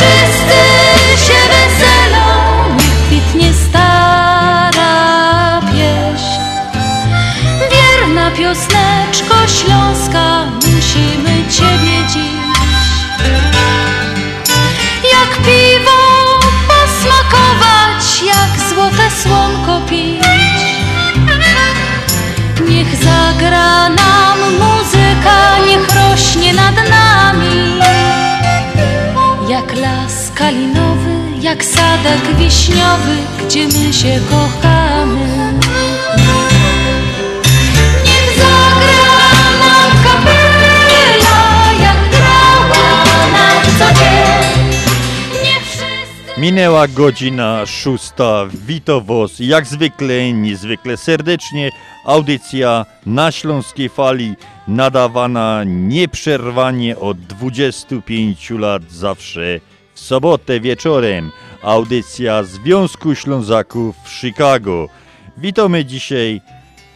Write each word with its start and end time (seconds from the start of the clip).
Niech 0.00 0.21
jak 31.52 31.64
sadek 31.64 32.36
wiśniowy, 32.38 33.16
gdzie 33.46 33.66
my 33.66 33.92
się 33.92 34.20
kochamy 34.30 35.52
Minęła 46.38 46.88
godzina 46.88 47.66
szósta. 47.66 48.46
Witam 48.66 49.04
Was 49.04 49.30
jak 49.38 49.66
zwykle, 49.66 50.32
niezwykle 50.32 50.96
serdecznie. 50.96 51.70
Audycja 52.04 52.86
na 53.06 53.32
Śląskiej 53.32 53.88
Fali 53.88 54.34
nadawana 54.68 55.64
nieprzerwanie 55.64 56.98
od 56.98 57.18
25 57.18 58.50
lat 58.50 58.82
zawsze 58.90 59.60
w 59.94 60.00
sobotę 60.00 60.60
wieczorem. 60.60 61.30
Audycja 61.62 62.42
Związku 62.42 63.14
Ślązaków 63.14 63.96
w 64.04 64.10
Chicago. 64.10 64.88
Witamy 65.38 65.84
dzisiaj 65.84 66.40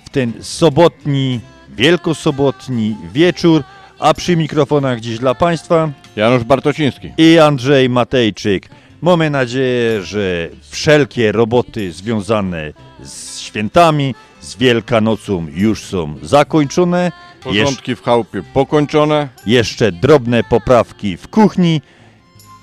w 0.05 0.11
ten 0.11 0.33
sobotni, 0.41 1.41
wielkosobotni 1.69 2.97
wieczór, 3.13 3.63
a 3.99 4.15
przy 4.15 4.37
mikrofonach 4.37 5.01
dziś 5.01 5.19
dla 5.19 5.35
Państwa 5.35 5.91
Janusz 6.17 6.45
Bartociński. 6.45 7.13
i 7.19 7.39
Andrzej 7.39 7.89
Matejczyk. 7.89 8.69
Mamy 9.03 9.31
nadzieję, 9.31 10.03
że 10.03 10.49
wszelkie 10.71 11.33
roboty 11.33 11.93
związane 11.93 12.73
z 13.03 13.41
świętami, 13.41 14.15
z 14.41 14.57
Wielkanocą 14.57 15.47
już 15.51 15.85
są 15.85 16.15
zakończone. 16.23 17.13
Porządki 17.43 17.97
w 17.97 18.03
chałupie 18.03 18.43
pokończone. 18.55 19.29
jeszcze 19.47 19.93
drobne 19.93 20.45
poprawki 20.45 21.17
w 21.17 21.29
kuchni, 21.29 21.81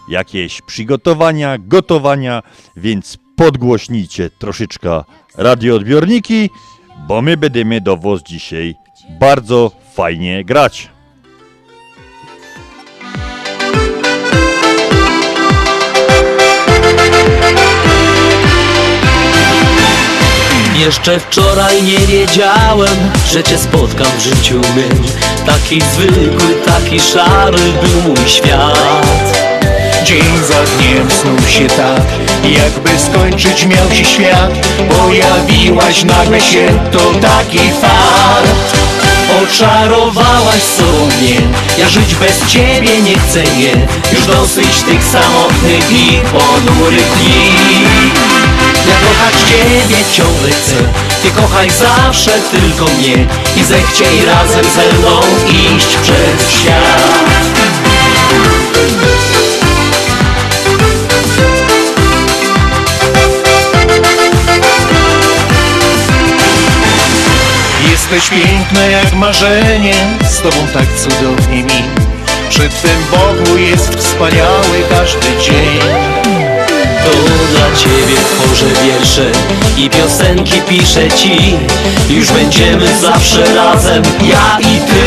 jakieś 0.07 0.61
przygotowania, 0.61 1.57
gotowania, 1.59 2.41
więc 2.75 3.17
podgłośnijcie 3.35 4.29
troszeczkę 4.29 5.03
radioodbiorniki, 5.37 6.49
bo 7.07 7.21
my 7.21 7.37
będziemy 7.37 7.81
do 7.81 7.97
Was 7.97 8.23
dzisiaj 8.23 8.75
bardzo 9.19 9.71
fajnie 9.93 10.45
grać. 10.45 10.89
Jeszcze 20.79 21.19
wczoraj 21.19 21.83
nie 21.83 21.97
wiedziałem, 21.97 22.97
że 23.31 23.43
cię 23.43 23.57
spotkam 23.57 24.07
w 24.17 24.21
życiu 24.21 24.55
mym 24.75 25.03
Taki 25.45 25.81
zwykły, 25.81 26.55
taki 26.65 26.99
szary 26.99 27.57
był 27.57 28.01
mój 28.01 28.27
świat 28.29 29.52
Dzień 30.03 30.23
za 30.47 30.63
dniem 30.63 31.11
snuł 31.11 31.47
się 31.47 31.67
tak, 31.67 32.01
jakby 32.43 32.99
skończyć 32.99 33.65
miał 33.65 33.91
się 33.91 34.05
świat 34.05 34.51
Pojawiłaś 34.89 36.03
nagle 36.03 36.41
się, 36.41 36.79
to 36.91 36.99
taki 36.99 37.59
fart. 37.81 38.77
Oczarowałaś 39.43 40.61
sobie, 40.63 41.35
ja 41.77 41.89
żyć 41.89 42.15
bez 42.15 42.47
ciebie 42.47 43.01
nie 43.01 43.19
chcę, 43.19 43.43
nie. 43.43 43.87
Już 44.13 44.25
dosyć 44.25 44.81
tych 44.81 45.03
samotnych 45.03 45.91
i 45.91 46.19
ponurych 46.31 47.11
dni. 47.17 47.83
Ja 48.87 48.95
kochać 48.95 49.35
ciebie 49.49 50.03
ciągle 50.11 50.49
chcę 50.49 50.75
Ty 51.23 51.41
kochaj 51.41 51.69
zawsze 51.69 52.31
tylko 52.31 52.85
mnie 52.85 53.27
I 53.57 53.63
zechciej 53.63 54.25
razem 54.25 54.65
ze 54.75 54.97
mną 54.97 55.21
iść 55.49 55.97
przez 55.97 56.51
świat 56.51 57.32
Jesteś 68.13 68.39
piękna 68.39 68.85
jak 68.85 69.13
marzenie, 69.13 69.93
z 70.29 70.37
tobą 70.37 70.57
tak 70.73 70.85
cudownie 70.97 71.63
mi. 71.63 71.83
Przy 72.49 72.69
Twym 72.69 73.03
boku 73.11 73.57
jest 73.57 73.95
wspaniały 73.95 74.83
każdy 74.89 75.27
dzień. 75.41 75.79
To 77.05 77.11
dla 77.51 77.75
ciebie 77.75 78.15
tworzę 78.25 78.65
wiersze 78.83 79.31
i 79.77 79.89
piosenki 79.89 80.61
piszę 80.61 81.11
ci. 81.11 81.55
Już 82.09 82.31
będziemy 82.31 82.99
zawsze 82.99 83.55
razem, 83.55 84.03
ja 84.21 84.57
i 84.59 84.79
ty. 84.79 85.03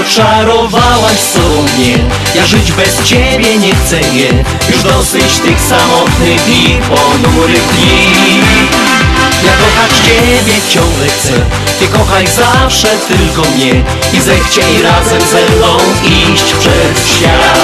Oczarowałaś 0.00 1.18
sobie, 1.20 1.98
ja 2.34 2.46
żyć 2.46 2.72
bez 2.72 3.02
ciebie 3.08 3.58
nie 3.58 3.74
chcę, 3.74 4.00
nie. 4.00 4.44
Już 4.70 4.82
dosyć 4.82 5.38
tych 5.38 5.60
samotnych 5.60 6.48
i 6.48 6.76
ponurych 6.88 7.66
dni 7.66 9.03
ja 9.42 9.52
kochać 9.52 9.92
Ciebie 10.06 10.60
ciągle 10.68 11.06
chcę. 11.06 11.32
Ty 11.78 11.86
kochaj 11.88 12.26
zawsze 12.26 12.88
tylko 12.88 13.42
mnie 13.50 13.82
I 14.12 14.20
zechciej 14.20 14.82
razem 14.82 15.20
ze 15.20 15.56
mną 15.56 15.78
iść 16.04 16.44
przez 16.44 17.08
świat. 17.08 17.58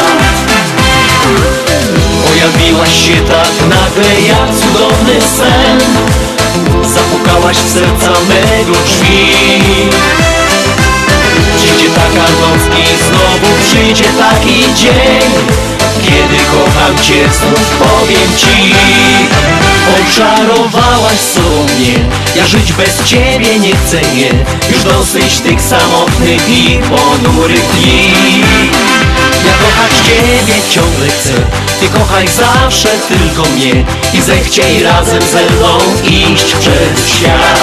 Pojawiłaś 2.27 3.07
się 3.07 3.17
tak 3.17 3.69
nagle 3.69 4.21
jak 4.21 4.49
cudowny 4.61 5.21
sen. 5.37 5.81
Zapukałaś 6.95 7.57
w 7.57 7.73
serca 7.73 8.21
mego 8.29 8.79
drzwi 8.87 9.91
Przyjdzie 11.91 12.11
taka 12.15 12.31
noc 12.31 12.79
i 12.79 13.05
znowu 13.05 13.55
przyjdzie 13.65 14.05
taki 14.05 14.75
dzień 14.75 15.31
Kiedy 16.03 16.37
kocham 16.45 16.99
Cię 17.03 17.29
znów 17.33 17.71
powiem 17.79 18.37
Ci. 18.37 18.75
Oczarowałaś 20.01 21.19
sobie 21.19 21.93
Ja 22.37 22.47
żyć 22.47 22.73
bez 22.73 23.05
Ciebie 23.05 23.59
nie 23.59 23.77
chcę, 23.77 24.01
nie. 24.15 24.31
Już 24.73 24.85
dosyć 24.85 25.41
tych 25.41 25.61
samotnych 25.61 26.49
i 26.49 26.79
ponurych 26.79 27.67
dni. 27.75 28.13
Ja 29.47 29.53
kochać 29.53 29.93
Ciebie 30.07 30.61
ciągle 30.71 31.09
chcę 31.09 31.33
Ty 31.81 31.89
kochaj 31.99 32.29
zawsze 32.29 32.89
tylko 32.89 33.51
mnie. 33.51 33.85
I 34.15 34.21
zechciej 34.21 34.83
razem 34.83 35.23
ze 35.33 35.55
mną 35.55 35.79
iść 36.05 36.55
przez 36.55 37.09
świat 37.17 37.61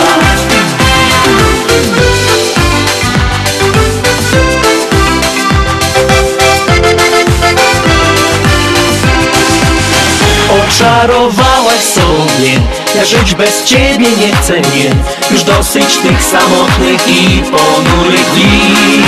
Oczarowałaś 10.88 11.81
sobie 11.84 12.51
Ja 12.95 13.06
żyć 13.06 13.36
bez 13.36 13.63
ciebie 13.63 14.07
nie 14.18 14.28
nie. 14.75 14.92
Już 15.31 15.44
dosyć 15.44 15.98
tych 15.98 16.24
samotnych 16.24 17.07
i 17.07 17.42
ponurych 17.42 18.31
dni. 18.34 19.04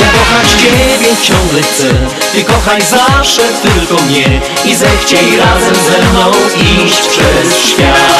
Ja 0.00 0.06
kochać 0.06 0.48
ciebie 0.62 1.16
ciągle 1.22 1.62
chcę 1.62 1.88
Ty 2.32 2.44
kochaj 2.44 2.82
zawsze 2.82 3.42
tylko 3.42 4.02
mnie. 4.02 4.40
I 4.64 4.74
zechciej 4.74 5.36
razem 5.36 5.74
ze 5.74 6.10
mną 6.10 6.32
iść 6.84 7.00
przez 7.08 7.64
świat. 7.66 8.10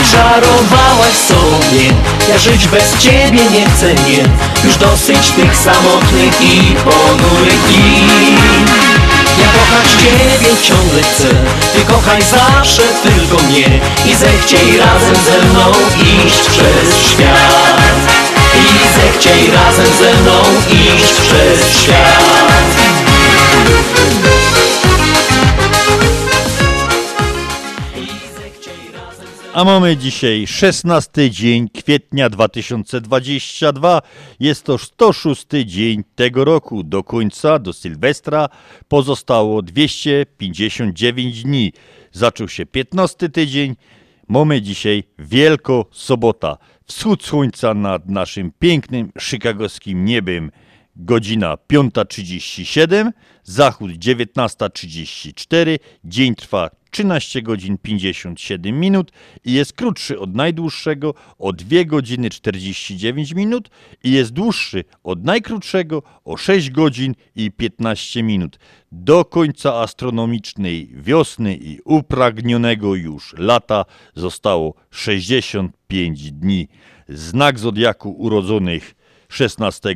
Oczarowałaś 0.00 1.14
sobie 1.28 1.94
Ja 2.28 2.38
żyć 2.38 2.68
bez 2.68 2.98
ciebie 2.98 3.40
nie 3.50 3.66
nie. 4.08 4.24
Już 4.64 4.76
dosyć 4.76 5.30
tych 5.30 5.56
samotnych 5.56 6.40
i 6.40 6.74
ponurych 6.84 7.62
dni 7.68 8.97
ja 9.40 9.48
kochać 9.52 9.88
Ciebie 10.00 10.56
ciągle 10.62 11.02
chcę 11.02 11.28
Ty 11.72 11.84
kochaj 11.92 12.22
zawsze 12.22 12.82
tylko 13.02 13.42
mnie 13.42 13.80
I 14.04 14.14
zechciej 14.14 14.78
razem 14.78 15.16
ze 15.24 15.48
mną 15.48 15.72
iść 16.26 16.48
przez 16.48 17.10
świat. 17.10 17.52
I 18.54 19.00
zechciej 19.00 19.50
razem 19.50 19.86
ze 19.98 20.22
mną 20.22 20.42
iść 20.70 21.14
przez 21.20 21.82
świat 21.82 22.28
A 29.58 29.64
mamy 29.64 29.96
dzisiaj 29.96 30.46
16 30.46 31.30
dzień 31.30 31.68
kwietnia 31.68 32.30
2022. 32.30 34.02
Jest 34.40 34.64
to 34.64 34.78
106 34.78 35.46
dzień 35.64 36.04
tego 36.14 36.44
roku. 36.44 36.82
Do 36.82 37.04
końca, 37.04 37.58
do 37.58 37.72
Sylwestra 37.72 38.48
pozostało 38.88 39.62
259 39.62 41.42
dni. 41.42 41.72
Zaczął 42.12 42.48
się 42.48 42.66
15 42.66 43.28
tydzień. 43.28 43.76
Mamy 44.28 44.62
dzisiaj 44.62 45.04
Wielko 45.18 45.86
Sobota. 45.90 46.58
Wschód 46.86 47.24
słońca 47.24 47.74
nad 47.74 48.08
naszym 48.08 48.52
pięknym 48.58 49.12
chicagowskim 49.20 50.04
niebem 50.04 50.50
godzina 50.96 51.56
5.37, 51.72 53.10
zachód 53.44 53.90
19.34, 53.90 55.78
dzień 56.04 56.34
trwa 56.34 56.77
13 56.90 57.42
godzin 57.42 57.78
57 57.78 58.80
minut 58.80 59.12
i 59.44 59.52
jest 59.52 59.72
krótszy 59.72 60.18
od 60.18 60.34
najdłuższego 60.34 61.14
o 61.38 61.52
2 61.52 61.84
godziny 61.84 62.30
49 62.30 63.34
minut 63.34 63.70
i 64.04 64.10
jest 64.10 64.32
dłuższy 64.32 64.84
od 65.02 65.24
najkrótszego 65.24 66.02
o 66.24 66.36
6 66.36 66.70
godzin 66.70 67.14
i 67.36 67.50
15 67.50 68.22
minut. 68.22 68.58
Do 68.92 69.24
końca 69.24 69.74
astronomicznej 69.74 70.90
wiosny 70.94 71.56
i 71.56 71.80
upragnionego 71.84 72.94
już 72.94 73.34
lata 73.38 73.84
zostało 74.14 74.74
65 74.90 76.32
dni. 76.32 76.68
Znak 77.08 77.58
zodiaku 77.58 78.10
urodzonych 78.10 78.94
16 79.28 79.94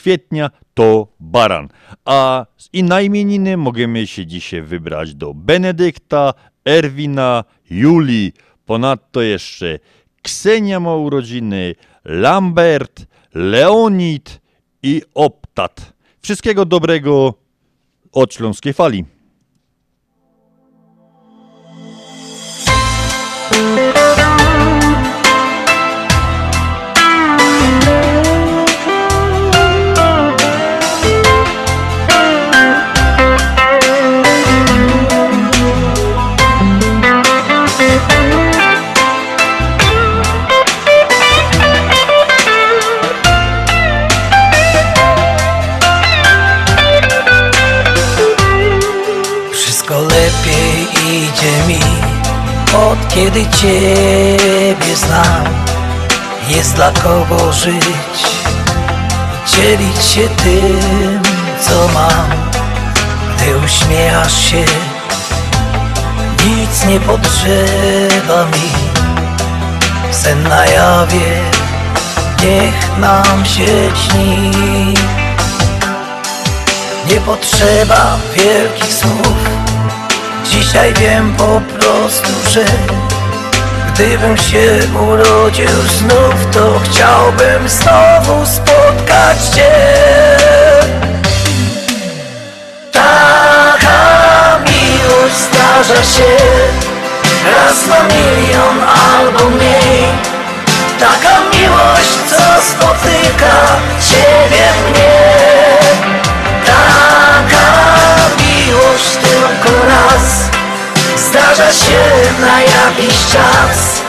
kwietnia 0.00 0.50
to 0.74 1.06
baran. 1.20 1.68
A 2.04 2.46
i 2.72 2.82
na 2.82 3.00
imieniny 3.00 3.56
możemy 3.56 4.06
się 4.06 4.26
dzisiaj 4.26 4.62
wybrać 4.62 5.14
do 5.14 5.34
Benedykta, 5.34 6.34
Erwina, 6.64 7.44
Julii. 7.70 8.32
Ponadto 8.66 9.22
jeszcze 9.22 9.78
Ksenia 10.22 10.80
ma 10.80 10.94
urodziny, 10.96 11.74
Lambert, 12.04 13.06
Leonid 13.34 14.40
i 14.82 15.02
Optat. 15.14 15.92
Wszystkiego 16.22 16.64
dobrego 16.64 17.34
od 18.12 18.34
Śląskiej 18.34 18.72
Fali. 18.72 19.04
Ciebie 53.60 54.96
znam. 54.96 55.44
Jest 56.48 56.74
dla 56.74 56.90
kogo 56.90 57.52
żyć. 57.52 58.20
Dzielić 59.46 60.04
się 60.04 60.28
tym, 60.28 61.22
co 61.60 61.88
mam. 61.88 62.30
Gdy 63.36 63.58
uśmiechasz 63.58 64.44
się 64.44 64.64
Nic 66.46 66.84
nie 66.88 67.00
podgrzewa 67.00 68.44
mi. 68.44 68.70
Sen 70.10 70.42
na 70.42 70.66
jawie 70.66 71.42
Niech 72.42 72.98
nam 72.98 73.44
się 73.44 73.90
śni. 73.94 74.50
Nie 77.08 77.20
potrzeba 77.20 78.16
wielkich 78.34 78.94
słów. 78.94 79.36
Dzisiaj 80.50 80.94
wiem 80.94 81.34
po 81.36 81.60
prostu, 81.78 82.50
że 82.50 82.64
Gdybym 84.00 84.36
się 84.36 84.78
urodził 85.00 85.68
znów 85.98 86.46
To 86.52 86.80
chciałbym 86.84 87.68
znowu 87.68 88.46
spotkać 88.46 89.38
Cię. 89.54 89.72
Taka 92.92 94.58
miłość 94.58 95.34
zdarza 95.36 96.02
się. 96.02 96.36
Raz 97.44 97.86
na 97.86 98.02
milion 98.02 98.88
albo 99.18 99.50
mniej. 99.50 100.04
Taka 101.00 101.40
miłość, 101.40 102.12
co 102.30 102.62
spotyka 102.62 103.76
Ciebie 104.10 104.90
mnie 104.90 105.49
Zdarza 111.30 111.72
się 111.72 112.00
na 112.40 112.60
jakiś 112.60 113.14
czas. 113.32 114.02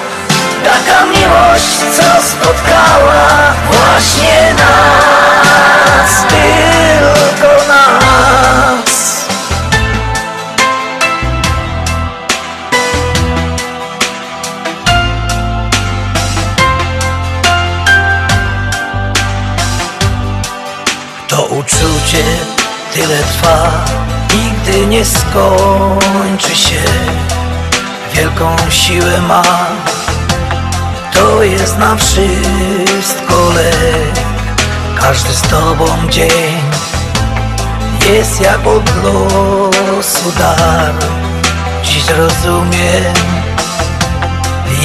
Taka 0.63 1.06
miłość, 1.06 1.78
co 1.96 2.28
spotkała 2.28 3.54
właśnie 3.72 4.54
nas. 4.54 6.24
Tylko 6.30 7.68
nas. 7.68 9.25
To 21.28 21.44
uczucie 21.46 22.24
tyle 22.94 23.18
trwa 23.18 23.86
Nigdy 24.35 24.88
nie 24.88 25.05
skończy 25.05 26.55
się. 26.55 26.81
Wielką 28.13 28.55
siłę 28.69 29.21
ma. 29.21 29.43
To 31.13 31.43
jest 31.43 31.77
na 31.77 31.95
wszystko 31.95 33.50
lek. 33.55 34.21
Każdy 35.01 35.33
z 35.33 35.41
tobą 35.41 35.85
dzień 36.09 36.61
Jest 38.09 38.41
jak 38.41 38.67
od 38.67 39.03
losu 39.03 40.31
dar. 40.38 40.93
Dziś 41.83 42.03
rozumiem 42.09 43.13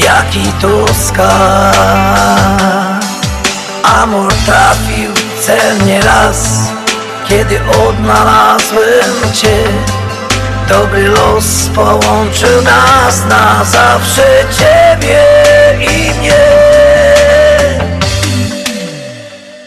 Jaki 0.05 0.53
to 0.61 0.95
skarb. 1.09 1.77
Amor 3.83 4.33
trafił 4.47 5.11
celnie 5.41 6.01
raz 6.01 6.69
Kiedy 7.29 7.61
odnalazłem 7.89 9.33
Cię 9.35 9.63
Dobry 10.69 11.09
los 11.09 11.45
połączył 11.75 12.63
nas 12.63 13.25
na 13.29 13.65
zawsze 13.65 14.45
Ciebie 14.59 15.25
i 15.81 16.15
mnie. 16.15 16.33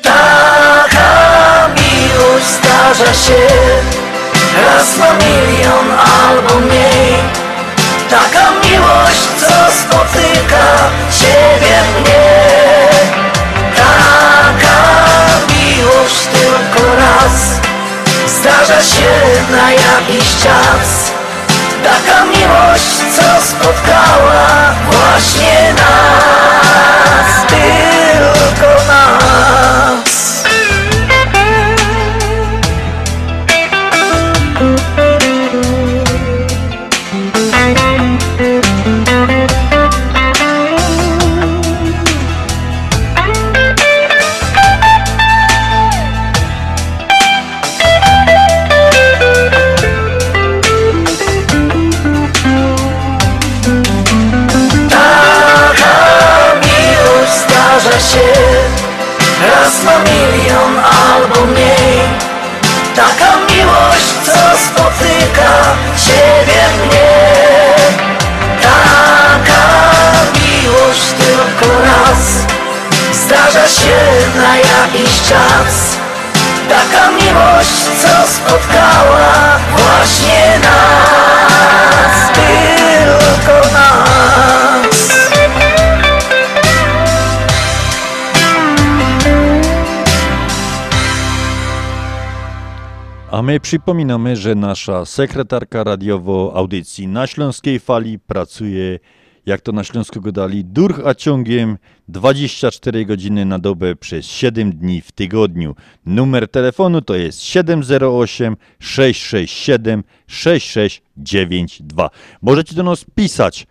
Taka 0.01 1.68
miłość 1.68 2.46
zdarza 2.46 3.13
się 3.13 3.48
Raz 4.66 4.98
na 4.98 5.13
milion 5.13 5.92
albo 6.28 6.60
mniej. 6.60 7.13
Taka 8.10 8.51
miłość, 8.51 9.22
co 9.39 9.72
spotyka 9.72 10.66
Ciebie 11.20 12.01
mnie 12.01 12.59
raz 17.10 17.60
Zdarza 18.39 18.82
się 18.82 19.12
na 19.51 19.72
jakiś 19.72 20.36
czas. 20.44 21.12
Taka 21.84 22.25
miłość, 22.25 22.96
co 23.16 23.42
spotkała 23.42 24.75
właśnie 24.92 25.74
nas. 25.74 27.46
Tylko 27.48 28.78
Raz 59.79 59.86
na 59.86 60.00
milion 60.00 60.79
albo 61.09 61.45
mniej. 61.45 62.00
Taka 62.95 63.38
miłość, 63.38 64.13
co 64.25 64.57
spotyka 64.65 65.75
Ciebie 66.05 66.86
mnie. 66.86 67.12
Taka 68.62 69.63
miłość 70.33 71.01
tylko 71.19 71.81
raz. 71.81 72.45
Zdarza 73.13 73.67
się 73.67 73.98
na 74.36 74.57
jakiś 74.57 75.21
czas. 75.21 75.98
Taka 76.69 77.12
miłość, 77.12 77.79
co 78.01 78.33
spotkała 78.33 79.59
właśnie 79.77 80.59
nas 80.59 81.28
A 93.39 93.41
my 93.41 93.60
przypominamy, 93.60 94.36
że 94.36 94.55
nasza 94.55 95.05
sekretarka 95.05 95.84
radiowo 95.84 96.51
audycji 96.55 97.08
na 97.08 97.27
Śląskiej 97.27 97.79
Fali 97.79 98.19
pracuje, 98.19 99.00
jak 99.46 99.62
to 99.62 99.72
na 99.72 99.84
Śląsku 99.84 100.22
go 100.22 100.31
dali, 100.31 100.65
durch 100.65 101.00
a 101.05 101.15
ciągiem 101.15 101.77
24 102.08 103.05
godziny 103.05 103.46
na 103.46 103.60
dobę 103.60 103.96
przez 103.96 104.25
7 104.25 104.72
dni 104.72 105.01
w 105.01 105.12
tygodniu. 105.12 105.75
Numer 106.05 106.48
telefonu 106.48 107.01
to 107.01 107.15
jest 107.15 107.41
708 107.41 108.58
667 108.79 110.03
6692. 110.27 112.10
Możecie 112.41 112.75
do 112.75 112.84
nas 112.84 113.05
pisać 113.15 113.67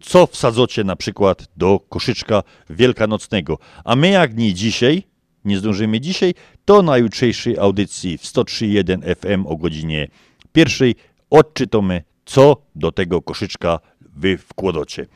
co 0.00 0.26
wsadzocie 0.26 0.84
na 0.84 0.96
przykład 0.96 1.48
do 1.56 1.80
koszyczka 1.88 2.42
wielkanocnego. 2.70 3.58
A 3.84 3.96
my 3.96 4.10
jak 4.10 4.36
nie 4.36 4.54
dzisiaj, 4.54 5.02
nie 5.44 5.58
zdążymy 5.58 6.00
dzisiaj, 6.00 6.34
to 6.70 6.82
na 6.82 6.98
jutrzejszej 6.98 7.58
audycji 7.58 8.18
w 8.18 8.22
103.1 8.22 9.14
FM 9.16 9.46
o 9.46 9.56
godzinie 9.56 10.08
pierwszej 10.52 10.94
odczytamy, 11.30 12.02
co 12.24 12.56
do 12.74 12.92
tego 12.92 13.22
koszyczka 13.22 13.78
wy 14.00 14.38
wkładacie. 14.38 15.06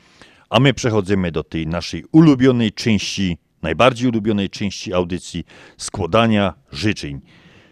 A 0.51 0.61
my 0.61 0.75
przechodzimy 0.75 1.33
do 1.33 1.45
tej 1.45 1.67
naszej 1.67 2.05
ulubionej 2.13 2.73
części, 2.73 3.39
najbardziej 3.63 4.09
ulubionej 4.09 4.51
części 4.51 4.95
audycji 4.95 5.45
składania 5.77 6.55
życzeń. 6.73 7.21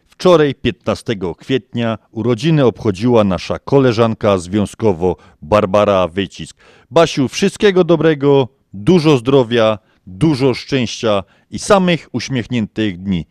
Wczoraj, 0.07 0.55
15 0.55 1.15
kwietnia, 1.39 1.99
urodziny 2.11 2.65
obchodziła 2.65 3.25
nasza 3.25 3.59
koleżanka 3.59 4.39
związkowo 4.39 5.17
Barbara 5.43 6.09
Wycisk. 6.09 6.57
Basiu, 6.91 7.29
wszystkiego 7.29 7.85
dobrego, 7.85 8.49
dużo 8.73 9.17
zdrowia, 9.17 9.79
dużo 10.07 10.55
szczęścia 10.55 11.25
i 11.51 11.59
samych 11.59 12.09
uśmiechniętych 12.12 13.03
dni. 13.03 13.27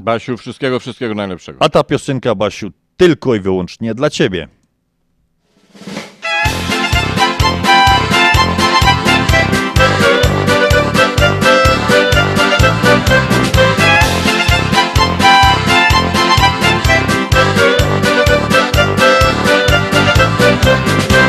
Basiu, 0.00 0.36
wszystkiego, 0.36 0.80
wszystkiego 0.80 1.14
najlepszego. 1.14 1.62
A 1.62 1.68
ta 1.68 1.84
piosenka, 1.84 2.34
Basiu, 2.34 2.70
tylko 2.96 3.34
i 3.34 3.40
wyłącznie 3.40 3.94
dla 3.94 4.10
ciebie. 4.10 4.48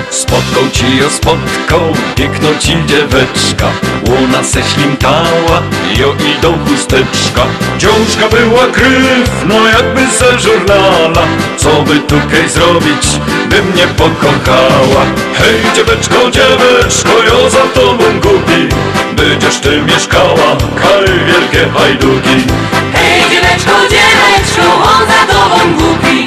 Spotkał 0.09 0.69
ci 0.71 0.97
ją 0.97 1.09
spotkał, 1.09 1.81
piękną 2.15 2.47
ci 2.59 2.85
dzieweczka. 2.85 3.67
Łona 4.09 4.43
se 4.43 4.63
ślimtała, 4.63 5.61
jo 5.99 6.15
i 6.27 6.41
do 6.41 6.51
chusteczka. 6.51 7.45
Dziążka 7.77 8.27
była 8.37 8.67
kryw, 8.67 9.45
no 9.45 9.67
jakby 9.67 10.07
ze 10.07 10.39
żurnala. 10.39 11.27
Co 11.57 11.81
by 11.81 11.99
tutaj 11.99 12.49
zrobić, 12.49 13.07
by 13.49 13.63
mnie 13.63 13.87
pokochała. 13.87 15.05
Hej 15.33 15.55
dzieweczko, 15.75 16.31
dzieweczko, 16.31 17.09
jo 17.27 17.49
za 17.49 17.81
tobą 17.81 18.03
gubi 18.21 18.69
Będziesz 19.15 19.59
ty 19.59 19.81
mieszkała, 19.81 20.57
kaj 20.81 21.05
wielkie 21.27 21.69
hajduki 21.79 22.47
Hej 22.93 23.21
dzieweczko, 23.29 23.71
dzieweczko, 23.89 24.73
on 24.83 25.07
za 25.07 25.33
tobą 25.33 25.73
głupi 25.77 26.25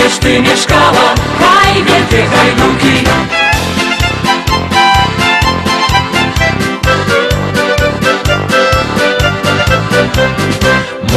Będziesz 0.00 0.18
ty 0.18 0.40
mieszkała, 0.40 1.14
haj 1.40 1.84
wielkie 1.84 2.26
hajduki 2.26 3.04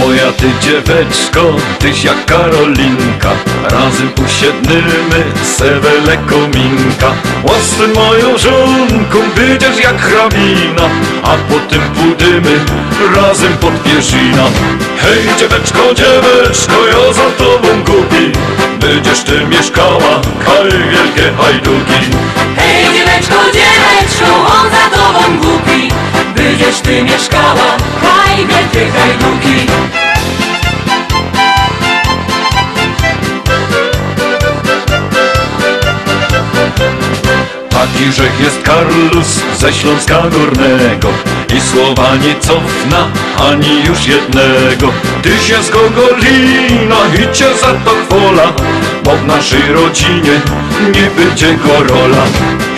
Moja 0.02 0.32
ty 0.32 0.52
dzieweczko, 0.62 1.42
tyś 1.80 2.04
jak 2.04 2.26
Karolinka. 2.26 3.32
Razem 3.64 4.12
usiednymy, 4.26 5.24
sewele 5.44 6.18
kominka 6.18 7.12
Łasy 7.44 7.88
moją 7.96 8.38
żonką, 8.38 9.18
będziesz 9.36 9.80
jak 9.80 10.02
hrabina. 10.02 10.90
A 11.24 11.36
potem 11.50 11.82
pójdziemy 11.82 12.60
razem 13.16 13.54
pod 13.58 13.84
pierzina. 13.84 14.44
Hej 14.98 15.38
dzieweczko, 15.40 15.94
dzieweczko, 15.94 16.88
ja 16.88 17.14
za 17.14 17.30
tobą 17.38 17.68
gubi 17.86 18.32
Będziesz 18.80 19.24
ty 19.24 19.46
mieszkała, 19.46 20.22
kaj 20.46 20.72
wielkie 20.72 21.32
hajduki. 21.38 22.18
Hej 22.58 22.86
dzieweczko, 22.94 23.36
dzieweczko, 23.54 24.36
on 24.36 24.70
za 24.70 24.98
tobą 24.98 25.04
głupi 26.34 26.44
Będziesz 26.44 26.80
ty 26.82 27.04
mieszkała, 27.04 27.78
haj 28.02 28.38
wielkie 28.38 28.92
hajduki. 28.92 29.72
Taki 37.70 38.12
rzech 38.12 38.40
jest 38.40 38.62
Karlus 38.62 39.42
ze 39.58 39.74
Śląska 39.74 40.22
Górnego 40.22 41.10
I 41.58 41.62
słowa 41.62 42.16
nie 42.16 42.36
cofna 42.40 43.08
ani 43.50 43.84
już 43.86 44.08
jednego. 44.08 44.94
Tyś 45.22 45.50
jest 45.50 45.72
Gogolina 45.72 46.96
i 47.16 47.36
cię 47.36 47.46
za 47.62 47.74
to 47.74 47.92
chwola 48.06 48.54
Bo 49.04 49.16
w 49.16 49.28
naszej 49.28 49.74
rodzinie 49.74 50.42
nie 50.94 51.24
będzie 51.24 51.58
gorola 51.58 52.24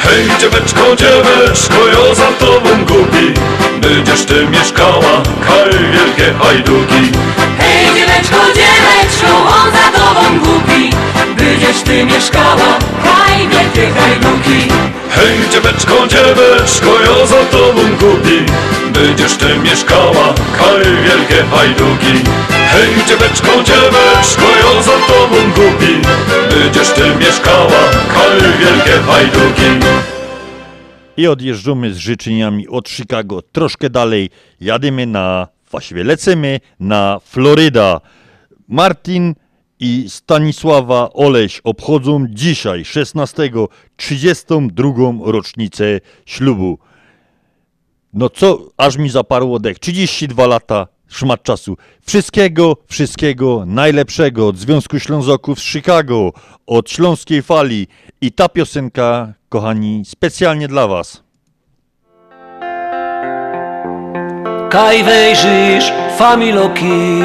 Hej 0.06 0.30
dzieweczko, 0.40 0.96
dzieweczko, 0.96 1.88
ja 1.88 2.16
za 2.16 2.32
tobą 2.46 2.86
gubi 2.86 3.34
Będziesz 3.82 4.26
ty 4.26 4.48
mieszkała, 4.48 5.22
kaj 5.48 5.72
wielkie 5.92 6.34
hajduki. 6.40 7.12
Hej 7.60 7.86
dzieweczko, 7.96 8.38
dzieweczko, 8.56 9.38
on 9.38 9.72
za 9.72 10.00
tobą 10.00 10.40
głupi 10.40 10.95
Będziesz 11.38 11.82
ty 11.82 12.06
mieszkała, 12.06 12.80
haj 13.04 13.48
wielkie 13.48 13.90
hajduki 13.92 14.74
Hej 15.10 15.50
dzieweczko, 15.52 16.08
dzieweczko, 16.08 17.00
ja 17.06 17.26
za 17.26 17.46
tobą 17.46 17.82
gubi 18.00 18.46
Będziesz 18.94 19.34
ty 19.34 19.58
mieszkała, 19.64 20.34
kaj 20.58 20.84
wielkie 21.04 21.44
hajduki 21.44 22.30
Hej 22.72 23.06
dzieweczko, 23.08 23.64
dzieweczko, 23.64 24.44
ja 24.60 24.82
za 24.82 24.92
tobą 24.92 25.36
gubi 25.56 26.02
Będziesz 26.50 26.90
ty 26.90 27.16
mieszkała, 27.20 27.90
kaj 28.14 28.42
wielkie 28.60 28.92
hajduki 28.92 29.86
I 31.18 31.28
odjeżdżamy 31.28 31.94
z 31.94 31.98
życzeniami 31.98 32.68
od 32.68 32.90
Chicago. 32.90 33.42
Troszkę 33.42 33.90
dalej. 33.90 34.30
Jadymy 34.62 35.06
na, 35.06 35.48
właściwie 35.72 36.04
lecimy 36.04 36.60
na 36.80 37.20
Floryda. 37.26 38.02
Martin 38.68 39.36
i 39.80 40.06
Stanisława 40.10 41.10
Oleś 41.14 41.62
obchodzą 41.64 42.26
dzisiaj, 42.30 42.86
16, 42.86 43.52
32 43.96 44.92
rocznicę 45.26 46.00
ślubu. 46.26 46.78
No 48.14 48.30
co, 48.30 48.60
aż 48.78 48.98
mi 48.98 49.10
zaparło 49.10 49.60
dech. 49.60 49.80
32 49.80 50.48
lata, 50.48 50.88
szmat 51.08 51.44
czasu. 51.44 51.78
Wszystkiego, 52.06 52.78
wszystkiego 52.88 53.64
najlepszego 53.66 54.48
od 54.48 54.58
Związku 54.58 55.00
Ślązoków 55.00 55.60
z 55.60 55.64
Chicago, 55.64 56.34
od 56.68 56.90
Śląskiej 56.90 57.42
Fali 57.42 57.88
I 58.22 58.32
ta 58.32 58.50
piosenka, 58.50 59.34
kochani, 59.50 60.04
specjalnie 60.06 60.68
dla 60.68 60.88
Was. 60.88 61.24
Kaj 64.70 65.04
wejrzysz 65.04 65.92
familoki 66.18 67.22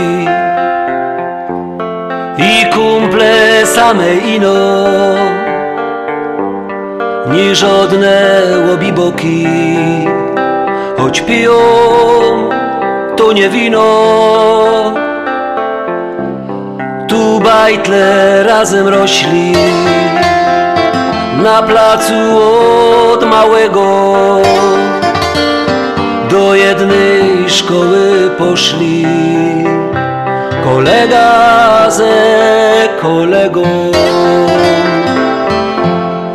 i 2.41 2.67
kumple 2.73 3.67
same 3.67 4.15
ino. 4.15 4.55
Nie 7.33 7.55
żadne 7.55 8.43
łobiboki 8.69 9.47
choć 10.99 11.21
piją 11.21 11.59
to 13.17 13.33
nie 13.33 13.49
wino. 13.49 13.87
Tu 17.09 17.41
bajtle 17.41 18.43
razem 18.43 18.89
rośli 18.89 19.53
na 21.43 21.63
placu 21.63 22.15
od 23.13 23.25
małego. 23.31 23.87
Do 26.31 26.55
jednej 26.55 27.51
szkoły 27.51 28.31
poszli 28.39 29.07
kolega 30.75 31.91
ze 31.91 32.15
kolegą. 33.03 33.63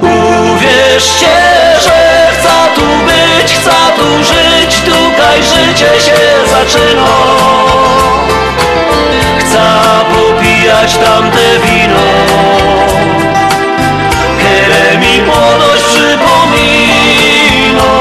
Uwierzcie, 0.01 1.35
że 1.83 2.27
chcę 2.31 2.55
tu 2.75 2.81
być, 2.81 3.53
chcę 3.53 3.71
tu 3.97 4.23
żyć, 4.23 4.81
tutaj 4.81 5.43
życie 5.43 6.01
się 6.05 6.19
zaczyna. 6.49 7.15
Chcę 9.39 9.65
popijać 10.15 10.95
tamte 10.95 11.59
wino, 11.63 12.07
które 14.37 14.97
mi 14.97 15.21
młodość 15.21 15.83
przypomina. 15.83 17.91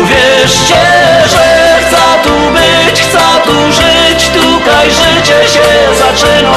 Uwierzcie, 0.00 0.83
zaczyna. 6.14 6.52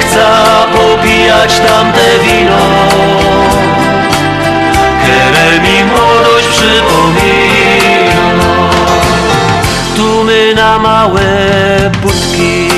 Chcę 0.00 0.26
popijać 0.72 1.60
tamte 1.60 2.18
wino, 2.24 2.58
które 5.02 5.60
mi 5.60 5.84
młodość 5.84 6.48
przypomina. 6.48 8.28
Tu 9.96 10.24
my 10.24 10.54
na 10.54 10.78
małe 10.78 11.20
budki 12.02 12.68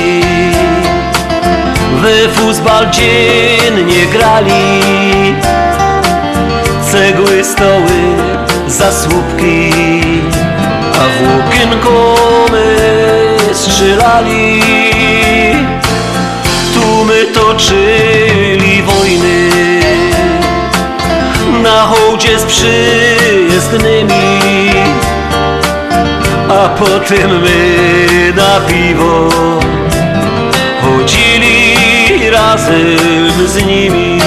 w 1.92 2.28
futbal 2.34 2.90
dziennie 2.90 4.06
grali 4.12 5.34
cegły, 6.90 7.44
stoły, 7.44 8.00
zasłupki, 8.66 9.70
a 10.94 10.98
w 10.98 11.36
łokienko 11.36 12.14
my 12.34 12.39
strzelali. 13.80 14.62
Tu 16.74 17.04
my 17.04 17.24
toczyli 17.24 18.82
wojny, 18.82 19.50
na 21.62 21.86
hołdzie 21.86 22.38
z 22.38 22.44
przyjezdnymi, 22.44 24.40
a 26.48 26.68
potem 26.68 27.40
my 27.40 28.32
na 28.36 28.60
piwo 28.60 29.28
chodzili 30.82 31.76
razem 32.30 33.46
z 33.46 33.66
nimi. 33.66 34.20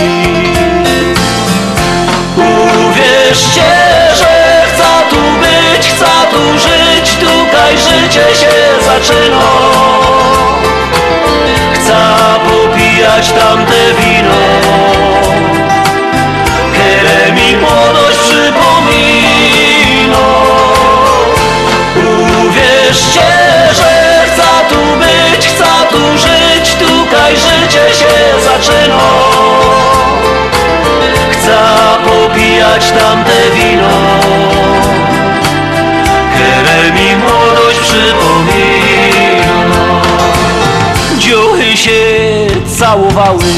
Uwierzcie, 2.38 4.03
tutaj 7.74 8.02
życie 8.02 8.36
się 8.36 8.54
zaczyna. 8.86 9.42
Chcę 11.74 12.00
popijać 12.46 13.32
tamte 13.32 13.94
wino, 13.94 14.44
które 16.74 17.32
mi 17.32 17.58
młodość 17.58 18.20
przypomina. 18.20 19.64
Uwierzcie, 22.48 23.30
że 23.72 24.24
chcę 24.28 24.50
tu 24.70 24.82
być, 24.96 25.48
chcę 25.48 25.72
tu 25.92 26.18
żyć, 26.18 26.76
tutaj 26.76 27.36
życie 27.36 27.96
się 27.96 28.14
zaczyna. 28.44 29.04
Chcę 31.32 31.58
popijać 32.06 32.92
tamte 32.92 33.50
wino, 33.54 33.98
które 36.34 36.92
mi 36.92 37.16
młodość 37.16 37.63
przypomina. 37.84 39.62
Dziuchy 41.20 41.78
się 41.78 42.02
całowały 42.78 43.54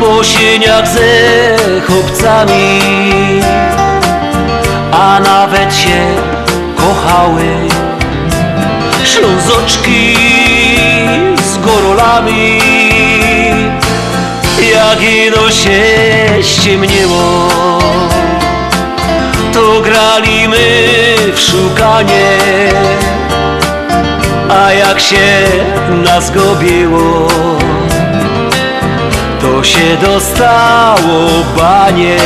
po 0.00 0.24
sieniach 0.24 0.88
ze 0.88 1.10
chłopcami, 1.86 2.80
a 4.92 5.20
nawet 5.20 5.74
się 5.74 6.00
kochały. 6.76 7.44
Ślązoczki 9.04 10.16
z 11.52 11.58
gorolami 11.58 12.60
jak 14.72 15.02
ino 15.02 15.50
się 15.50 15.82
ściemniło 16.42 17.48
To 19.62 19.80
grali 19.80 20.48
my 20.48 20.86
w 21.34 21.40
szukanie. 21.40 22.38
A 24.50 24.72
jak 24.72 25.00
się 25.00 25.48
nas 26.04 26.30
gobiło 26.30 27.28
To 29.40 29.64
się 29.64 29.96
dostało 30.00 31.28
banie. 31.56 32.18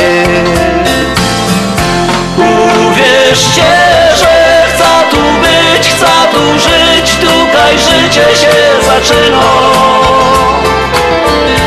Uwierzcie, 2.37 3.71
że 4.15 4.63
chcę 4.69 4.89
tu 5.11 5.17
być, 5.17 5.89
chcę 5.89 6.13
tu 6.31 6.59
żyć 6.59 7.15
Tutaj 7.15 7.77
życie 7.79 8.35
się 8.35 8.55
zaczyna. 8.85 9.41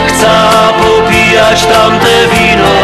Chcę 0.09 0.31
popijać 0.81 1.67
tamte 1.67 2.29
wino, 2.33 2.75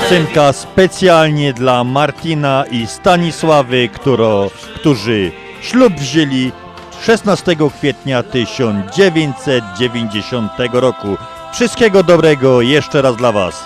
piosenka 0.00 0.52
specjalnie 0.52 1.52
dla 1.52 1.84
Martina 1.84 2.64
i 2.70 2.86
Stanisławy, 2.86 3.88
któro, 3.88 4.50
którzy 4.74 5.32
ślub 5.62 5.94
wzięli 5.94 6.52
16 7.02 7.56
kwietnia 7.78 8.22
1990 8.22 10.52
roku. 10.72 11.16
Wszystkiego 11.52 12.02
dobrego 12.02 12.60
jeszcze 12.60 13.02
raz 13.02 13.16
dla 13.16 13.32
Was. 13.32 13.64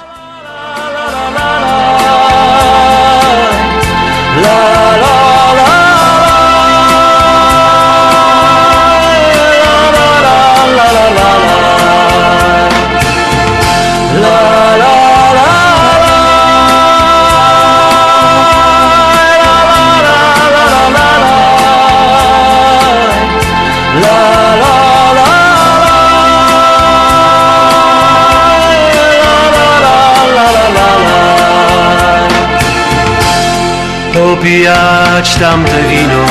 Popijać 34.44 35.34
tamte 35.34 35.82
wino, 35.82 36.26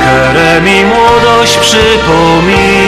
które 0.00 0.60
mi 0.60 0.84
młodość 0.84 1.58
przypomina. 1.58 2.84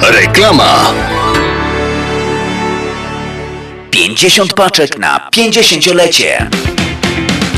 Reklama. 0.00 0.92
50 3.90 4.54
paczek 4.54 4.98
na 4.98 5.28
50-lecie. 5.36 6.46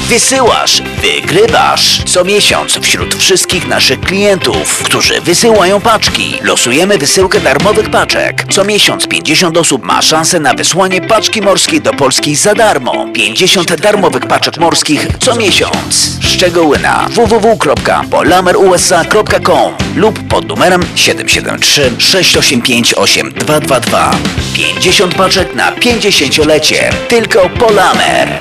Wysyłasz, 0.08 0.82
wygrywasz. 1.02 2.04
Co 2.04 2.24
miesiąc 2.24 2.78
wśród 2.78 3.14
wszystkich 3.14 3.68
naszych 3.68 4.00
klientów, 4.00 4.82
którzy 4.82 5.20
wysyłają 5.20 5.80
paczki, 5.80 6.38
losujemy 6.42 6.98
wysyłkę 6.98 7.40
darmowych 7.40 7.90
paczek. 7.90 8.44
Co 8.50 8.64
miesiąc 8.64 9.08
50 9.08 9.56
osób 9.56 9.84
ma 9.84 10.02
szansę 10.02 10.40
na 10.40 10.54
wysłanie 10.54 11.00
paczki 11.00 11.42
morskiej 11.42 11.80
do 11.80 11.92
Polski 11.92 12.36
za 12.36 12.54
darmo. 12.54 13.06
50 13.14 13.80
darmowych 13.80 14.26
paczek 14.26 14.58
morskich 14.58 15.06
co 15.20 15.36
miesiąc. 15.36 16.10
Szczegóły 16.20 16.78
na 16.78 17.08
www.polamerusa.com 17.10 19.74
lub 19.96 20.28
pod 20.28 20.48
numerem 20.48 20.82
773 20.94 21.92
685 21.98 22.94
8222. 22.94 24.10
50 24.54 25.14
paczek 25.14 25.54
na 25.54 25.72
50-lecie. 25.72 26.90
Tylko 27.08 27.48
Polamer. 27.48 28.40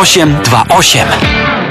0828. 0.03 1.70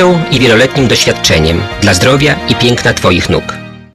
i 0.31 0.39
wieloletnim 0.39 0.87
doświadczeniem 0.87 1.61
dla 1.81 1.93
zdrowia 1.93 2.35
i 2.49 2.55
piękna 2.55 2.93
Twoich 2.93 3.29
nóg. 3.29 3.43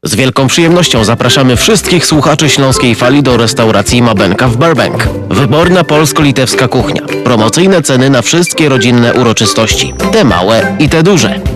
Z 0.04 0.14
wielką 0.14 0.46
przyjemnością 0.46 1.04
zapraszamy 1.04 1.56
wszystkich 1.56 2.06
słuchaczy 2.06 2.48
Śląskiej 2.48 2.94
Fali 2.94 3.22
do 3.22 3.36
restauracji 3.36 4.02
Mabenka 4.02 4.48
w 4.48 4.56
Burbank. 4.56 5.08
Wyborna 5.30 5.84
polsko-litewska 5.84 6.68
kuchnia. 6.68 7.02
Promocyjne 7.24 7.82
ceny 7.82 8.10
na 8.10 8.22
wszystkie 8.22 8.68
rodzinne 8.68 9.14
uroczystości. 9.14 9.94
Te 10.12 10.24
małe 10.24 10.76
i 10.78 10.88
te 10.88 11.02
duże. 11.02 11.55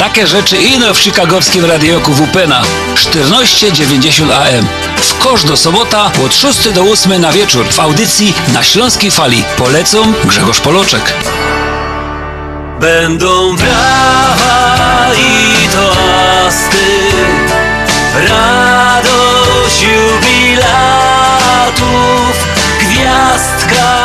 takie 0.00 0.26
rzeczy 0.26 0.56
ino 0.56 0.94
w 0.94 0.98
chicagowskim 0.98 1.64
radioku 1.64 2.12
WPNA 2.14 2.62
1490 2.94 4.32
AM. 4.32 4.66
W 4.96 5.18
kosz 5.18 5.44
do 5.44 5.56
sobota 5.56 6.10
od 6.24 6.34
6 6.34 6.68
do 6.70 6.82
8 6.82 7.20
na 7.20 7.32
wieczór 7.32 7.66
w 7.68 7.80
audycji 7.80 8.34
na 8.52 8.62
Śląskiej 8.62 9.10
Fali. 9.10 9.44
Polecą 9.56 10.12
Grzegorz 10.24 10.60
Poloczek. 10.60 11.14
Będą 12.80 13.56
brawa 13.56 15.10
i 15.14 15.68
toasty, 15.68 16.86
radość 18.28 19.82
jubilatów, 19.82 20.66
gwiazdka 22.80 23.99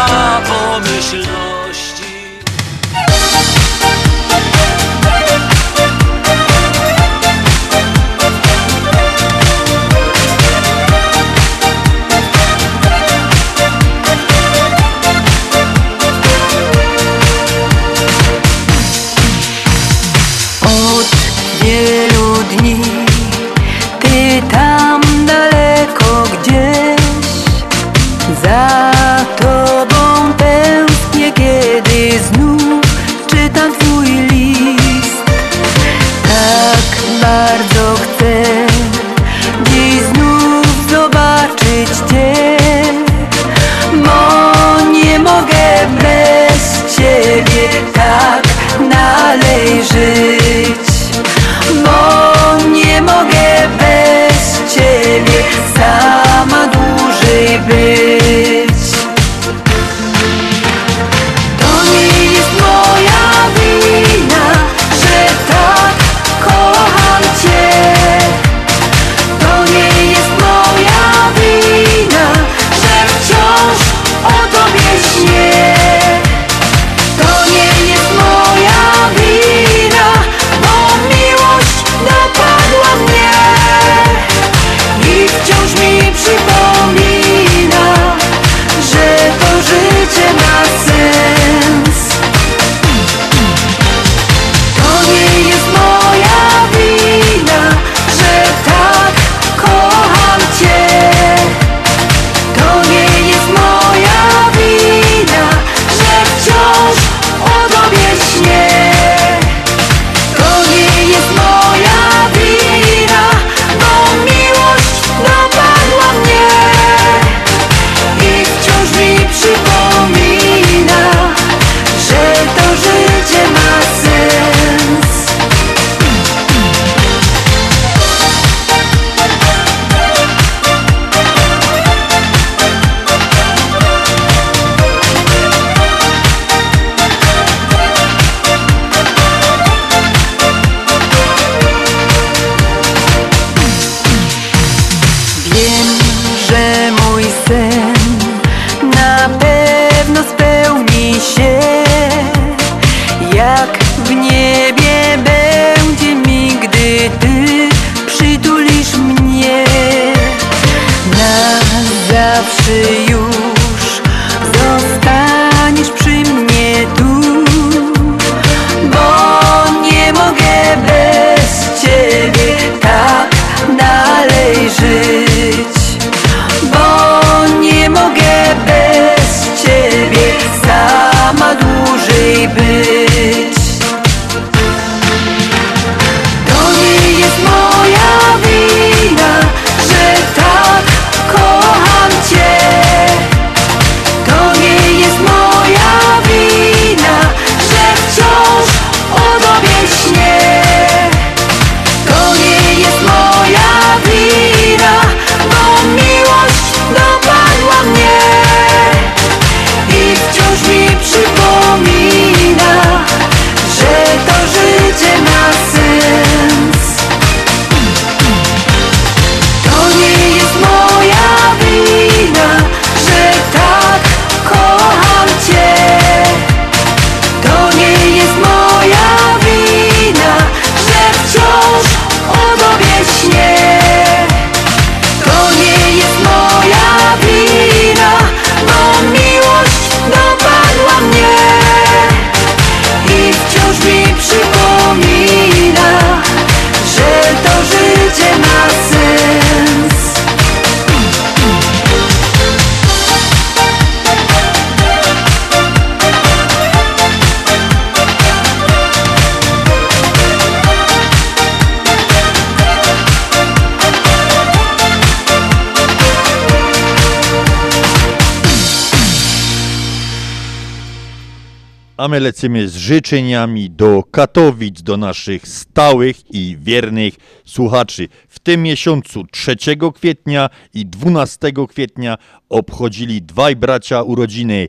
My 272.16 272.22
lecimy 272.22 272.70
z 272.70 272.76
życzeniami 272.76 273.70
do 273.70 274.04
Katowic, 274.12 274.82
do 274.82 274.98
naszych 274.98 275.48
stałych 275.48 276.36
i 276.36 276.58
wiernych 276.60 277.14
słuchaczy. 277.46 278.08
W 278.28 278.40
tym 278.40 278.64
miesiącu 278.64 279.24
3 279.32 279.56
kwietnia 279.96 280.50
i 280.74 280.86
12 280.86 281.52
kwietnia 281.70 282.18
obchodzili 282.50 283.22
dwaj 283.22 283.56
bracia 283.56 284.02
urodziny, 284.02 284.68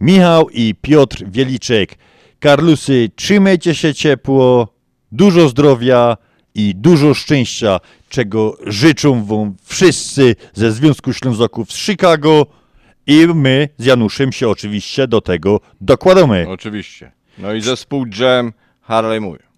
Michał 0.00 0.50
i 0.50 0.74
Piotr 0.82 1.24
Wieliczek. 1.26 1.98
Karlusy, 2.40 3.10
trzymajcie 3.16 3.74
się 3.74 3.94
ciepło, 3.94 4.68
dużo 5.12 5.48
zdrowia 5.48 6.16
i 6.54 6.74
dużo 6.74 7.14
szczęścia, 7.14 7.80
czego 8.08 8.56
życzą 8.66 9.24
wam 9.24 9.54
wszyscy 9.64 10.36
ze 10.54 10.72
Związku 10.72 11.12
Ślązaków 11.12 11.72
z 11.72 11.76
Chicago– 11.76 12.46
i 13.10 13.26
my 13.34 13.68
z 13.78 13.84
Januszem 13.84 14.32
się 14.32 14.48
oczywiście 14.48 15.08
do 15.08 15.20
tego 15.20 15.60
dokładamy. 15.80 16.46
Oczywiście. 16.48 17.12
No 17.38 17.52
i 17.52 17.60
zespół 17.60 18.06
Jam 18.20 18.52
Harley 18.80 19.20
Moore. 19.20 19.49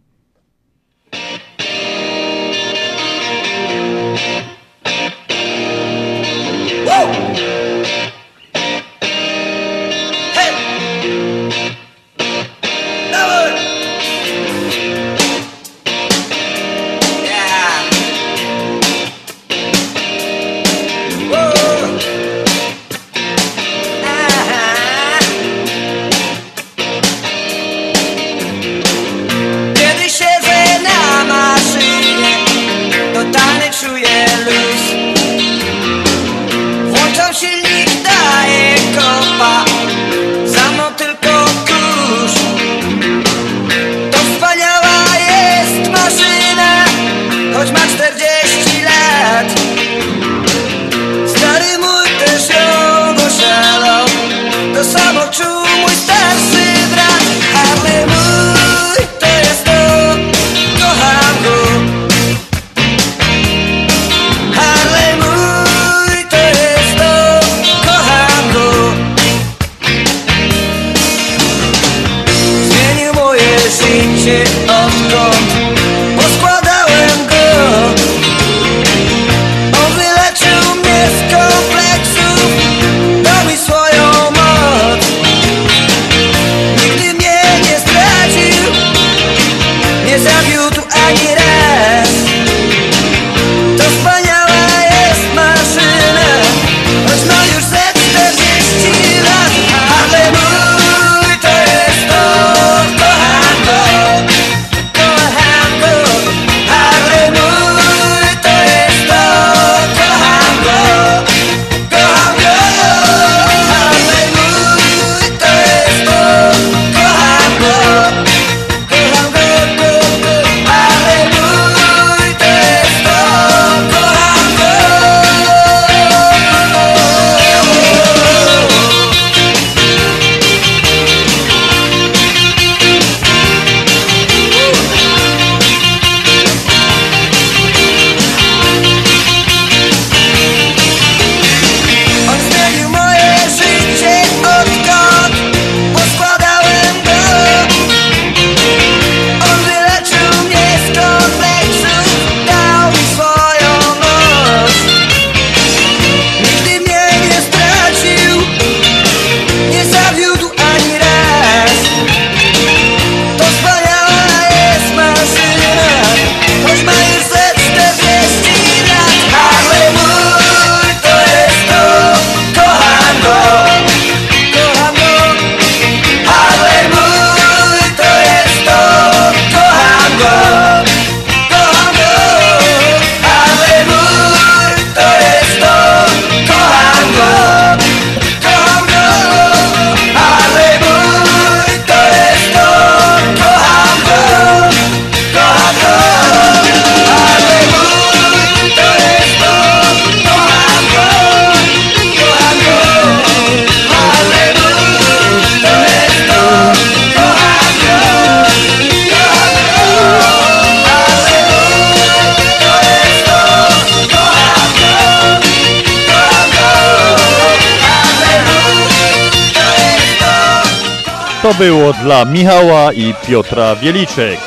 było 221.63 221.93
dla 221.93 222.25
Michała 222.25 222.93
i 222.93 223.15
Piotra 223.27 223.77
Wieliczek. 223.77 224.39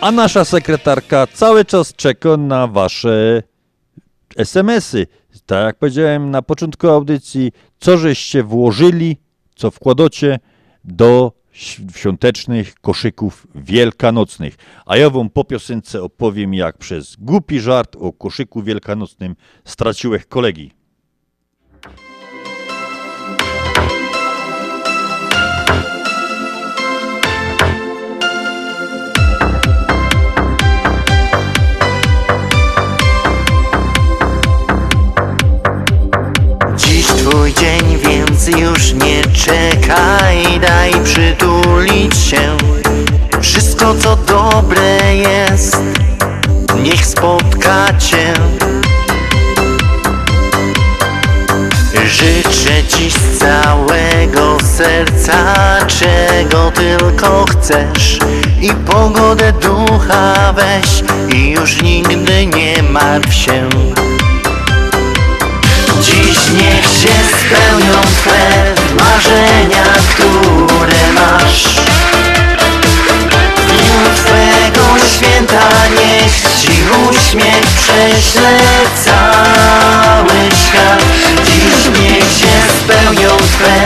A 0.00 0.12
nasza 0.12 0.44
sekretarka 0.44 1.26
cały 1.26 1.64
czas 1.64 1.94
czeka 1.94 2.36
na 2.36 2.66
wasze 2.66 3.42
SMS-y. 4.36 5.06
Tak 5.46 5.64
jak 5.64 5.76
powiedziałem 5.78 6.30
na 6.30 6.42
początku 6.42 6.88
audycji, 6.88 7.52
co 7.78 7.98
żeście 7.98 8.42
włożyli, 8.42 9.16
co 9.56 9.70
wkładacie 9.70 10.38
do 10.84 11.32
świątecznych 11.94 12.74
koszyków 12.74 13.46
wielkanocnych. 13.54 14.56
A 14.86 14.96
ja 14.96 15.10
wam 15.10 15.30
po 15.30 15.44
piosence 15.44 16.02
opowiem, 16.02 16.54
jak 16.54 16.78
przez 16.78 17.16
głupi 17.16 17.60
żart 17.60 17.96
o 18.00 18.12
koszyku 18.12 18.62
wielkanocnym 18.62 19.36
straciłech 19.64 20.28
kolegi. 20.28 20.70
już 38.48 38.92
nie 38.92 39.22
czekaj, 39.22 40.60
daj 40.60 40.92
przytulić 41.04 42.16
się. 42.16 42.56
Wszystko 43.40 43.94
co 43.94 44.16
dobre 44.16 45.16
jest, 45.16 45.76
niech 46.82 47.06
spotka 47.06 47.86
cię. 47.98 48.32
Życzę 52.06 52.84
ci 52.88 53.10
z 53.10 53.38
całego 53.38 54.58
serca, 54.76 55.54
czego 55.86 56.70
tylko 56.70 57.44
chcesz. 57.44 58.18
I 58.60 58.72
pogodę 58.72 59.52
ducha 59.52 60.52
weź 60.52 61.02
i 61.34 61.50
już 61.50 61.82
nigdy 61.82 62.46
nie 62.46 62.82
martw 62.82 63.34
się. 63.34 63.68
Dziś 66.00 66.38
niech 66.52 66.85
spełnią 67.46 68.00
Twe 68.00 68.74
marzenia, 69.04 69.84
które 70.10 71.12
masz. 71.14 71.64
Dniu 73.68 74.00
Twego 74.16 75.06
święta 75.08 75.68
niech 75.90 76.32
Ci 76.60 76.72
uśmiech 77.08 77.66
prześle 77.66 78.58
cały 79.04 80.38
świat. 80.66 81.02
Dziś 81.44 82.00
niech 82.00 82.32
się 82.32 82.56
spełnią 82.80 83.36
Twe 83.36 83.76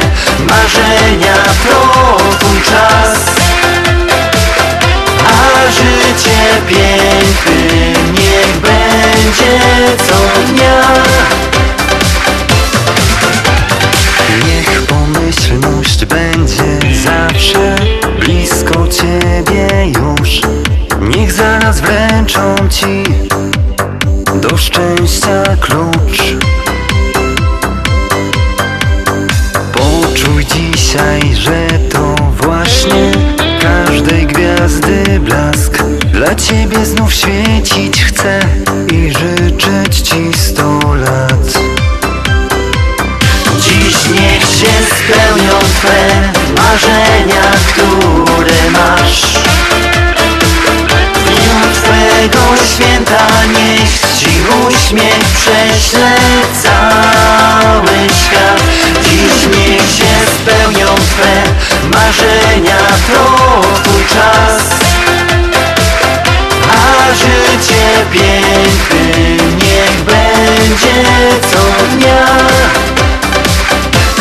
marzenia, 0.44 1.34
to 1.68 2.16
Twój 2.38 2.60
czas. 2.62 3.18
A 5.26 5.70
życie 5.70 6.40
piękny 6.66 7.92
niech 8.12 8.56
będzie 8.56 9.58
co 10.08 10.42
dnia 10.52 10.82
pomyślność 16.00 16.04
będzie 16.04 16.94
zawsze 17.04 17.76
blisko 18.20 18.88
Ciebie 18.88 19.68
już? 19.86 20.40
Niech 21.00 21.32
zaraz 21.32 21.80
wręczą 21.80 22.54
Ci 22.70 23.02
do 24.40 24.56
szczęścia 24.56 25.42
klucz. 25.60 26.36
Poczuj 29.72 30.46
dzisiaj, 30.46 31.34
że 31.34 31.66
to 31.92 32.14
właśnie 32.32 33.12
każdej 33.60 34.26
gwiazdy 34.26 35.20
blask. 35.20 35.82
Dla 36.12 36.34
Ciebie 36.34 36.86
znów 36.86 37.14
świecić 37.14 38.04
chcę 38.04 38.40
i 38.92 39.12
życzyć 39.12 40.00
Ci 40.00 40.38
sto 40.38 40.80
lat 40.94 41.59
uśmiech 54.90 55.24
prześle 55.24 56.16
cały 56.62 58.08
świat. 58.24 58.62
Dziś 59.02 59.56
niech 59.56 59.80
się 59.80 60.12
spełnią 60.34 60.86
Twe 60.94 61.42
marzenia, 61.88 62.78
to 63.06 63.60
Twój 63.82 64.04
czas. 64.04 64.62
A 66.70 67.14
życie 67.14 68.06
piękny 68.12 69.36
niech 69.56 70.04
będzie 70.04 71.04
co 71.52 71.94
dnia. 71.94 72.26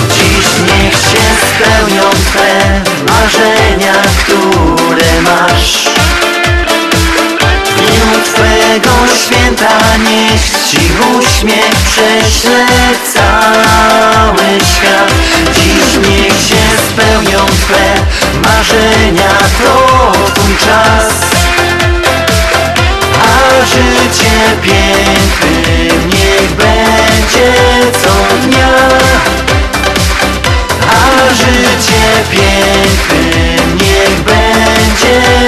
Dziś 0.10 0.48
niech 0.60 0.94
się 0.94 1.26
spełnią 1.50 2.04
Twe 2.10 2.82
marzenia, 3.14 3.94
które 4.24 5.22
masz 5.22 5.99
Twego 8.12 8.96
święta 9.24 9.98
niech 9.98 10.42
Ci 10.70 10.80
uśmiech 11.18 11.76
prześle 11.86 12.66
cały 13.14 14.48
świat. 14.74 15.12
Dziś 15.54 16.10
niech 16.10 16.34
się 16.34 16.62
spełnią 16.90 17.46
Twe 17.46 17.86
marzenia, 18.42 19.30
to 19.64 20.12
Twój 20.36 20.56
czas. 20.58 21.14
A 23.22 23.66
życie 23.66 24.36
piękny 24.62 25.88
niech 26.06 26.52
będzie 26.52 27.52
co 28.04 28.46
dnia. 28.46 28.78
A 30.92 31.34
życie 31.34 32.04
piękny 32.32 33.56
niech 33.76 34.20
będzie 34.20 35.39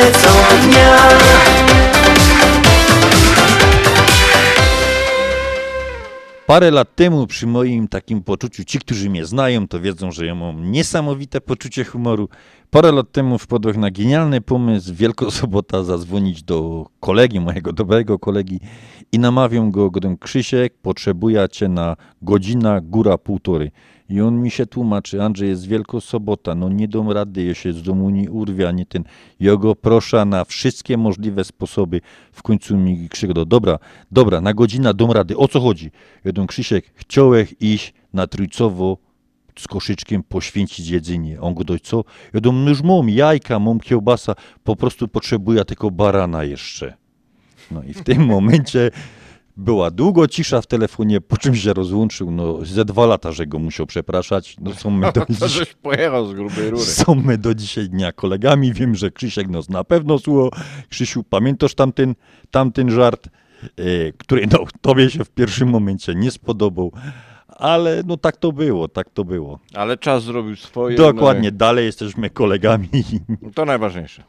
Parę 6.51 6.71
lat 6.71 6.95
temu 6.95 7.27
przy 7.27 7.47
moim 7.47 7.87
takim 7.87 8.23
poczuciu, 8.23 8.63
ci, 8.63 8.79
którzy 8.79 9.09
mnie 9.09 9.25
znają, 9.25 9.67
to 9.67 9.79
wiedzą, 9.79 10.11
że 10.11 10.25
ja 10.25 10.35
mam 10.35 10.71
niesamowite 10.71 11.41
poczucie 11.41 11.83
humoru. 11.83 12.29
Parę 12.69 12.91
lat 12.91 13.11
temu 13.11 13.37
wpadłem 13.37 13.79
na 13.79 13.91
genialny 13.91 14.41
pomysł 14.41 14.93
Wielkosobota 14.93 15.83
zadzwonić 15.83 16.43
do 16.43 16.85
kolegi, 16.99 17.39
mojego 17.39 17.73
dobrego 17.73 18.19
kolegi 18.19 18.59
i 19.11 19.19
namawiam 19.19 19.71
go, 19.71 19.91
godem 19.91 20.17
Krzysiek, 20.17 20.73
potrzebuję 20.81 21.47
cię 21.51 21.67
na 21.67 21.95
godzina, 22.21 22.81
góra 22.81 23.17
półtorej. 23.17 23.71
I 24.12 24.22
on 24.22 24.41
mi 24.41 24.51
się 24.51 24.66
tłumaczy, 24.66 25.24
Andrzej, 25.24 25.49
jest 25.49 25.68
Wielkosobota, 25.68 26.55
no 26.55 26.70
nie 26.70 26.88
dam 26.88 27.12
rady, 27.12 27.43
ja 27.43 27.53
się 27.53 27.74
z 27.74 27.84
domu 27.84 28.09
nie 28.09 28.32
urwie, 28.32 28.68
ani 28.68 28.86
ten. 28.86 29.03
Ja 29.39 29.55
go 29.55 29.76
proszę 29.76 30.26
na 30.26 30.45
wszystkie 30.45 30.97
możliwe 30.97 31.43
sposoby. 31.43 32.01
W 32.32 32.43
końcu 32.43 32.78
mi 32.78 33.09
krzyknął, 33.09 33.45
dobra, 33.45 33.80
dobra, 34.12 34.41
na 34.41 34.53
godzina 34.53 34.93
dam 34.93 35.12
rady, 35.12 35.38
o 35.38 35.47
co 35.47 35.59
chodzi? 35.59 35.91
Dam, 36.26 36.47
Krzysiek, 36.47 36.86
chciałem 36.95 37.45
iść 37.59 37.93
na 38.14 38.28
Trójcowo 38.28 38.97
z 39.59 39.68
koszyczkiem 39.68 40.24
poświęcić 40.24 40.88
jedzenie. 40.88 41.41
On 41.41 41.53
go 41.53 41.64
doj, 41.64 41.80
co? 41.80 42.03
Ja 42.34 42.51
no 42.51 42.70
już 42.70 42.82
mam 42.82 43.09
jajka, 43.09 43.59
mam 43.59 43.80
kiełbasa, 43.80 44.36
po 44.64 44.76
prostu 44.76 45.07
potrzebuję 45.07 45.66
tylko 45.66 45.91
barana 45.91 46.43
jeszcze. 46.43 46.93
No 47.72 47.84
i 47.84 47.93
w 47.93 48.03
tym 48.03 48.26
momencie 48.26 48.91
była 49.62 49.91
długo 49.91 50.28
cisza 50.28 50.62
w 50.62 50.68
telefonie, 50.68 51.22
po 51.22 51.38
czym 51.38 51.55
się 51.55 51.74
rozłączył. 51.74 52.32
No, 52.32 52.66
ze 52.66 52.86
dwa 52.86 53.05
lata, 53.05 53.32
że 53.32 53.47
go 53.47 53.59
musiał 53.59 53.86
przepraszać. 53.86 54.55
No, 54.62 54.74
są 54.74 54.89
my 54.89 55.12
do 55.14 55.26
To 55.26 55.34
dziś... 55.34 55.51
żeś 55.51 55.74
pojechał 55.74 56.26
z 56.28 56.34
grubej 56.34 56.70
rury. 56.70 56.84
Są 57.01 57.16
my 57.16 57.38
do 57.38 57.55
dzisiaj 57.55 57.89
dnia 57.89 58.12
kolegami. 58.12 58.74
Wiem, 58.74 58.95
że 58.95 59.12
Krzysiek 59.12 59.47
nas 59.47 59.70
na 59.70 59.84
pewno 59.84 60.20
słuchał. 60.20 60.49
Krzysiu, 60.89 61.24
pamiętasz 61.24 61.76
tamten, 61.76 62.16
tamten 62.51 62.91
żart, 62.91 63.28
e, 63.28 64.12
który 64.18 64.47
no, 64.51 64.59
tobie 64.82 65.09
się 65.09 65.26
w 65.26 65.30
pierwszym 65.30 65.70
momencie 65.70 66.16
nie 66.16 66.32
spodobał. 66.32 66.91
Ale 67.47 68.03
no 68.05 68.18
tak 68.18 68.38
to 68.38 68.51
było, 68.51 68.88
tak 68.88 69.09
to 69.09 69.26
było. 69.26 69.59
Ale 69.74 69.97
czas 69.97 70.24
zrobił 70.24 70.55
swoje. 70.55 70.97
Dokładnie, 70.97 71.51
No 71.51 71.57
dalej 71.57 71.86
jesteśmy 71.86 72.30
kolegami. 72.30 72.88
i 72.93 73.51
to 73.53 73.66
najważniejsze. 73.66 74.24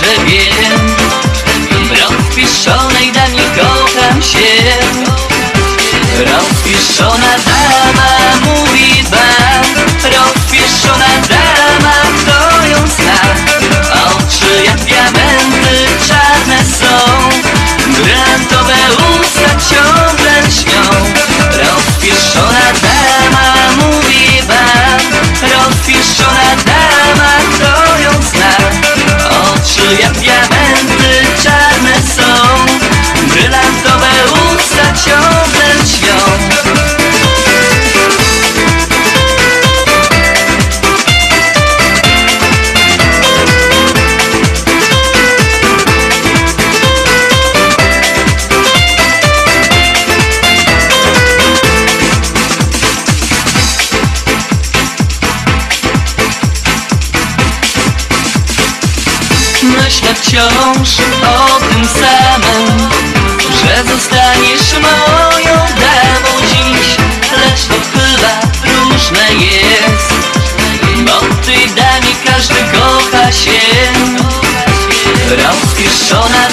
W 0.00 1.90
rozpieszonej 1.90 3.12
damie 3.12 3.42
kocham 3.42 4.22
się. 4.22 4.48
Rozpieszona 6.18 7.34
dama 7.46 8.10
mówi 8.44 9.04
wam 9.10 9.64
Rozpieszona 10.04 11.12
dama, 11.28 11.92
kto 12.18 12.66
ją 12.66 12.78
zna 12.88 13.20
Oczy 14.04 14.64
jak 14.64 14.80
diamenty 14.80 15.86
czarne 16.08 16.58
są. 16.64 16.94
Grantowe 18.04 18.76
usta 19.20 19.50
ciągle 19.74 20.50
śnią. 20.50 20.82
Rozpieszona 21.44 22.66
dama 22.82 23.54
mówi 23.76 24.42
wam 24.48 25.00
Rozpieszona 25.42 26.56
dama, 26.66 26.79
Oczy 29.90 30.02
jak 30.02 30.49
wciąż 60.40 60.98
o 61.22 61.60
tym 61.60 61.84
samym 61.84 62.88
Że 63.60 63.84
zostaniesz 63.92 64.72
moją 64.72 65.54
damą 65.56 66.46
dziś 66.50 66.96
Lecz 67.36 67.66
to 67.68 67.74
chyba 67.74 68.40
różne 68.64 69.34
jest 69.34 70.14
Bo 70.96 71.44
tej 71.46 71.66
damie 71.66 72.14
każdy 72.24 72.54
kocha 72.54 73.32
się. 73.32 73.60
Rozpieszczona 75.30 76.49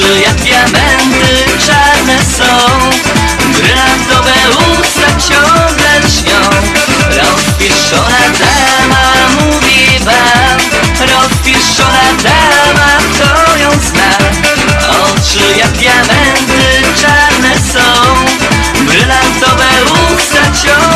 Oczy 0.00 0.20
jak 0.20 0.34
diamenty 0.34 1.44
czarne 1.66 2.18
są? 2.36 2.68
Brylantowe 3.52 4.32
usta 4.72 5.06
ciągle 5.28 6.00
lśnią. 6.00 6.40
Rozpieszczona 7.06 8.20
dama 8.38 9.12
mówi 9.40 9.98
wam 10.04 10.60
Rozpieszczona 11.00 12.12
dama, 12.22 12.98
kto 13.14 13.56
ją 13.56 13.70
zna 13.70 14.10
Oczy 15.02 15.58
jak 15.58 15.70
diamenty 15.72 16.82
czarne 17.00 17.54
są. 17.72 18.14
Brylantowe 18.84 19.68
usta 20.14 20.42
ciągle 20.62 20.89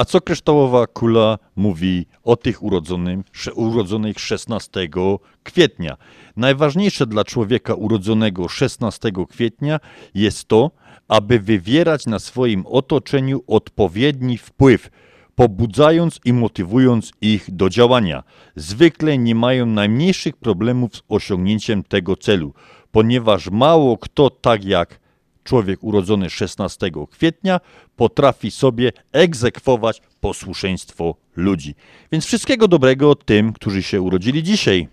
A 0.00 0.04
co 0.04 0.20
kryształowa 0.20 0.86
kula 0.86 1.38
mówi 1.56 2.06
o 2.22 2.36
tych 2.36 2.62
urodzonym, 2.62 3.24
urodzonych 3.54 4.20
16 4.20 4.88
kwietnia? 5.42 5.96
Najważniejsze 6.36 7.06
dla 7.06 7.24
człowieka 7.24 7.74
urodzonego 7.74 8.48
16 8.48 9.12
kwietnia 9.28 9.80
jest 10.14 10.44
to, 10.44 10.70
aby 11.08 11.40
wywierać 11.40 12.06
na 12.06 12.18
swoim 12.18 12.66
otoczeniu 12.66 13.42
odpowiedni 13.46 14.38
wpływ, 14.38 14.90
pobudzając 15.34 16.20
i 16.24 16.32
motywując 16.32 17.12
ich 17.20 17.50
do 17.50 17.68
działania. 17.68 18.22
Zwykle 18.56 19.18
nie 19.18 19.34
mają 19.34 19.66
najmniejszych 19.66 20.36
problemów 20.36 20.96
z 20.96 21.02
osiągnięciem 21.08 21.82
tego 21.82 22.16
celu, 22.16 22.54
ponieważ 22.90 23.50
mało 23.50 23.98
kto 23.98 24.30
tak 24.30 24.64
jak 24.64 24.99
człowiek 25.50 25.84
urodzony 25.84 26.30
16 26.30 26.90
kwietnia 27.10 27.60
potrafi 27.96 28.50
sobie 28.50 28.92
egzekwować 29.12 30.02
posłuszeństwo 30.20 31.14
ludzi. 31.36 31.74
Więc 32.12 32.24
wszystkiego 32.24 32.68
dobrego 32.68 33.14
tym, 33.14 33.52
którzy 33.52 33.82
się 33.82 34.00
urodzili 34.00 34.42
dzisiaj. 34.42 34.88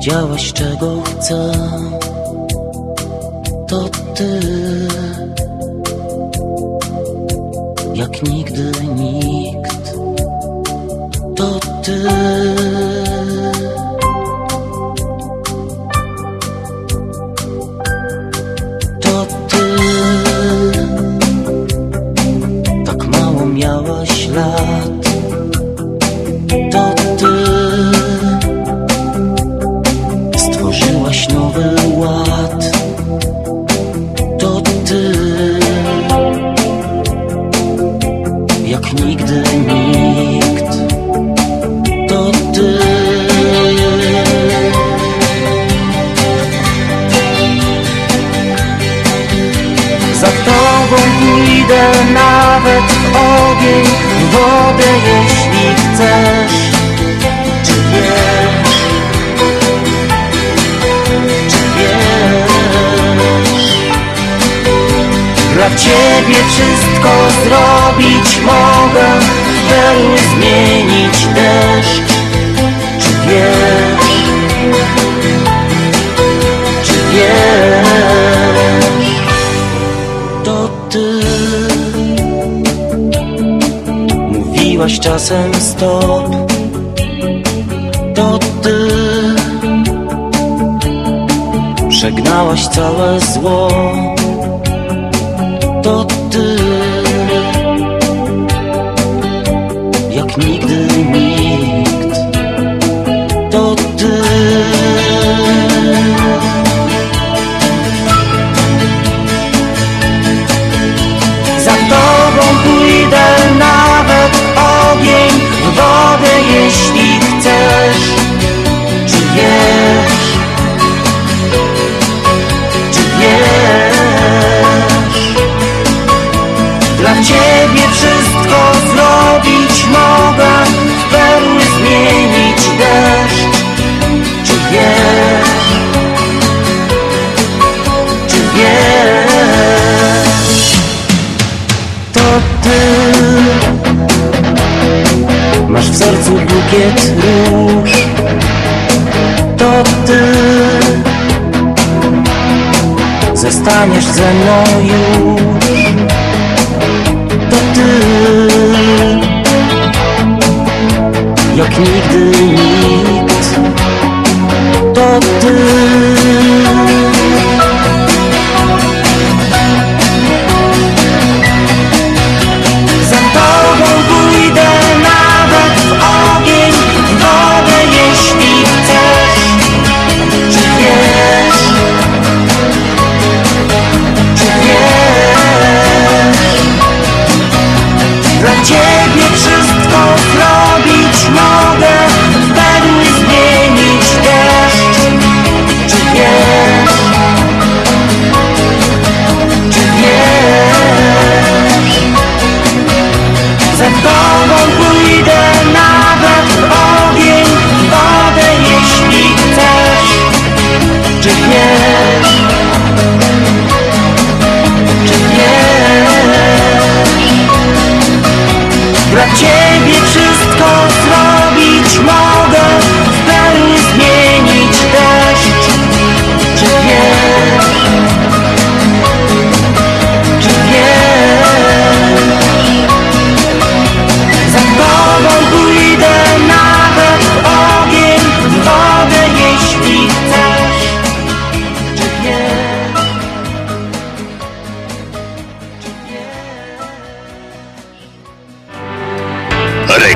Wiedziałaś 0.00 0.52
czego 0.52 1.02
chcę. 1.02 1.52
To 3.68 3.88
ty 4.14 4.40
jak 7.94 8.22
nigdy 8.22 8.72
nikt. 8.96 9.94
To 11.36 11.60
ty. 11.82 12.89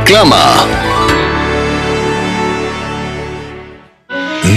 Reklama. 0.05 0.94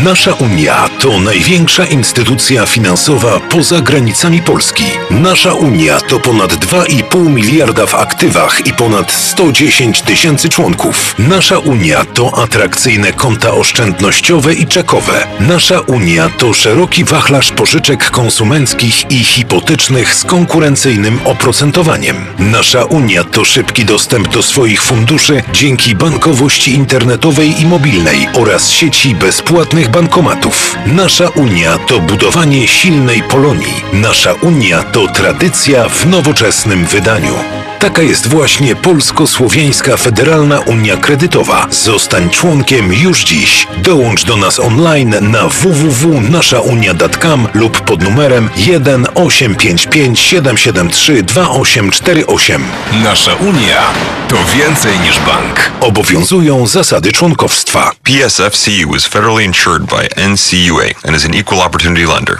Nasza 0.04 0.34
Unia 0.34 0.90
to 1.00 1.20
największa 1.20 1.86
instytucja 1.86 2.66
finansowa 2.66 3.40
poza 3.40 3.82
granicami 3.82 4.42
Polski. 4.42 4.84
Nasza 5.12 5.54
Unia 5.54 6.00
to 6.00 6.20
ponad 6.20 6.54
2,5 6.54 7.30
miliarda 7.30 7.86
w 7.86 7.96
aktywach 7.96 8.66
i 8.66 8.74
ponad 8.74 9.12
110 9.12 10.02
tysięcy 10.02 10.50
członków. 10.50 11.16
Nasza 11.20 11.60
Unia 11.60 12.06
to 12.06 12.38
atrakcyjne 12.44 13.14
konta 13.14 13.54
oszczędnościowe 13.54 14.54
i 14.54 14.68
czekowe. 14.68 15.28
Nasza 15.40 15.80
Unia 15.80 16.30
to 16.30 16.54
szeroki 16.54 17.04
wachlarz 17.04 17.52
pożyczek 17.52 18.12
konsumenckich 18.12 19.12
i 19.12 19.24
hipotecznych 19.24 20.16
z 20.16 20.24
konkurencyjnym 20.24 21.20
oprocentowaniem. 21.26 22.26
Nasza 22.40 22.86
Unia 22.86 23.24
to 23.24 23.46
szybki 23.46 23.86
dostęp 23.86 24.28
do 24.28 24.44
swoich 24.44 24.82
funduszy 24.82 25.44
dzięki 25.54 25.96
bankowości 25.96 26.74
internetowej 26.74 27.62
i 27.62 27.66
mobilnej 27.66 28.28
oraz 28.34 28.72
sieci 28.72 29.16
bezpłatnych 29.16 29.87
bankomatów. 29.90 30.76
Nasza 30.86 31.30
Unia 31.30 31.78
to 31.78 32.00
budowanie 32.00 32.68
silnej 32.68 33.24
Polonii. 33.24 33.84
Nasza 33.94 34.34
Unia 34.34 34.84
to 34.84 35.08
tradycja 35.08 35.90
w 35.90 36.06
nowoczesnym 36.06 36.86
wydaniu. 36.86 37.34
Taka 37.80 38.02
jest 38.02 38.28
właśnie 38.28 38.76
Polsko-Słowiańska 38.76 39.98
Federalna 39.98 40.60
Unia 40.60 40.98
Kredytowa. 40.98 41.68
Zostań 41.72 42.30
członkiem 42.30 42.94
już 42.94 43.24
dziś. 43.24 43.68
Dołącz 43.78 44.26
do 44.26 44.38
nas 44.38 44.60
online 44.60 45.16
na 45.22 45.48
www.naszaunia.com 45.48 47.48
lub 47.54 47.82
pod 47.82 48.02
numerem 48.02 48.50
1 48.58 49.08
855 49.16 50.20
773 50.20 51.24
2848. 51.24 52.64
Nasza 53.04 53.36
Unia 53.36 53.82
to 54.28 54.36
więcej 54.56 55.00
niż 55.00 55.20
bank. 55.20 55.72
Obowiązują 55.80 56.68
zasady 56.68 57.12
członkowstwa. 57.12 57.92
PSFCU 58.04 58.96
is 58.96 59.08
federally 59.08 59.46
insured 59.46 59.77
by 59.86 60.08
NCUA 60.18 61.06
and 61.06 61.16
is 61.16 61.26
an 61.26 61.36
equal 61.36 61.60
opportunity 61.60 62.06
lender. 62.06 62.40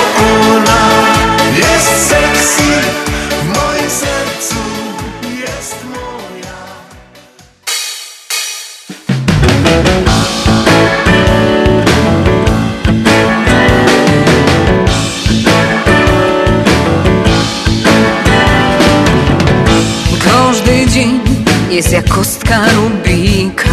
jest 21.81 21.93
jak 21.93 22.07
kostka 22.09 22.59
Rubika. 22.75 23.69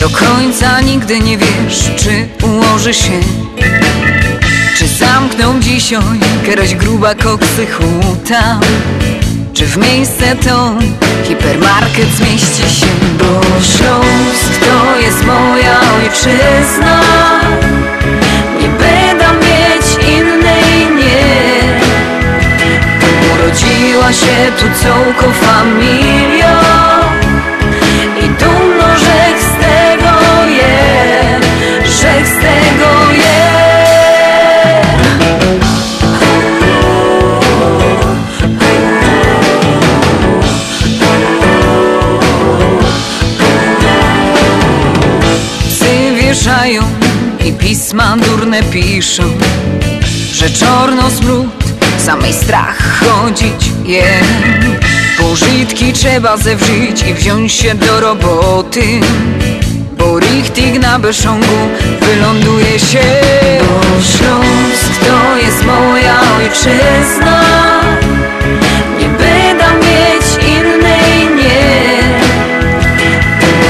Do 0.00 0.08
końca 0.08 0.80
nigdy 0.80 1.20
nie 1.20 1.38
wiesz, 1.38 1.90
czy 1.96 2.28
ułoży 2.46 2.94
się 2.94 3.20
Czy 4.98 5.04
zamkną 5.04 5.60
dzisiaj 5.60 6.00
jakaś 6.48 6.74
gruba 6.74 7.14
koksy 7.14 7.66
huta. 7.66 8.60
Czy 9.54 9.66
w 9.66 9.76
miejsce 9.76 10.36
to 10.36 10.74
hipermarket 11.24 12.08
zmieści 12.08 12.80
się? 12.80 12.86
Bo 13.18 13.40
Śląsk 13.60 14.60
to 14.60 15.00
jest 15.00 15.24
moja 15.24 15.80
ojczyzna. 15.96 17.00
Nie 18.62 18.68
będę 18.68 19.26
mieć 19.46 20.08
innej, 20.18 20.96
nie. 20.96 21.80
Urodziła 23.34 24.12
się 24.12 24.52
tu 24.58 24.66
całką 24.82 25.32
familią 25.32 26.56
I 28.22 28.28
dumno, 28.28 28.98
że 28.98 29.38
z 29.40 29.60
tego 29.60 30.46
je 30.50 31.40
Że 31.84 32.26
z 32.26 32.40
tego 32.40 32.75
durne 48.56 48.72
piszą 48.72 49.22
Że 50.32 50.50
czorno 50.50 51.10
smród, 51.10 51.64
samej 51.98 52.32
strach 52.32 53.00
chodzić 53.00 53.70
je. 53.84 54.04
Pożytki 55.18 55.92
trzeba 55.92 56.36
zewrzyć 56.36 57.02
i 57.10 57.14
wziąć 57.14 57.52
się 57.52 57.74
do 57.74 58.00
roboty 58.00 59.00
Bo 59.98 60.18
richtig 60.18 60.80
na 60.80 60.98
Beszongu 60.98 61.68
wyląduje 62.00 62.78
się. 62.78 63.02
Bo 63.60 64.02
Śląsk 64.02 65.00
to 65.06 65.36
jest 65.36 65.64
moja 65.64 66.20
ojczyzna 66.36 67.42
Nie 69.00 69.08
będę 69.08 69.86
mieć 69.86 70.44
innej, 70.48 71.36
nie. 71.36 72.02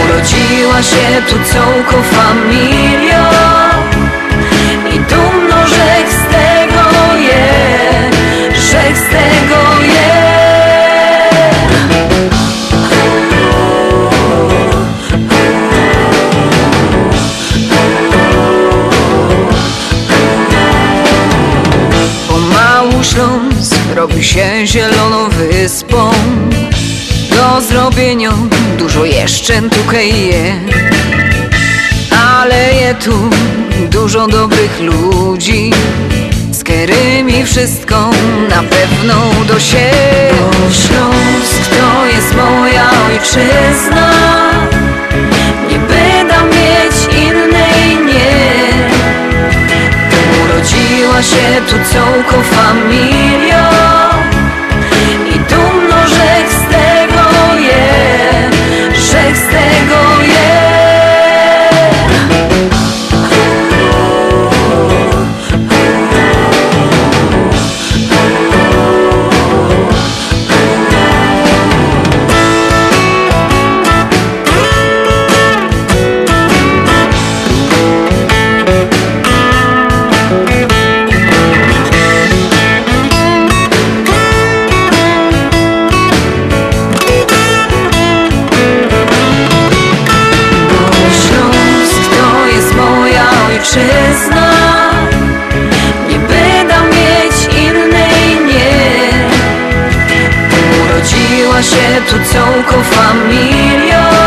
Urodziła 0.05 0.83
się 0.83 1.23
tu 1.29 1.37
całką 1.53 2.03
familią 2.03 3.76
z 8.97 9.09
tego 9.09 9.77
robi 23.97 24.25
się 24.25 24.67
zieloną 24.67 25.29
wyspą. 25.29 26.11
Do 27.31 27.61
zrobienia 27.61 28.33
dużo 28.79 29.05
jeszcze 29.05 29.63
tutaj 29.63 30.11
je 30.11 30.61
Ale 32.37 32.75
je 32.75 32.95
tu 32.95 33.31
dużo 33.91 34.27
dobrych 34.27 34.81
ludzi 34.81 35.71
Z 36.67 36.69
którymi 36.69 37.45
wszystko 37.45 38.11
na 38.51 38.63
pewno 38.63 39.15
do 39.49 39.61
się 39.61 39.91
Bo 40.31 40.73
Śląsk 40.73 41.71
to 41.71 42.07
jest 42.07 42.35
moja 42.35 42.91
ojczyzna. 43.07 44.11
Nie 45.71 45.79
będę 45.79 46.35
mieć 46.57 47.15
innej, 47.27 48.07
nie. 48.07 48.73
Urodziła 50.45 51.23
się 51.23 51.61
tu 51.69 51.77
całką 51.93 52.43
familią 52.43 53.67
się 101.63 102.03
tu 102.09 102.17
całką 102.33 102.83
familią 102.83 104.26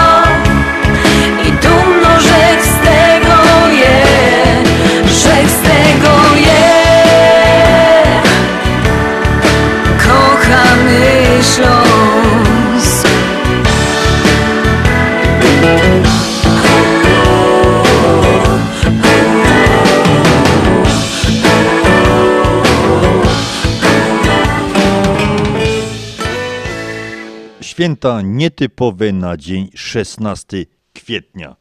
Święta 27.80 28.22
nietypowe 28.22 29.14
na 29.14 29.38
dzień 29.38 29.70
16 29.76 30.66
kwietnia. 30.94 31.56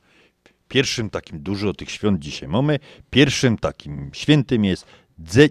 Pierwszym 0.68 1.10
takim, 1.10 1.40
dużo 1.40 1.74
tych 1.74 1.90
świąt 1.90 2.18
dzisiaj 2.20 2.48
mamy, 2.48 2.78
pierwszym 3.10 3.58
takim 3.58 4.10
świętym 4.12 4.64
jest 4.64 4.86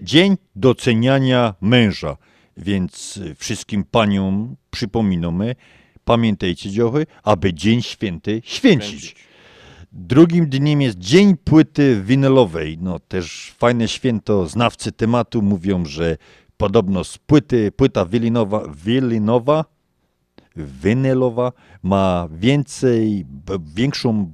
Dzień 0.02 0.38
Doceniania 0.56 1.54
Męża. 1.62 2.18
Więc 2.58 3.20
wszystkim 3.38 3.84
paniom 3.84 4.56
przypominamy, 4.72 5.56
pamiętajcie 6.06 6.72
dziochy, 6.72 7.06
aby 7.24 7.54
Dzień 7.54 7.82
Święty 7.82 8.42
święcić. 8.46 9.16
Drugim 9.92 10.50
dniem 10.50 10.82
jest 10.82 10.98
Dzień 10.98 11.38
Płyty 11.38 12.02
Winylowej. 12.06 12.78
No 12.82 13.00
też 13.00 13.54
fajne 13.58 13.88
święto. 13.88 14.48
Znawcy 14.48 14.92
tematu 14.92 15.42
mówią, 15.42 15.86
że 15.86 16.18
podobno 16.58 17.04
z 17.04 17.18
płyty, 17.18 17.72
płyta 17.72 18.06
wilinowa, 18.06 18.64
wilinowa 18.86 19.77
winylowa 20.84 21.52
ma 21.84 22.28
więcej, 22.32 23.26
większą 23.76 24.32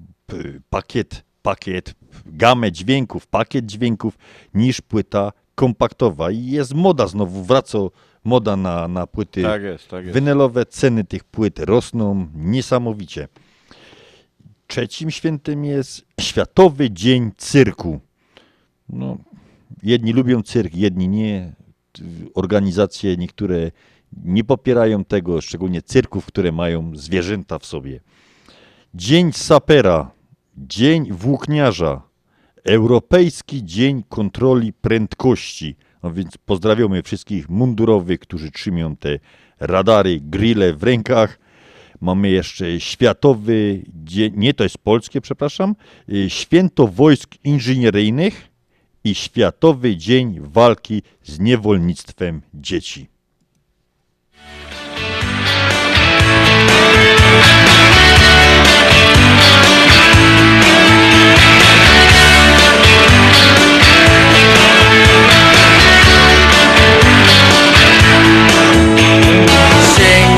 pakiet, 0.70 1.24
pakiet, 1.42 1.96
gamę 2.26 2.72
dźwięków, 2.72 3.28
pakiet 3.28 3.66
dźwięków 3.66 4.18
niż 4.54 4.82
płyta 4.82 5.32
kompaktowa 5.56 6.32
i 6.32 6.46
jest 6.46 6.74
moda 6.74 7.08
znowu, 7.08 7.44
wraca 7.44 7.78
moda 8.24 8.56
na, 8.56 8.88
na 8.88 9.08
płyty 9.08 9.44
Tak 9.44 9.62
jest, 9.62 9.88
tak 9.88 10.06
jest. 10.06 10.16
winylowe. 10.20 10.66
Ceny 10.66 11.04
tych 11.04 11.24
płyt 11.24 11.60
rosną 11.60 12.28
niesamowicie. 12.36 13.28
Trzecim 14.68 15.12
świętem 15.12 15.66
jest 15.66 16.06
Światowy 16.20 16.92
Dzień 16.92 17.32
Cyrku. 17.38 18.00
No, 18.90 19.18
jedni 19.84 20.14
lubią 20.14 20.42
cyrk, 20.44 20.76
jedni 20.76 21.08
nie. 21.08 21.54
Organizacje 22.34 23.18
niektóre 23.18 23.72
nie 24.24 24.44
popierają 24.44 25.06
tego, 25.06 25.42
szczególnie 25.42 25.82
cyrków, 25.82 26.26
które 26.26 26.52
mają 26.52 26.92
zwierzęta 26.96 27.60
w 27.60 27.66
sobie. 27.66 28.00
Dzień 28.94 29.34
sapera, 29.34 30.12
Dzień 30.58 31.12
włókniarza, 31.12 32.02
Europejski 32.64 33.66
Dzień 33.66 34.04
Kontroli 34.10 34.74
Prędkości. 34.74 35.76
No 36.04 36.14
więc 36.14 36.38
pozdrawiamy 36.38 37.04
wszystkich 37.04 37.50
mundurowych, 37.50 38.20
którzy 38.20 38.52
trzymią 38.52 38.96
te 38.96 39.20
radary, 39.60 40.20
grille 40.22 40.74
w 40.74 40.84
rękach. 40.84 41.40
Mamy 42.02 42.30
jeszcze 42.30 42.80
Światowy 42.80 43.84
Dzień, 44.04 44.34
nie 44.36 44.54
to 44.54 44.64
jest 44.64 44.78
polskie, 44.78 45.22
przepraszam, 45.22 45.76
y, 46.10 46.30
Święto 46.30 46.88
Wojsk 46.88 47.36
Inżynieryjnych 47.44 48.48
i 49.04 49.16
Światowy 49.16 49.98
Dzień 49.98 50.40
Walki 50.42 51.02
z 51.24 51.40
Niewolnictwem 51.40 52.42
Dzieci. 52.54 53.13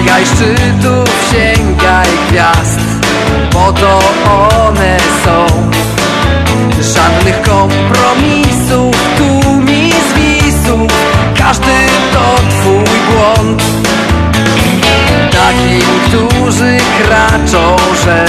Sięgaj 0.06 0.26
szczytów, 0.26 1.10
sięgaj 1.32 2.08
gwiazd, 2.30 2.80
bo 3.54 3.74
to 3.74 4.00
one 4.28 4.98
są. 5.26 5.46
Żadnych 6.82 7.42
kompromisów, 7.42 8.96
tu 9.18 9.54
mi 9.54 9.92
zwisów, 9.92 10.92
każdy 11.38 11.76
to 12.14 12.36
twój 12.50 13.00
błąd. 13.10 13.64
Takim, 15.32 15.82
którzy 16.08 16.78
kraczą, 17.04 17.76
że 18.06 18.26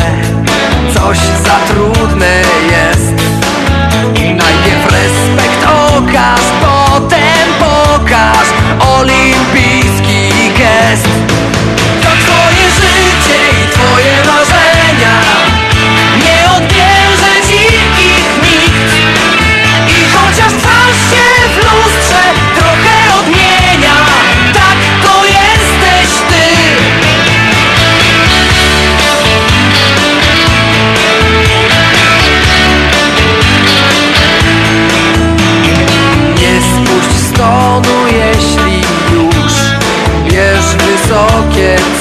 coś 0.95 1.19
za 1.19 1.75
trudne 1.75 2.43
jest. 2.71 3.15
Najpierw 4.15 4.85
respekt 4.85 5.67
okaż, 5.97 6.41
potem 6.61 7.49
pokaż 7.59 8.47
olimpijski 8.99 10.31
gest. 10.59 11.09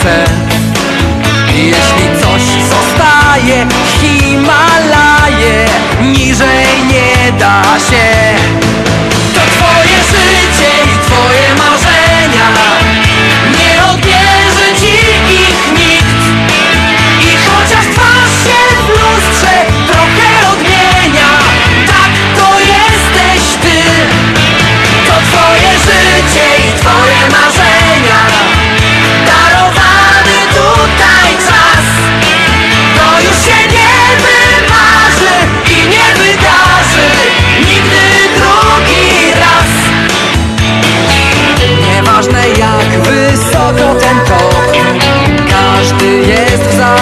C. 0.04 0.26
Jeśli 1.48 2.22
coś 2.22 2.42
zostaje, 2.70 3.66
Himalaje, 4.02 5.66
niżej 6.02 6.68
nie 6.88 7.32
da 7.32 7.64
się. 7.64 8.15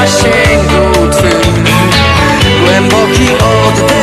Zasięgu 0.07 1.09
twym. 1.11 1.63
Głęboki 2.63 3.27
oddech 3.29 4.02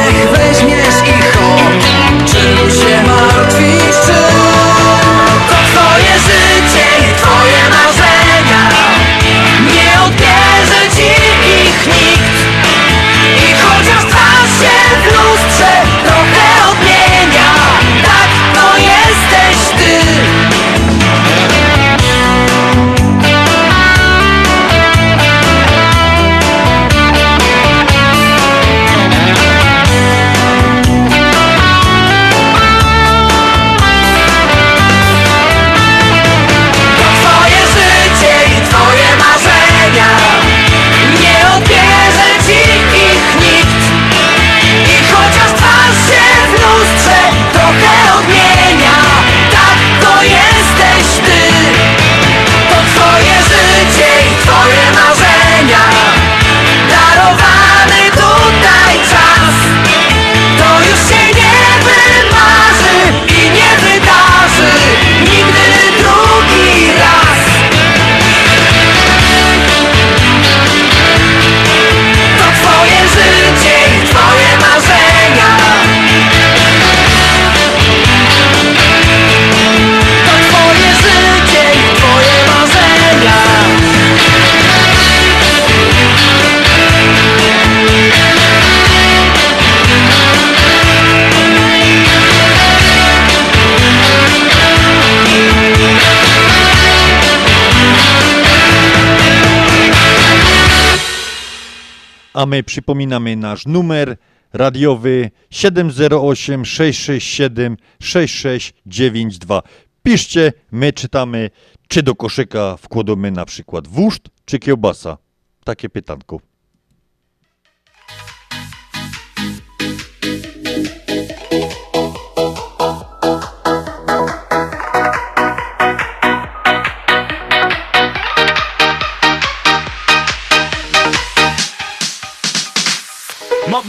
A 102.41 102.47
my 102.47 102.62
przypominamy 102.62 103.36
nasz 103.36 103.66
numer 103.66 104.16
radiowy 104.53 105.30
708 105.51 106.64
667 106.64 107.76
6692. 108.03 109.62
Piszcie, 110.03 110.53
my 110.72 110.93
czytamy, 110.93 111.51
czy 111.88 112.03
do 112.03 112.14
koszyka 112.14 112.76
wkładamy 112.76 113.30
na 113.30 113.45
przykład 113.45 113.88
wóżd, 113.88 114.28
czy 114.45 114.59
kiełbasa. 114.59 115.18
Takie 115.64 115.88
pytanko. 115.88 116.41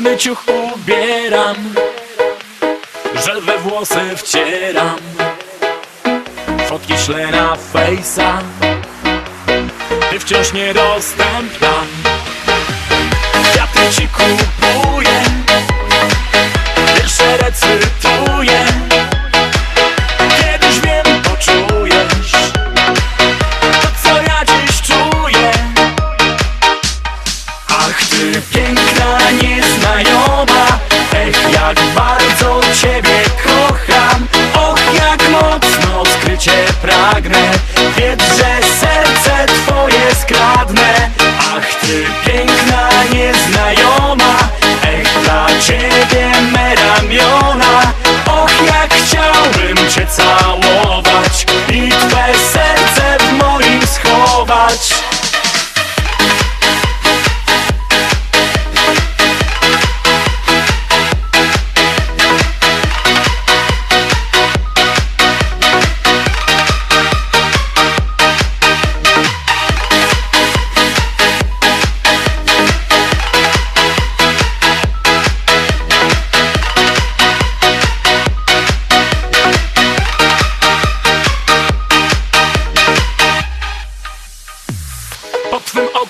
Modny 0.02 0.18
ciuch 0.18 0.44
ubieram 0.48 1.56
Żel 3.26 3.42
we 3.42 3.58
włosy 3.58 4.18
wcieram. 4.18 4.98
Fotki 6.68 6.98
ślę 6.98 7.32
na 7.32 7.56
fejsa 7.56 8.40
Ty 10.10 10.20
wciąż 10.20 10.54
niedostępna. 10.54 11.74
Kwiaty 13.44 13.96
ci 13.96 14.08
kupuję 14.08 15.24
Wiersze 16.96 17.38
recytuję. 17.38 18.66
Kiedyś 20.38 20.80
wiem, 20.80 21.22
poczujesz 21.24 22.32
co 24.04 24.22
ja 24.22 24.46
dziś 24.46 24.82
czuję. 24.82 25.52
Ach 27.68 28.06
ty 28.10 28.42
Ech 28.62 28.81
jak 31.62 31.80
bardzo 31.96 32.62
ciebie 32.82 33.20
kocham. 33.44 34.28
Och 34.54 34.80
jak 34.94 35.30
mocno 35.30 36.04
skrycie 36.06 36.66
pragnę. 36.82 37.52
Wiedz, 37.98 38.24
że 38.38 38.68
serce 38.80 39.46
twoje 39.46 40.16
skradnę. 40.16 41.10
Ach 41.56 41.76
ty 41.82 42.06
piękna 42.26 42.90
nieznajoma. 43.14 44.36
Ech 44.84 45.24
dla 45.24 45.48
ciebie 45.60 46.32
me 46.54 46.76
ramiona 46.76 47.82
Och 48.26 48.52
jak 48.66 48.94
chciałbym 48.94 49.90
cię 49.90 50.08
całować 50.08 51.46
I 51.70 51.90
twe 51.90 52.34
serce 52.54 53.18
w 53.20 53.34
moim 53.34 53.82
schować 53.88 55.01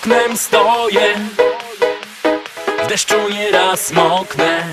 oknem 0.02 0.36
stoję. 0.36 1.14
W 2.84 2.88
deszczu 2.88 3.28
nieraz 3.28 3.92
moknę. 3.92 4.64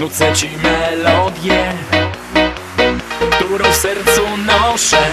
Nucę 0.00 0.32
ci 0.32 0.50
melodię 0.62 1.72
Którą 3.30 3.72
w 3.72 3.76
sercu 3.76 4.22
noszę. 4.36 5.06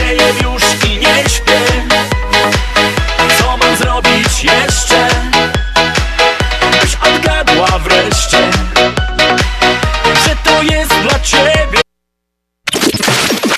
Nie 0.00 0.14
jem 0.14 0.36
już 0.44 0.62
i 0.90 0.98
nie 0.98 1.28
śpię 1.28 1.71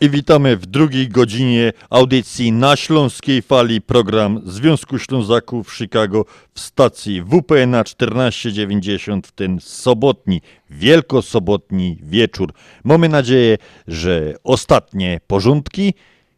I 0.00 0.10
witamy 0.10 0.56
w 0.56 0.66
drugiej 0.66 1.08
godzinie 1.08 1.72
audycji 1.90 2.52
na 2.52 2.76
Śląskiej 2.76 3.42
Fali, 3.42 3.80
program 3.80 4.40
Związku 4.44 4.98
Ślązaków 4.98 5.74
Chicago 5.74 6.24
w 6.54 6.60
stacji 6.60 7.22
WPNA 7.22 7.84
1490 7.84 9.26
w 9.26 9.32
ten 9.32 9.60
sobotni, 9.60 10.40
wielkosobotni 10.70 11.98
wieczór. 12.02 12.52
Mamy 12.84 13.08
nadzieję, 13.08 13.58
że 13.88 14.34
ostatnie 14.44 15.20
porządki 15.26 15.94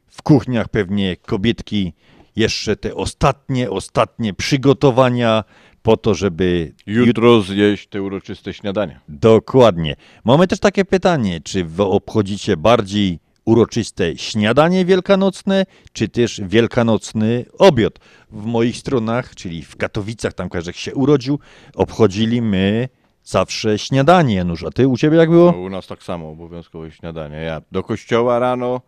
w 0.09 0.23
kuchniach 0.23 0.69
pewnie 0.69 1.17
kobietki 1.17 1.93
jeszcze 2.37 2.77
te 2.77 2.95
ostatnie, 2.95 3.71
ostatnie 3.71 4.35
przygotowania 4.35 5.45
po 5.83 5.97
to, 5.97 6.15
żeby 6.15 6.73
Jutro 6.87 7.41
zjeść 7.41 7.89
te 7.89 8.03
uroczyste 8.03 8.55
śniadania. 8.55 9.01
Dokładnie. 9.09 9.97
Mamy 10.25 10.47
też 10.47 10.59
takie 10.59 10.85
pytanie, 10.85 11.41
czy 11.45 11.65
wy 11.65 11.83
obchodzicie 11.83 12.57
bardziej 12.57 13.19
uroczyste 13.51 14.17
śniadanie 14.17 14.85
wielkanocne, 14.85 15.67
czy 15.93 16.09
też 16.09 16.41
wielkanocny 16.45 17.45
obiad? 17.59 17.99
W 18.31 18.45
moich 18.45 18.77
stronach, 18.77 19.35
czyli 19.35 19.63
w 19.63 19.77
Katowicach, 19.77 20.33
tam 20.33 20.49
każdy 20.49 20.73
się 20.73 20.95
urodził, 20.95 21.39
obchodzili 21.75 22.43
my 22.43 22.89
zawsze 23.25 23.79
śniadanie, 23.79 24.35
Janusz. 24.35 24.65
A 24.65 24.71
ty 24.71 24.89
u 24.89 24.97
ciebie 24.97 25.17
jak 25.17 25.31
było? 25.31 25.53
No, 25.53 25.59
u 25.59 25.71
nas 25.71 25.87
tak 25.87 26.03
samo, 26.03 26.31
obowiązkowe 26.31 26.91
śniadanie. 26.91 27.37
Ja 27.37 27.63
do 27.73 27.83
kościoła 27.83 28.39
rano, 28.39 28.81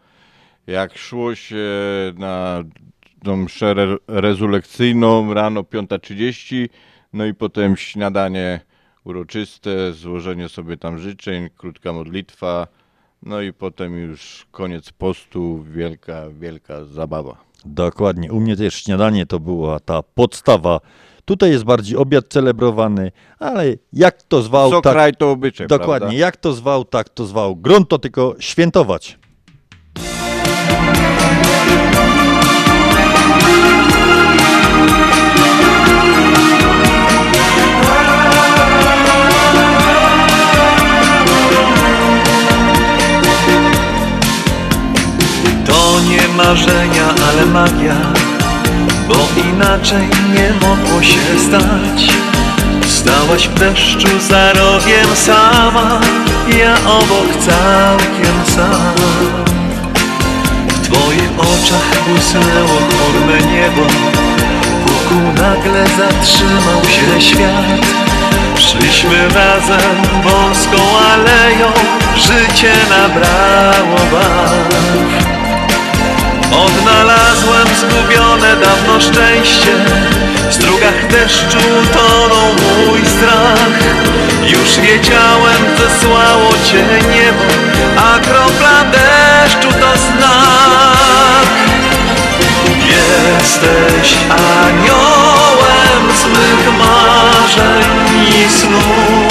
jak 0.66 0.98
szło 0.98 1.34
się 1.34 1.66
na 2.14 2.64
tą 3.24 3.36
mszę 3.36 3.70
re- 3.70 3.96
rezulekcyjną 4.08 5.34
rano 5.34 5.60
5.30, 5.62 6.68
no 7.12 7.26
i 7.26 7.34
potem 7.34 7.76
śniadanie 7.76 8.60
uroczyste, 9.04 9.92
złożenie 9.92 10.48
sobie 10.48 10.76
tam 10.76 10.98
życzeń, 10.98 11.48
krótka 11.56 11.92
modlitwa, 11.92 12.66
no 13.22 13.40
i 13.40 13.52
potem 13.52 13.98
już 13.98 14.46
koniec 14.50 14.92
postu, 14.92 15.62
wielka, 15.62 16.30
wielka 16.30 16.84
zabawa. 16.84 17.36
Dokładnie. 17.64 18.32
U 18.32 18.40
mnie 18.40 18.56
też 18.56 18.74
śniadanie 18.74 19.26
to 19.26 19.40
była 19.40 19.80
ta 19.80 20.02
podstawa. 20.02 20.80
Tutaj 21.24 21.50
jest 21.50 21.64
bardziej 21.64 21.96
obiad 21.96 22.24
celebrowany, 22.28 23.12
ale 23.38 23.64
jak 23.92 24.22
to 24.22 24.42
zwał, 24.42 24.70
Co 24.70 24.80
tak... 24.80 24.92
kraj 24.92 25.12
to 25.14 25.30
obyczaj, 25.30 25.66
Dokładnie. 25.66 25.98
prawda? 25.98 26.18
Jak 26.18 26.36
to 26.36 26.52
zwał, 26.52 26.84
tak 26.84 27.08
to 27.08 27.26
zwał. 27.26 27.56
Grunt 27.56 27.88
to 27.88 27.98
tylko 27.98 28.34
świętować. 28.38 29.18
Marzenia, 46.42 47.08
ale 47.28 47.46
magia 47.46 47.96
Bo 49.08 49.14
inaczej 49.50 50.08
nie 50.34 50.66
mogło 50.66 51.02
się 51.02 51.20
stać. 51.46 52.00
Stałaś 52.86 53.48
w 53.48 53.54
deszczu 53.54 54.08
za 54.28 54.52
rogiem 54.52 55.10
sama 55.14 56.00
Ja 56.58 56.74
obok 56.90 57.28
całkiem 57.46 58.36
sam. 58.54 58.94
W 60.68 60.88
twoich 60.88 61.30
oczach 61.38 62.04
błysnęło 62.06 62.78
chmurne 62.88 63.52
niebo 63.52 63.82
Wokół 64.86 65.32
nagle 65.42 65.86
zatrzymał 65.86 66.82
się 66.84 67.20
świat. 67.20 67.86
Szliśmy 68.56 69.28
razem 69.28 70.22
wąską 70.24 70.98
aleją 71.12 71.72
Życie 72.16 72.72
nabrało 72.90 73.98
barw 74.12 75.31
Odnalazłem 76.52 77.68
zgubione 77.76 78.56
dawno 78.56 79.00
szczęście. 79.00 79.74
W 80.50 80.54
strugach 80.54 81.06
deszczu 81.06 81.58
tonął 81.92 82.46
mój 82.46 83.06
strach. 83.06 83.78
Już 84.42 84.78
wiedziałem, 84.80 85.62
zesłało 85.78 86.50
cię 86.64 86.84
niebo 87.10 87.42
A 87.96 88.18
kropla 88.18 88.84
deszczu 88.84 89.68
to 89.68 89.98
znak. 89.98 91.48
Jesteś 92.86 94.14
aniołem 94.30 96.16
z 96.16 96.24
mych 96.24 96.78
marzeń 96.78 97.84
i 98.28 98.50
snów 98.50 99.21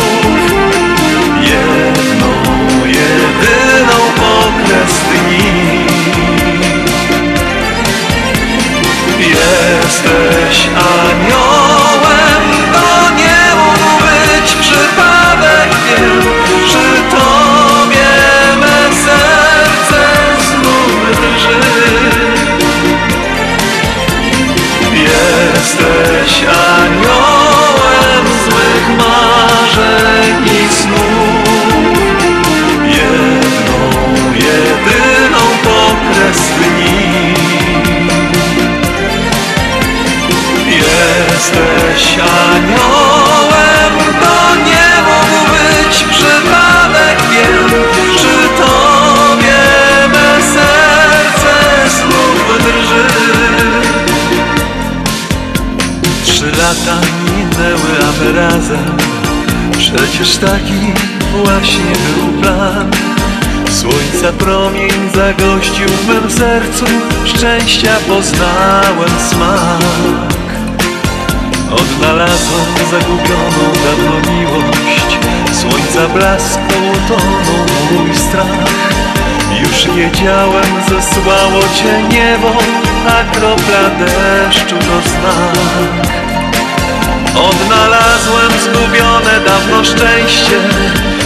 Jesteś 10.04 10.70
aniołem, 10.76 12.42
to 12.74 13.12
nie 13.16 13.56
mógł 13.56 14.04
być 14.04 14.56
przypadek, 14.56 15.70
wiem, 15.86 16.22
przy 16.66 17.16
tobie 17.16 18.10
me 18.60 18.96
serce 18.96 20.02
znów 20.40 21.16
drży. 21.16 21.60
Jesteś 24.94 26.44
aniołem. 26.44 27.21
Jesteś 41.52 42.20
aniołem, 42.20 43.94
to 44.22 44.56
nie 44.56 44.90
mógł 45.08 45.52
być 45.52 46.04
przypadek, 46.04 47.18
wiem, 47.32 47.82
przy 48.16 48.50
tobie 48.58 49.62
me 50.08 50.42
serce 50.42 51.90
znów 51.90 52.58
drży. 52.64 53.08
Trzy 56.26 56.46
lata 56.46 57.02
minęły, 57.24 57.92
a 58.02 58.24
my 58.24 58.32
razem, 58.32 58.98
przecież 59.78 60.38
taki 60.38 60.94
właśnie 61.46 61.84
był 61.84 62.42
plan. 62.42 62.92
Słońca 63.72 64.34
promień 64.38 64.92
zagościł 65.16 65.88
w 65.88 66.08
mym 66.08 66.32
sercu, 66.32 66.86
szczęścia 67.26 67.96
poznałem 68.08 69.20
smak. 69.30 70.51
Odnalazłem 71.72 72.76
zagubioną 72.92 73.64
dawno 73.84 74.32
miłość, 74.32 75.20
słońca 75.52 76.08
blasku 76.14 76.74
utonął 76.94 77.66
mój 77.92 78.16
strach. 78.16 78.72
Już 79.62 79.96
wiedziałem, 79.96 80.66
zesłało 80.90 81.62
cię 81.76 82.04
niebo, 82.10 82.52
a 83.08 83.36
kropla 83.36 83.90
deszczu 84.00 84.76
to 84.76 85.10
znak. 85.10 86.12
Odnalazłem 87.36 88.52
zgubione 88.64 89.40
dawno 89.46 89.84
szczęście 89.84 90.60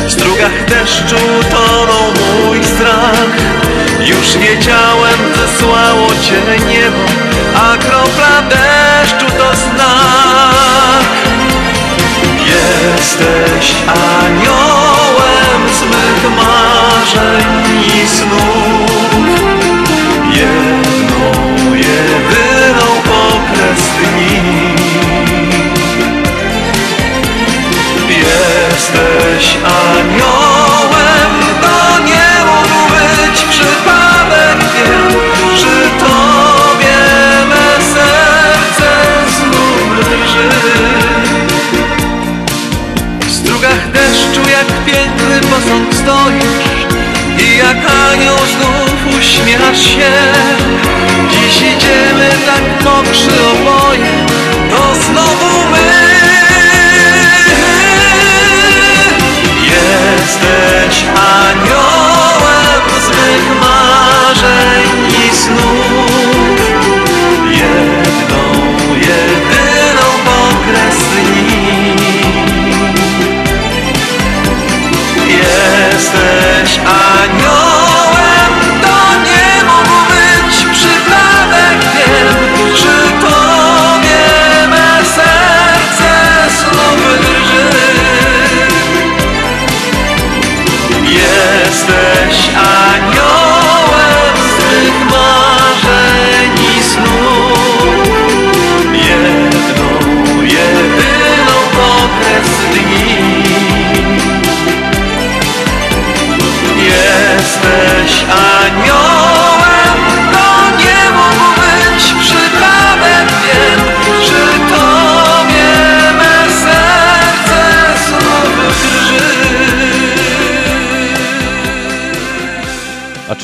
W 0.06 0.12
strugach 0.12 0.66
deszczu 0.66 1.16
tonął 1.52 2.14
mój 2.46 2.64
strach. 2.64 3.38
Już 4.00 4.38
wiedziałem, 4.38 5.20
zesłało 5.36 6.08
cię 6.08 6.42
niebo 6.68 7.06
A 7.56 7.78
kropla 7.78 8.42
deszczu 8.42 9.26
to 9.38 9.56
znak. 9.56 11.06
Jesteś 12.46 13.76
aniołem 13.88 15.70
z 15.74 15.82
mych 15.82 16.32
marzeń 16.36 17.46
i 18.04 18.08
snów 18.08 18.75
Jesteś 29.36 29.58
aniołem, 29.64 30.55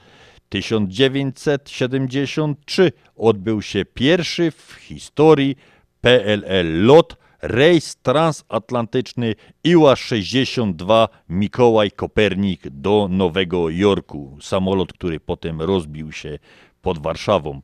1973 0.49 2.93
odbył 3.17 3.62
się 3.62 3.85
pierwszy 3.85 4.51
w 4.51 4.77
historii 4.81 5.57
PLL 6.01 6.87
lot 6.87 7.17
rejs 7.43 7.97
transatlantyczny 7.97 9.35
Iła-62 9.64 11.09
Mikołaj 11.29 11.91
Kopernik 11.91 12.69
do 12.69 13.09
Nowego 13.11 13.71
Jorku. 13.71 14.39
Samolot, 14.41 14.93
który 14.93 15.21
potem 15.21 15.62
rozbił 15.62 16.12
się 16.12 16.39
pod 16.83 16.99
Warszawą. 16.99 17.61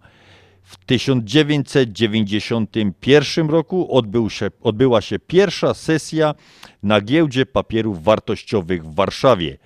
W 0.62 0.84
1991 0.84 3.50
roku 3.50 3.96
odbył 3.96 4.30
się, 4.30 4.50
odbyła 4.60 5.00
się 5.00 5.18
pierwsza 5.18 5.74
sesja 5.74 6.34
na 6.82 7.00
giełdzie 7.00 7.46
papierów 7.46 8.04
wartościowych 8.04 8.84
w 8.84 8.94
Warszawie. 8.94 9.58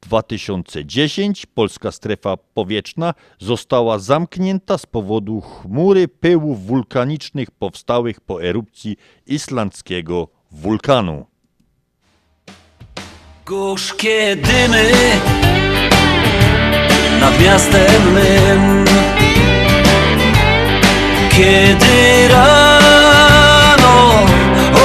2010 0.00 1.46
polska 1.46 1.92
strefa 1.92 2.36
powietrzna 2.36 3.14
została 3.38 3.98
zamknięta 3.98 4.78
z 4.78 4.86
powodu 4.86 5.40
chmury 5.40 6.08
pyłów 6.08 6.66
wulkanicznych 6.66 7.50
powstałych 7.50 8.20
po 8.20 8.44
erupcji 8.44 8.96
islandzkiego 9.26 10.28
wulkanu. 10.50 11.26
Gorzkie 13.46 14.36
dymy 14.36 14.92
nad 17.20 17.42
miastem 17.42 18.12
mym 18.12 18.84
Kiedy 21.40 22.28
rano 22.28 23.96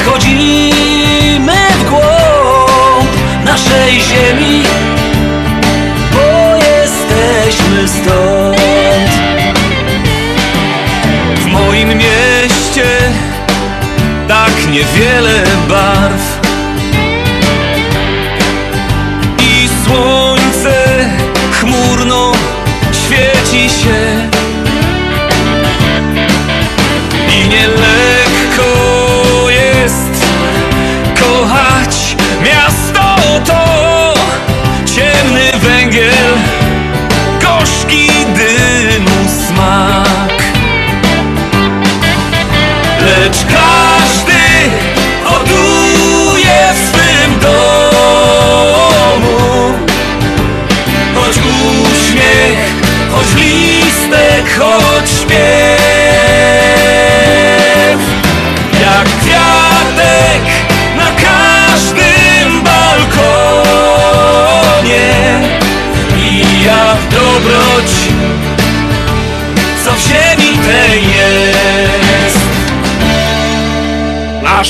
Schodzimy 0.00 1.56
w 1.78 1.90
głąb 1.90 3.10
naszej 3.44 4.00
ziemi 4.00 4.62
Bo 6.12 6.56
jesteśmy 6.56 7.88
stąd. 7.88 8.56
W 11.36 11.46
moim 11.46 11.88
mieście 11.88 12.86
tak 14.28 14.66
niewiele 14.70 15.44
barw 15.68 16.41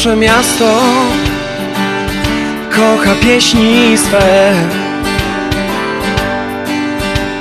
Nasze 0.03 0.16
miasto 0.16 0.81
kocha 2.70 3.15
pieśni 3.23 3.99
swe 3.99 4.53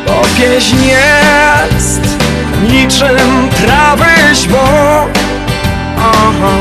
Bo 0.07 0.21
pieśń 0.38 0.77
jest 0.83 2.01
niczym 2.71 3.49
trawy 3.61 4.35
źbo 4.35 4.65
Aha. 5.97 6.55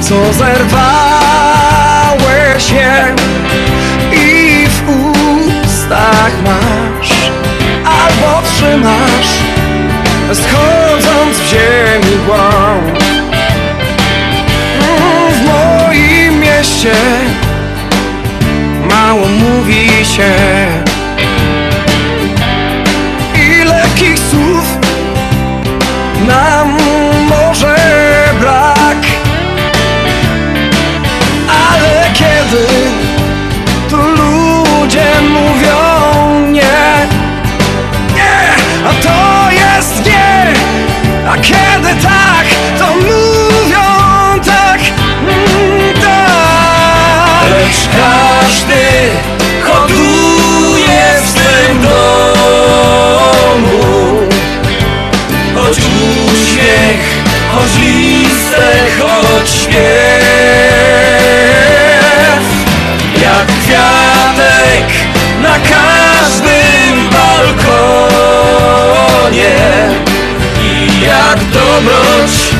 Co 0.00 0.32
zerwały 0.32 0.74
się 2.58 3.14
i 4.12 4.66
w 4.68 4.82
ustach 4.88 6.32
masz 6.44 7.12
Albo 7.84 8.42
trzymasz 8.48 9.32
schodząc 10.32 11.38
w 11.38 11.48
ziemi 11.48 12.16
głąb 12.26 13.03
mieście 16.64 16.92
mało 18.90 19.28
mówi 19.28 20.04
się. 20.04 20.32
I 23.34 23.64
lekkich 23.64 24.18
słów 24.18 24.78
nam 26.28 26.76
może 27.28 27.76
brak? 28.40 28.98
Ale 31.48 32.10
kiedy 32.14 32.66
tu 33.90 33.96
ludzie 33.96 35.06
mówią 35.30 36.50
nie 36.50 37.08
nie, 38.14 38.56
a 38.88 39.02
to 39.02 39.50
jest 39.50 40.06
nie 40.06 40.34
a 41.28 41.36
kiedy 41.36 42.02
tak, 42.02 42.46
to 42.78 42.93
każdy 48.44 48.84
hoduje 49.62 51.04
w 51.22 51.26
swym 51.28 51.82
domu. 51.82 53.08
Choć 55.54 55.76
uśmiech, 55.78 57.04
choć 57.52 57.72
listek, 57.78 58.86
choć 59.00 59.50
śpiew. 59.50 59.74
Jak 63.22 63.46
kwiatek 63.46 64.86
na 65.42 65.54
każdym 65.58 66.94
balkonie. 67.10 68.24
I 70.62 71.00
jak 71.00 71.38
dobroć 71.44 72.54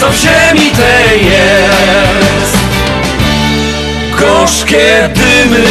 co 0.00 0.06
w 0.10 0.14
ziemi 0.14 0.70
tej 0.70 1.26
jest 1.26 2.49
Gorzkie 4.40 5.08
dymy 5.14 5.66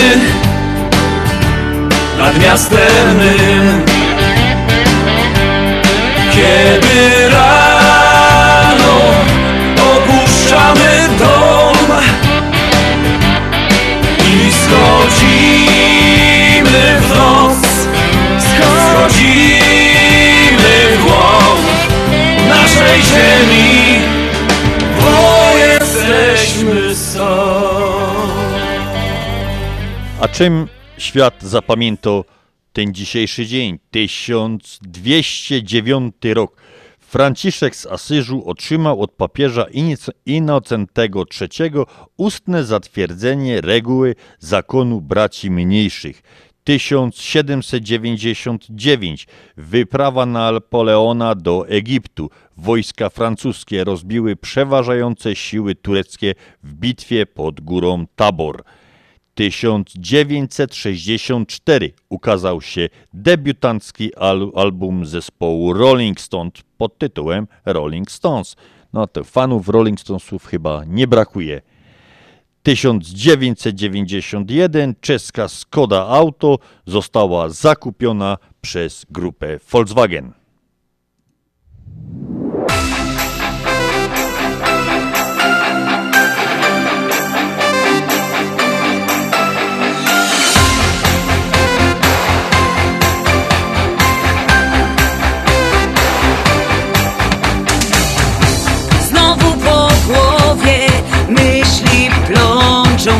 nad 2.18 2.40
miastem 2.44 3.18
mym. 3.18 3.86
Kiedy 6.32 7.30
rano 7.30 8.96
opuszczamy 9.92 11.10
dom 11.20 11.78
I 14.28 14.52
schodzimy 14.52 15.62
w 17.02 17.10
noc 17.10 17.64
Schodzimy 18.40 19.56
w 20.96 21.04
głąb 21.04 21.64
naszej 22.50 23.00
ziemi 23.02 24.00
Bo 25.02 25.12
jesteśmy 25.58 26.39
A 30.22 30.28
czym 30.28 30.68
świat 30.98 31.44
zapamiętał 31.44 32.24
ten 32.74 32.94
dzisiejszy 32.94 33.46
dzień? 33.46 33.80
1209 33.92 36.16
rok. 36.34 36.62
Franciszek 37.00 37.76
z 37.76 37.86
Asyżu 37.86 38.50
otrzymał 38.50 39.02
od 39.02 39.12
papieża 39.12 39.66
Innocentego 40.26 41.24
III 41.42 41.72
ustne 42.18 42.64
zatwierdzenie 42.64 43.62
reguły 43.62 44.16
zakonu 44.40 45.02
braci 45.02 45.52
mniejszych. 45.52 46.22
1799 46.64 49.28
wyprawa 49.58 50.26
Napoleona 50.26 51.36
do 51.36 51.68
Egiptu. 51.68 52.30
Wojska 52.58 53.10
francuskie 53.10 53.84
rozbiły 53.84 54.36
przeważające 54.36 55.36
siły 55.36 55.76
tureckie 55.76 56.36
w 56.64 56.74
bitwie 56.74 57.26
pod 57.26 57.62
górą 57.62 58.06
Tabor. 58.16 58.64
1964 59.40 61.94
ukazał 62.10 62.62
się 62.62 62.90
debiutancki 63.14 64.16
al 64.16 64.52
album 64.56 65.06
zespołu 65.06 65.74
Rolling 65.74 66.22
Stones 66.22 66.54
pod 66.78 66.98
tytułem 66.98 67.48
Rolling 67.66 68.12
Stones. 68.12 68.56
No 68.94 69.08
to 69.08 69.24
fanów 69.24 69.70
Rolling 69.70 70.00
Stonesów 70.00 70.46
chyba 70.46 70.84
nie 70.88 71.08
brakuje. 71.08 71.62
1991 72.64 74.96
czeska 75.02 75.48
Skoda 75.48 76.08
Auto 76.08 76.60
została 76.86 77.50
zakupiona 77.50 78.38
przez 78.62 79.06
grupę 79.10 79.60
Volkswagen. 79.72 80.39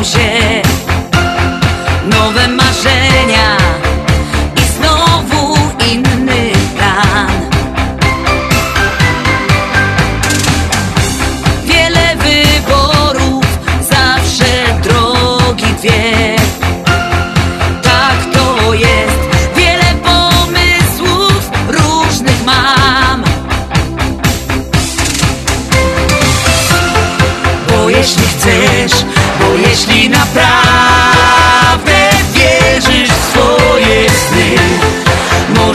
Się 0.04 0.69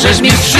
Możesz 0.06 0.22
mieć 0.22 0.55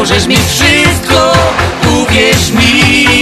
Możesz 0.00 0.26
mieć 0.26 0.40
wszystko, 0.40 1.32
uwierz 2.02 2.50
mi 2.50 3.19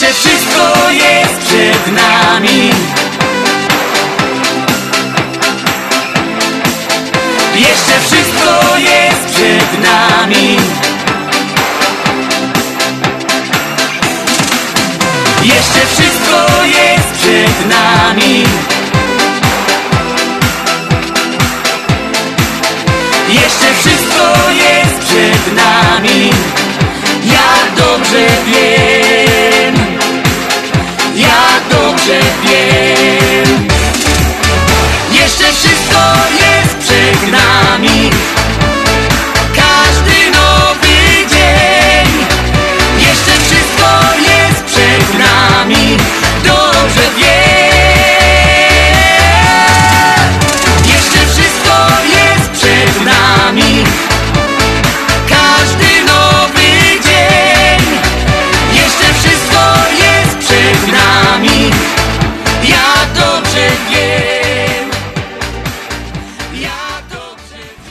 Jeszcze 0.00 0.14
wszystko 0.14 0.90
jest 0.90 1.40
przed 1.46 1.92
nami. 1.92 2.70
Jeszcze 7.54 8.00
wszystko 8.00 8.76
jest 8.78 9.34
przed 9.34 9.82
nami. 9.82 10.56
Jeszcze 15.42 15.86
wszystko 15.86 16.64
jest 16.64 17.12
przed 17.12 17.68
nami 17.68 18.69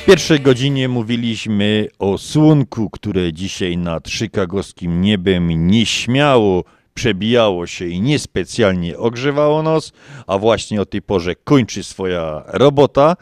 pierwszej 0.10 0.40
godzinie 0.40 0.88
mówiliśmy 0.88 1.88
o 1.99 2.18
słonku, 2.18 2.90
które 2.90 3.34
dzisiaj 3.34 3.77
nad 3.77 4.07
chicagowskim 4.07 5.02
niebem 5.02 5.68
nieśmiało 5.68 6.64
przebijało 6.94 7.68
się 7.68 7.88
i 7.88 8.02
niespecjalnie 8.02 8.98
ogrzewało 8.98 9.64
nos, 9.64 9.94
a 10.27 10.38
właśnie 10.38 10.81
o 10.81 10.86
tej 10.86 11.02
porze 11.02 11.36
kończy 11.36 11.84
swoja 11.84 12.44
robota. 12.48 13.15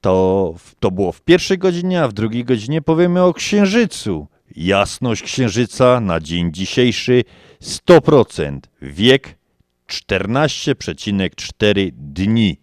To, 0.00 0.54
to 0.80 0.90
było 0.90 1.12
w 1.12 1.20
pierwszej 1.20 1.58
godzinie, 1.58 2.02
a 2.02 2.08
w 2.08 2.12
drugiej 2.12 2.44
godzinie 2.44 2.82
powiemy 2.82 3.22
o 3.22 3.34
księżycu. 3.34 4.26
Jasność 4.56 5.22
księżyca 5.22 6.00
na 6.00 6.20
dzień 6.20 6.52
dzisiejszy 6.52 7.24
100%, 7.62 8.58
wiek 8.82 9.38
14,4 9.88 11.90
dni. 11.92 12.56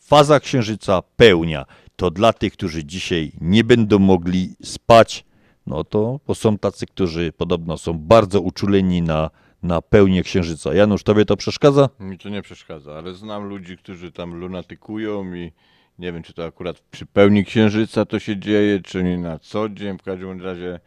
Faza 0.00 0.40
księżyca 0.40 1.02
pełnia. 1.16 1.64
To 1.98 2.10
dla 2.10 2.32
tych, 2.32 2.52
którzy 2.52 2.84
dzisiaj 2.84 3.32
nie 3.40 3.64
będą 3.64 3.98
mogli 3.98 4.54
spać, 4.62 5.24
no 5.66 5.84
to 5.84 6.20
bo 6.26 6.34
są 6.34 6.58
tacy, 6.58 6.86
którzy 6.86 7.32
podobno 7.32 7.78
są 7.78 7.98
bardzo 7.98 8.40
uczuleni 8.40 9.02
na, 9.02 9.30
na 9.62 9.82
pełnię 9.82 10.22
księżyca. 10.22 10.74
Janusz, 10.74 11.02
tobie 11.02 11.24
to 11.24 11.36
przeszkadza? 11.36 11.88
Mi 12.00 12.18
to 12.18 12.28
nie 12.28 12.42
przeszkadza, 12.42 12.94
ale 12.94 13.14
znam 13.14 13.44
ludzi, 13.44 13.76
którzy 13.76 14.12
tam 14.12 14.34
lunatykują 14.34 15.34
i 15.34 15.52
nie 15.98 16.12
wiem, 16.12 16.22
czy 16.22 16.32
to 16.32 16.44
akurat 16.44 16.80
przy 16.80 17.06
pełni 17.06 17.44
księżyca 17.44 18.04
to 18.04 18.18
się 18.18 18.36
dzieje, 18.36 18.80
czy 18.80 19.02
nie 19.02 19.18
na 19.18 19.38
co 19.38 19.68
dzień. 19.68 19.98
W 19.98 20.02
każdym 20.02 20.42
razie, 20.42 20.80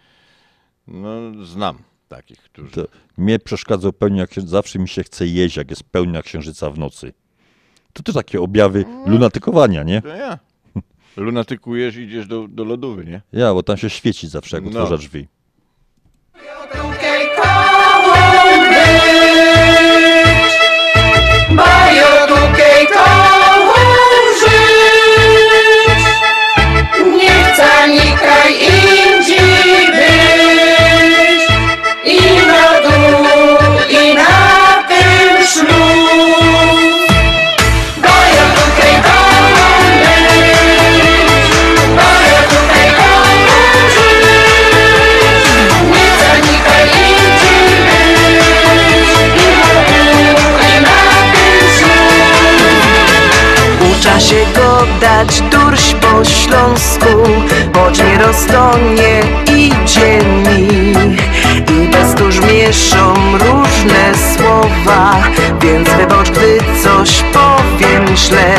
no, 0.88 1.46
znam 1.46 1.78
takich, 2.08 2.40
którzy. 2.40 2.72
To 2.72 2.86
mnie 3.18 3.40
przeszkadza 3.40 3.92
pełnia 3.92 4.28
księżyca. 4.28 4.52
Zawsze 4.52 4.80
mi 4.80 4.90
się 4.90 5.04
chce 5.04 5.28
jeść, 5.28 5.58
jak 5.58 5.70
jest 5.70 5.84
pełnia 5.84 6.22
księżyca 6.22 6.70
w 6.70 6.80
nocy. 6.80 7.14
To 7.94 8.04
też 8.04 8.16
takie 8.16 8.42
objawy 8.42 8.86
lunatykowania, 9.06 9.84
nie? 9.84 10.02
To 10.02 10.08
ja. 10.08 10.51
Lunatykujesz 11.18 11.96
i 11.98 12.02
idziesz 12.02 12.28
do, 12.28 12.48
do 12.48 12.64
lodówy, 12.64 13.06
nie? 13.06 13.22
Ja, 13.34 13.54
bo 13.54 13.64
tam 13.64 13.78
się 13.78 13.90
świeci 13.90 14.28
zawsze, 14.28 14.58
jak 14.58 14.64
No. 14.64 14.70
otworza 14.70 14.98
drzwi. 14.98 15.28
Mają 16.36 16.92
po 56.12 56.26
śląsku 56.26 57.24
Choć 57.76 58.00
nie 58.00 58.18
roztonie 58.18 59.22
i 59.48 59.72
dzienni 59.86 60.94
I 61.58 61.88
bez 61.88 62.16
tuż 62.16 62.40
mieszą 62.40 63.14
różne 63.32 64.14
słowa 64.38 65.16
Więc 65.62 65.90
wybacz, 65.90 66.30
gdy 66.30 66.58
coś 66.84 67.24
powiem 67.34 68.18
źle. 68.18 68.56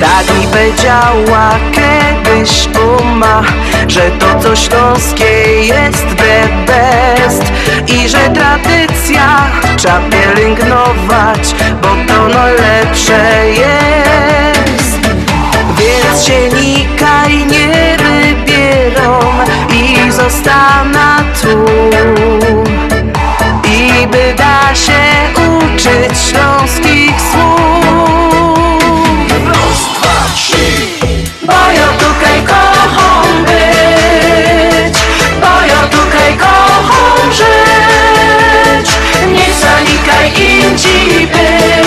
Tak 0.00 0.38
mi 0.38 0.46
powiedziała 0.46 1.50
kiedyś 1.72 2.68
uma 3.00 3.42
Że 3.88 4.10
to 4.10 4.40
co 4.40 4.56
śląskie 4.56 5.60
jest 5.66 6.06
the 6.16 6.48
best. 6.66 7.42
I 7.88 8.08
że 8.08 8.18
tradycja 8.18 9.46
trzeba 9.76 10.00
pielęgnować 10.00 11.54
Bo 11.82 11.88
to 11.88 12.28
najlepsze 12.28 13.48
jest 13.48 14.49
Więc 15.80 16.24
się 16.24 16.48
nikaj 16.48 17.46
nie 17.46 17.96
wybierą 17.96 19.20
I 19.72 20.12
zostanę 20.12 21.16
tu. 21.42 21.64
I 23.70 24.06
by 24.06 24.34
da 24.36 24.74
się 24.74 25.02
uczyć 25.34 26.18
śląskich 26.30 27.14
słów. 27.32 28.68
Raz, 29.46 29.80
dwa, 29.94 30.34
trzy 30.34 30.66
Bo 31.42 31.52
ja 31.52 31.88
tutaj 31.98 32.42
kocham 32.46 33.44
być. 33.44 34.98
Bo 35.40 35.66
ja 35.66 35.88
tutaj 35.88 36.38
kocham 36.38 37.32
żyć. 37.32 38.90
Nie 39.26 39.54
zanikaj 39.54 40.28
indziej 40.28 41.26
być 41.26 41.79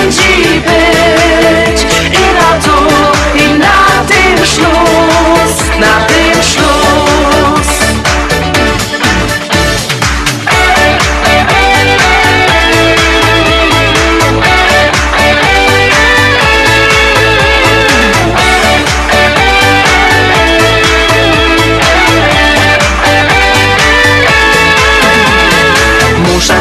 pamięci 0.00 0.60
być. 0.60 1.82
I 2.12 2.34
na 2.34 2.60
tu, 2.64 2.76
i 3.38 3.58
na 3.58 4.04
tym 4.08 4.46
szluz, 4.46 5.78
na 5.80 6.06
tym 6.06 6.42
szluz 6.42 6.79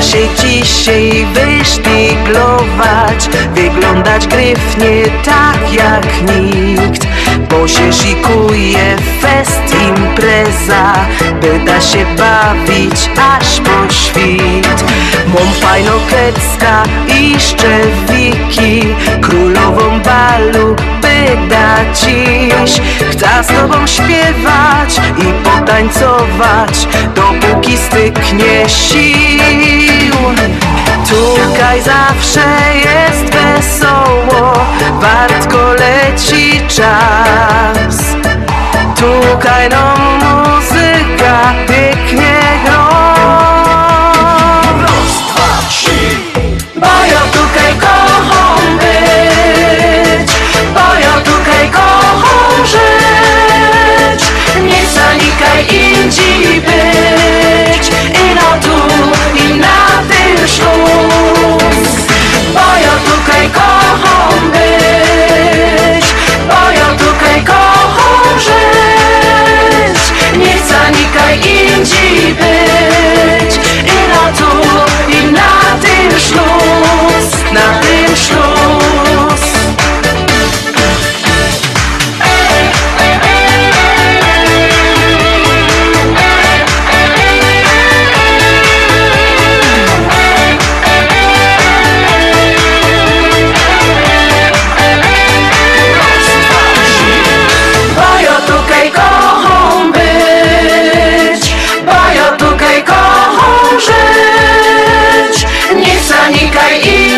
się 0.10 0.27
dzisiaj 0.36 1.27
wysztyglować 1.34 3.30
Wyglądać 3.56 4.27
gryfnie 4.27 5.03
tak 5.26 5.73
jak 5.73 6.06
nikt. 6.22 7.07
Bo 7.49 7.68
się 7.68 7.94
szykuje 7.94 8.95
fest 9.22 9.76
impreza 9.90 10.94
By 11.41 11.60
da 11.65 11.81
się 11.81 12.06
bawić 12.18 13.10
aż 13.18 13.60
po 13.60 13.94
świt. 13.94 14.84
Mą 15.27 15.40
fajną 15.61 15.91
krecka 16.10 16.84
i 17.19 17.40
szczewiki 17.40 18.95
Królową 19.22 19.99
balu 19.99 20.76
by 21.02 21.38
da 21.49 21.76
dziś 21.94 22.81
z 23.43 23.47
tobą 23.47 23.87
śpiewać 23.87 25.01
i 25.17 25.49
potańcować 25.49 26.87
Dopóki 27.15 27.77
styknie 27.77 28.69
sił. 28.69 30.15
Tutaj 31.09 31.81
zawsze 31.81 32.45
jest 32.75 33.33
wesoło 33.33 34.53
Wartko 35.01 35.73
leci 35.73 36.61
czas. 36.67 37.97
Tukaj 38.95 39.69
no 39.69 39.93
muzyka 40.19 41.53
pięknie 41.67 42.39
zanikaj 55.39 55.63
indziej 55.63 56.61
być 56.61 57.91
I 58.13 58.35
na 58.35 58.57
tu, 58.61 58.75
i 59.35 59.53
na 59.59 60.03
tym 60.09 60.47
śluz 60.47 61.89
Bo 62.53 62.59
ja 62.59 62.95
tutaj 63.05 63.49
kocham 63.53 64.51
być 64.51 66.05
Bo 66.47 66.71
ja 66.71 66.95
tutaj 66.97 67.43
kocham 67.43 68.39
żyć. 68.39 70.01
Nie 70.37 70.57
zanikaj 70.67 71.35
indziej 71.35 72.33
być 72.33 73.28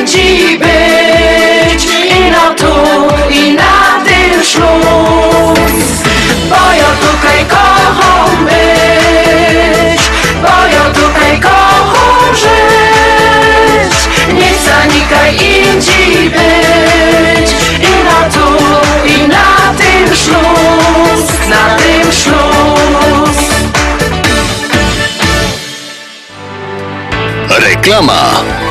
indziej 0.02 0.58
być 0.58 1.86
I 2.18 2.32
na 2.32 2.56
tu, 2.56 2.74
i 3.30 3.54
na 3.54 4.04
tym 4.06 4.44
śluz 4.44 5.86
Bo 6.50 6.56
ja 6.56 6.92
tutaj 7.02 7.46
kocham 7.50 8.46
być 8.46 10.02
Bo 10.42 10.68
ja 10.76 10.86
tutaj 10.94 11.40
kocham 11.40 12.36
żyć. 12.36 13.96
Nie 14.34 14.52
zanikaj 14.70 15.36
indziej 15.36 16.30
być 16.30 17.52
I 17.80 18.04
na 18.04 18.30
tu, 18.30 18.48
i 19.06 19.28
na 19.28 19.74
tym 19.78 20.16
śluz 20.16 21.50
Na 21.50 21.76
tym 21.76 22.12
śluz 22.12 23.38
Reklama. 27.60 28.71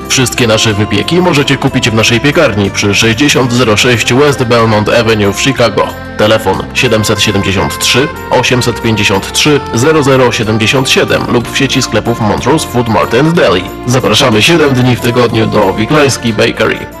Wszystkie 0.11 0.47
nasze 0.47 0.73
wypieki 0.73 1.21
możecie 1.21 1.57
kupić 1.57 1.89
w 1.89 1.93
naszej 1.93 2.19
piekarni 2.19 2.71
przy 2.71 2.95
6006 2.95 4.13
West 4.13 4.43
Belmont 4.43 4.89
Avenue 4.89 5.33
w 5.33 5.41
Chicago. 5.41 5.87
Telefon 6.17 6.63
773 6.73 8.07
853 8.31 9.59
0077 10.31 11.31
lub 11.31 11.51
w 11.51 11.57
sieci 11.57 11.81
sklepów 11.81 12.21
Montrose 12.21 12.67
Food 12.67 12.89
Mart 12.89 13.13
and 13.13 13.35
Deli. 13.35 13.63
Zapraszamy 13.85 14.41
7 14.41 14.73
dni 14.73 14.95
w 14.95 15.01
tygodniu 15.01 15.47
do 15.47 15.73
Wiklański 15.73 16.33
Bakery. 16.33 17.00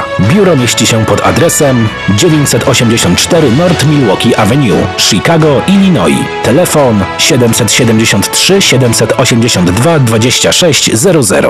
Biuro 0.19 0.55
mieści 0.55 0.87
się 0.87 1.05
pod 1.05 1.21
adresem 1.21 1.89
984 2.09 3.51
North 3.51 3.85
Milwaukee 3.85 4.35
Avenue, 4.35 4.87
Chicago, 4.97 5.61
Illinois. 5.67 6.25
Telefon 6.43 7.03
773 7.17 8.61
782 8.61 9.99
2600. 9.99 11.45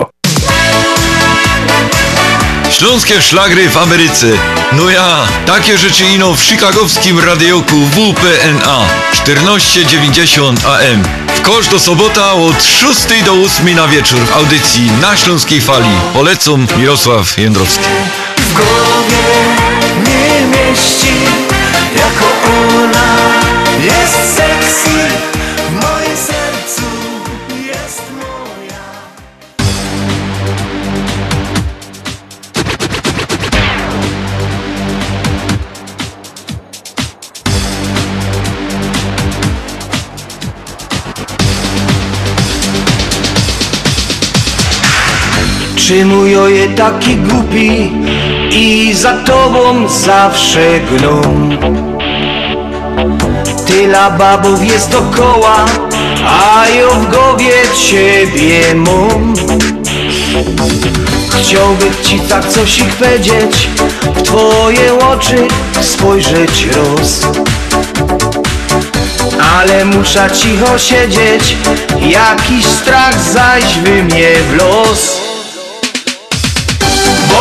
Śląskie 2.72 3.22
szlagry 3.22 3.70
w 3.70 3.78
Ameryce. 3.78 4.28
No 4.72 4.90
ja, 4.90 5.28
takie 5.46 5.78
rzeczy 5.78 6.06
ino 6.06 6.34
w 6.34 6.42
chicagowskim 6.42 7.20
radioku 7.20 7.76
WPNA 7.76 8.86
1490 9.12 10.66
AM. 10.66 11.04
W 11.36 11.42
kosz 11.42 11.68
do 11.68 11.80
sobota 11.80 12.34
od 12.34 12.64
6 12.64 13.24
do 13.26 13.34
8 13.34 13.76
na 13.76 13.88
wieczór 13.88 14.20
w 14.20 14.36
audycji 14.36 14.92
na 15.02 15.18
Śląskiej 15.18 15.62
Fali. 15.62 15.90
Polecam 16.14 16.68
Mirosław 16.78 17.38
Jędrowski. 17.38 17.86
W 18.52 18.54
głowie 18.54 19.28
nie 20.06 20.48
mieści. 20.48 21.14
Jako 21.96 22.26
ona 22.48 23.18
jest 23.84 24.36
sexy 24.36 25.00
W 25.70 25.74
moim 25.74 26.18
sercu 26.18 26.82
jest 27.68 28.02
moja. 28.18 28.84
Czy 45.76 46.06
mój 46.06 46.38
oje 46.38 46.68
taki 46.70 47.16
głupi 47.16 47.92
i 48.52 48.94
za 48.94 49.14
tobą 49.14 49.88
zawsze 49.88 50.80
gną. 50.80 51.22
Tyle 53.68 54.12
babów 54.18 54.66
jest 54.66 54.92
dokoła, 54.92 55.66
a 56.28 56.66
ja 56.70 56.88
w 56.88 57.12
głowie 57.12 57.54
ciebie 57.90 58.76
mam. 58.76 59.34
Chciałbym 61.30 61.94
ci 62.04 62.20
tak 62.20 62.50
coś 62.50 62.80
ich 62.80 62.96
powiedzieć 62.96 63.70
W 64.16 64.22
twoje 64.22 65.00
oczy 65.00 65.48
spojrzeć 65.82 66.68
roz. 66.76 67.22
Ale 69.58 69.86
muszę 69.86 70.30
cicho 70.34 70.80
siedzieć 70.80 71.56
Jakiś 72.02 72.66
strach 72.66 73.22
zaś 73.22 73.80
wy 73.84 74.04
mnie 74.04 74.30
w 74.52 74.56
los 74.56 75.31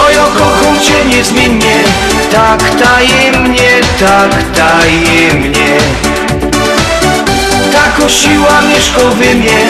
Bo 0.01 0.11
ja 0.11 0.25
kocham 0.25 0.81
cię 0.81 1.05
niezmiennie. 1.17 1.85
Tak 2.33 2.61
tajemnie, 2.71 3.71
tak 4.01 4.33
tajemnie. 4.57 5.77
Tako 7.73 8.09
siła 8.09 8.61
mieszka 8.69 9.01
we 9.01 9.35
mnie 9.35 9.61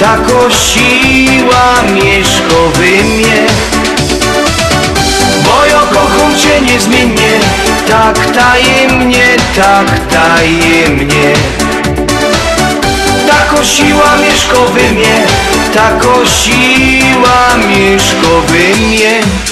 Tako 0.00 0.50
siła 0.50 1.82
mieszka 1.94 2.60
we 2.74 3.04
mnie 3.04 3.46
Bo 5.44 5.66
ja 5.66 5.80
kocham 5.80 6.36
cię 6.38 6.60
niezmiennie. 6.60 7.32
Tak 7.88 8.18
tajemnie, 8.26 9.36
tak 9.56 9.98
tajemnie. 10.10 11.32
Tako 13.28 13.64
siła 13.64 14.16
mieszka 14.16 14.58
we 14.74 14.92
mnie 14.92 15.26
Tako 15.74 16.26
siła 16.26 17.56
mieszka 17.68 18.32
we 18.48 18.76
mnie 18.80 19.51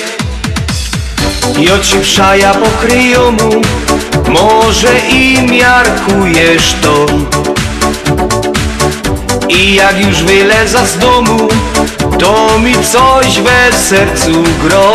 I 1.59 1.71
oczy 1.71 2.01
przaja 2.01 2.55
pokryją 2.55 3.31
mu. 3.31 3.51
Może 4.29 4.99
i 5.09 5.39
miarkujesz 5.43 6.75
to. 6.83 7.07
I 9.49 9.75
jak 9.75 10.07
już 10.07 10.23
wyleza 10.23 10.87
z 10.87 10.99
domu 10.99 11.49
To 12.19 12.59
mi 12.59 12.75
coś 12.93 13.41
we 13.41 13.73
sercu 13.89 14.43
gro. 14.63 14.93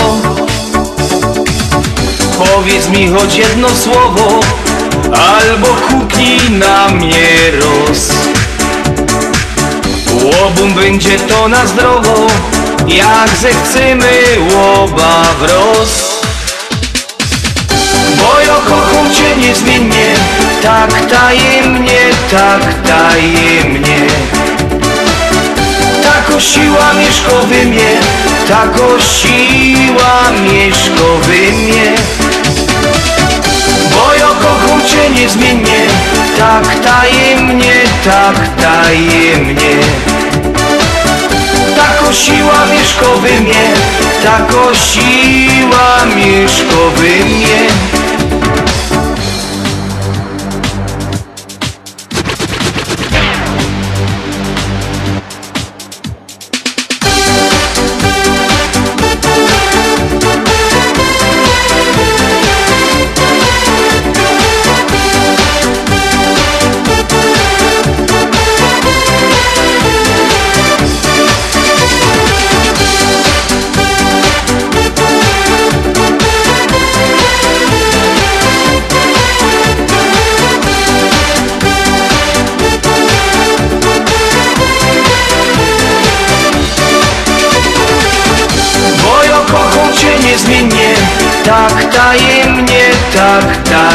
Powiedz 2.38 2.90
mi 2.90 3.10
choć 3.10 3.36
jedno 3.36 3.70
słowo 3.70 4.40
Albo 5.06 5.68
huknij 5.68 6.50
na 6.50 6.88
mnie 6.88 7.28
roz. 7.60 8.10
Łobum 10.24 10.74
będzie 10.74 11.20
to 11.20 11.48
na 11.48 11.68
zdrowo 11.68 12.28
Jak 12.88 13.30
zechcemy 13.42 14.12
łoba 14.54 15.24
wroz 15.40 16.15
Bo 18.18 18.40
ja 18.40 18.56
kocham 18.56 19.14
cię 19.14 19.48
niezmiennie. 19.48 20.14
Tak 20.62 20.92
tajemnie, 21.10 22.00
tak 22.32 22.64
tajemnie. 22.88 24.08
Tako 26.04 26.40
siła 26.40 26.94
mieszka 26.94 27.36
we 27.50 27.66
mnie 27.66 27.92
Tako 28.48 29.00
siła 29.00 30.32
mieszka 30.44 31.10
we 31.22 31.52
mnie. 31.52 31.96
Bo 33.92 34.14
ja 34.14 34.28
kocham 34.28 34.82
cię 34.86 35.10
niezmiennie. 35.10 35.88
Tak 36.38 36.66
tajemnie, 36.80 37.74
tak 38.06 38.36
tajemnie. 38.62 39.76
Tako 41.76 42.14
siła 42.14 42.66
mieszka 42.66 43.06
we 43.22 43.42
mnie 43.42 43.74
Tako 44.24 44.76
siła 44.76 46.06
mieszka 46.16 46.82
we 46.96 47.26
mnie 47.26 48.05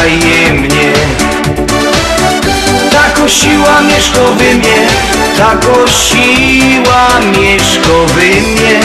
tajemnie 0.01 0.93
Tako 2.91 3.29
siła 3.29 3.81
mieszka 3.81 4.21
we 4.37 4.53
mnie 4.53 4.87
Tako 5.37 5.87
siła 5.87 7.07
mieszka 7.39 7.97
we 8.13 8.41
mnie. 8.41 8.79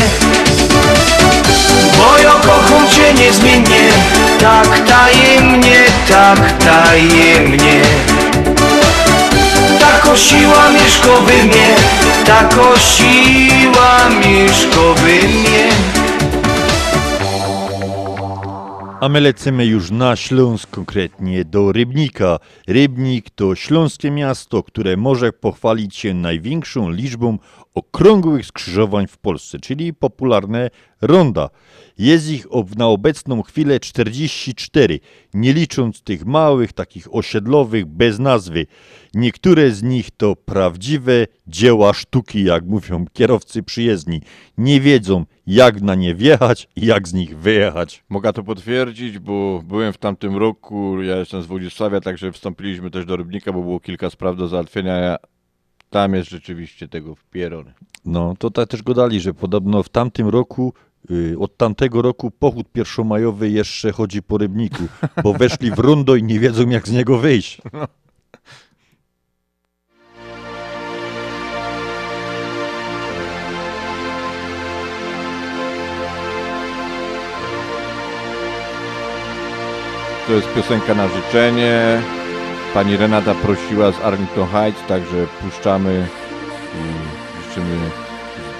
Bo 1.99 2.19
ja 2.19 2.31
kocham 2.31 2.89
cię 2.91 3.15
niezmiennie 3.15 3.89
Tak 4.41 4.69
tajemnie, 4.89 5.85
tak 6.09 6.53
tajemnie. 6.65 7.83
Tako 9.81 10.17
siła 10.17 10.71
mieszka 10.71 11.21
we 11.27 11.45
mnie 11.45 11.69
Tako 12.27 12.79
siła 12.79 14.09
mieszka 14.09 14.95
we 15.03 15.29
mnie 15.29 16.06
A 19.01 19.09
my 19.09 19.21
lecimy 19.21 19.67
już 19.67 19.91
na 19.91 20.17
Śląsk, 20.17 20.71
konkretnie 20.71 21.45
do 21.45 21.73
Rybnika. 21.73 22.39
Rybnik 22.69 23.31
to 23.31 23.55
śląskie 23.55 24.11
miasto, 24.11 24.63
które 24.63 24.97
może 24.97 25.33
pochwalić 25.33 25.97
się 25.97 26.15
największą 26.15 26.91
liczbą 26.91 27.39
okrągłych 27.77 28.47
skrzyżowań 28.47 29.07
w 29.07 29.19
Polsce, 29.19 29.59
czyli 29.59 29.95
popularne 29.95 30.71
ronda. 31.01 31.49
Jest 31.99 32.31
ich 32.31 32.47
na 32.77 32.87
obecną 32.87 33.43
chwilę 33.43 33.81
44, 33.81 35.01
nie 35.35 35.53
licząc 35.53 36.03
tych 36.03 36.27
małych, 36.27 36.73
takich 36.73 37.15
osiedlowych, 37.15 37.87
bez 37.87 38.19
nazwy. 38.19 38.67
Niektóre 39.15 39.71
z 39.71 39.83
nich 39.83 40.11
to 40.11 40.37
prawdziwe 40.37 41.27
dzieła 41.47 41.95
sztuki, 41.95 42.45
jak 42.45 42.65
mówią 42.65 43.05
kierowcy 43.13 43.63
przyjezdni. 43.63 44.21
Nie 44.59 44.81
wiedzą, 44.81 45.25
jak 45.47 45.83
na 45.83 45.95
nie 45.95 46.15
wjechać 46.15 46.69
i 46.77 46.87
jak 46.87 47.09
z 47.09 47.15
nich 47.15 47.39
wyjechać. 47.39 48.05
Mogę 48.09 48.33
to 48.33 48.43
potwierdzić, 48.43 49.19
bo 49.19 49.63
byłem 49.65 49.93
w 49.93 49.99
tamtym 49.99 50.37
roku, 50.37 51.03
ja 51.03 51.17
jestem 51.17 51.43
z 51.43 51.47
Włodzisławia, 51.47 52.01
także 52.01 52.33
wstąpiliśmy 52.33 52.91
też 52.91 53.05
do 53.05 53.17
Rybnika, 53.17 53.53
bo 53.53 53.63
było 53.63 53.81
kilka 53.81 54.11
spraw 54.11 54.37
do 54.37 54.49
załatwienia. 54.49 55.17
Tam 55.91 56.15
jest 56.15 56.31
rzeczywiście 56.31 56.89
tego 56.89 57.15
w 57.15 57.25
pierony. 57.25 57.73
No, 58.05 58.35
to 58.39 58.51
tak 58.51 58.69
też 58.69 58.83
gadali, 58.83 59.21
że 59.21 59.35
podobno 59.35 59.83
w 59.83 59.89
tamtym 59.89 60.29
roku, 60.29 60.73
y, 61.11 61.37
od 61.39 61.57
tamtego 61.57 62.03
roku 62.03 62.31
pochód 62.31 62.67
pierwszomajowy 62.73 63.51
jeszcze 63.51 63.93
chodzi 63.93 64.23
po 64.23 64.39
Rybniku, 64.39 64.83
bo 65.23 65.33
weszli 65.33 65.71
w 65.71 65.79
rondo 65.79 66.17
i 66.17 66.23
nie 66.23 66.41
wiedzą 66.41 66.69
jak 66.69 66.89
z 66.89 66.93
niego 66.93 67.19
wyjść. 67.19 67.63
To 80.27 80.33
jest 80.33 80.55
piosenka 80.55 80.95
na 80.95 81.09
życzenie. 81.09 82.03
Pani 82.75 82.97
Renata 82.97 83.35
prosiła 83.35 83.93
z 83.93 84.01
Arlington 84.01 84.49
Heights, 84.49 84.87
także 84.89 85.27
puszczamy 85.43 86.09
i 86.75 87.49
życzymy 87.49 87.91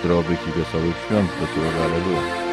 zdrowych 0.01 0.49
i 0.49 0.51
wesołych 0.51 0.97
świąt. 1.07 1.31
Wesołego 1.31 1.85
Aleluja. 1.85 2.46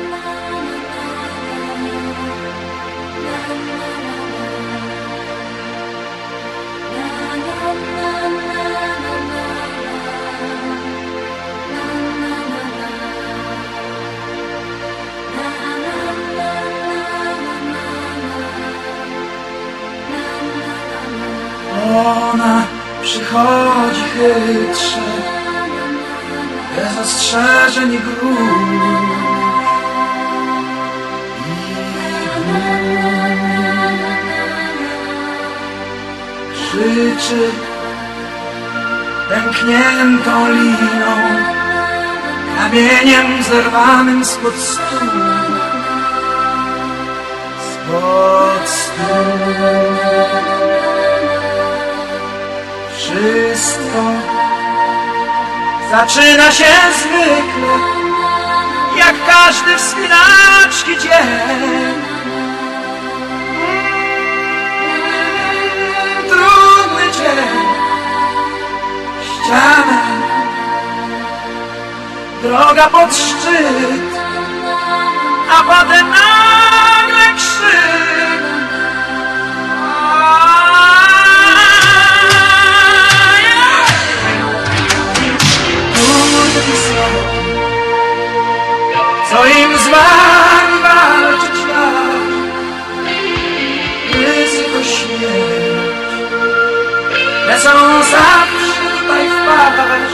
ona 21.98 22.64
przychodzi 23.02 24.04
chytrze. 24.04 25.34
Bez 26.76 26.98
ostrzeżeń 26.98 27.94
i 27.94 28.00
gruźb 28.00 29.24
Krzyczy 36.54 37.52
pękniętą 39.30 40.52
liną 40.52 41.16
Kamieniem 42.58 43.44
zerwanym 43.44 44.26
spod 44.26 44.56
stół 44.56 45.10
Spod 47.74 48.70
stół 48.70 49.54
wszystko. 53.14 54.04
Zaczyna 55.92 56.52
się 56.52 56.66
zwykle, 57.00 57.74
jak 58.98 59.16
każdy 59.28 59.78
wspinaczki 59.78 60.98
dzień. 60.98 61.94
trudny 66.30 67.12
dzień 67.12 67.64
Ściana. 69.24 70.02
Droga 72.44 72.90
pod 72.90 73.16
szczyt 73.16 74.14
A 75.52 75.64
potem 75.64 76.10
nagle 76.10 77.36
krzyk 77.36 78.44
Co 89.34 89.46
im 89.46 89.78
z 89.78 89.88
wami 89.88 90.82
walczyć 90.84 91.60
tak 91.70 92.24
Ryzyko 94.14 94.84
śmierć 94.84 95.94
lecą 97.48 97.70
zawsze 98.04 98.82
tutaj 99.00 99.30
wpaść. 99.30 100.14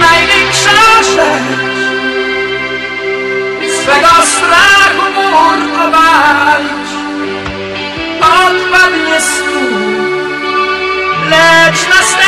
Największa 0.00 0.70
rzecz 1.02 1.76
swego 3.82 4.12
strachu 4.26 5.06
mur 5.14 5.58
obalić. 5.86 6.90
Odpadnie 8.20 9.20
stół, 9.20 9.76
lecz 11.30 11.88
następni 11.88 12.25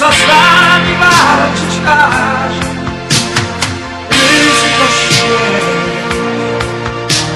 co 0.00 0.06
z 0.06 0.20
wami 0.26 0.96
walczyć 0.96 1.74
każe 1.84 2.60
ryzyko 4.10 4.84
śmierć 4.98 5.64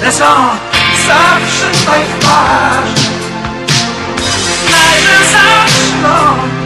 Lecą 0.03 0.25
zawsze 1.07 1.79
tutaj 1.79 2.01
w 2.05 2.25
parze 2.25 3.11
Najpierw 4.71 5.33
zaczną 5.33 6.64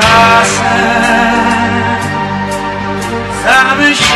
czasem 0.00 0.64
zamyślenie 3.44 4.13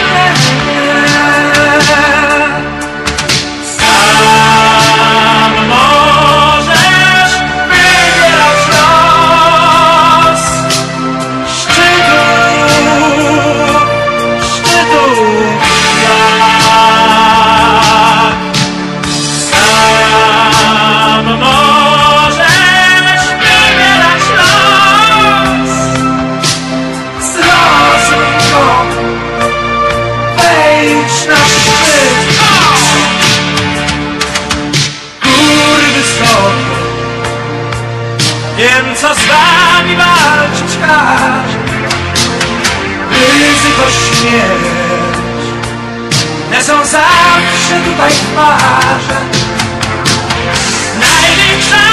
Największa 51.00 51.84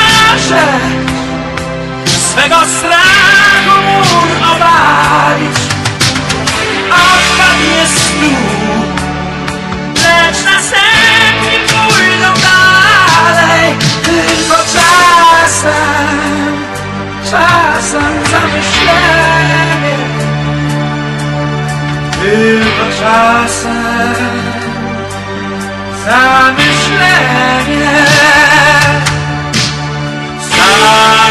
rzecz 0.49 1.05
Swego 2.29 2.55
strachu 2.77 3.81
mur 3.85 4.07
obalić 4.55 5.57
Odpadnie 6.91 7.81
stół 7.95 8.95
Lecz 9.95 10.43
następni 10.45 11.59
pójdą 11.67 12.29
dalej. 12.41 13.75
Tylko 14.03 14.55
czasem 14.73 16.15
Czasem 17.31 18.13
zamyślenie. 18.31 19.97
Tylko 22.21 22.85
czasem 22.99 24.44
Zamyślenie 26.05 27.95
Sam 30.49 31.24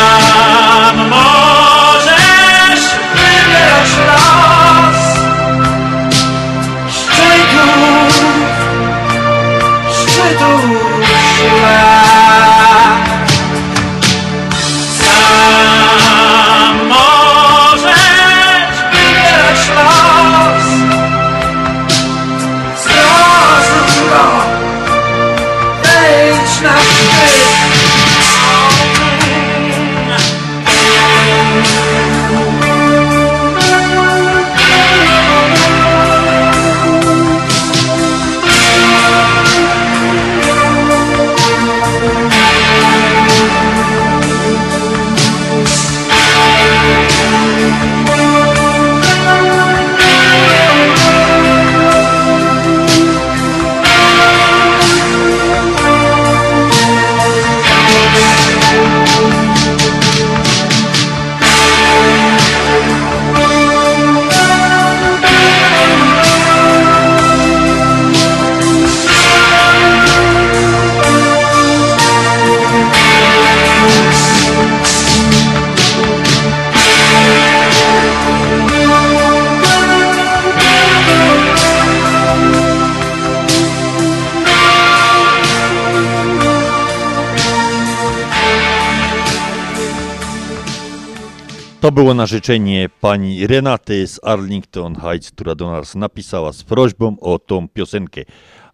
To 91.85 91.93
było 91.93 92.15
na 92.15 92.27
życzenie 92.27 92.89
pani 93.01 93.47
Renaty 93.47 94.07
z 94.07 94.21
Arlington 94.23 94.97
Heights, 94.97 95.31
która 95.31 95.55
do 95.55 95.71
nas 95.71 95.95
napisała 95.95 96.53
z 96.53 96.63
prośbą 96.63 97.17
o 97.21 97.39
tą 97.39 97.69
piosenkę. 97.69 98.23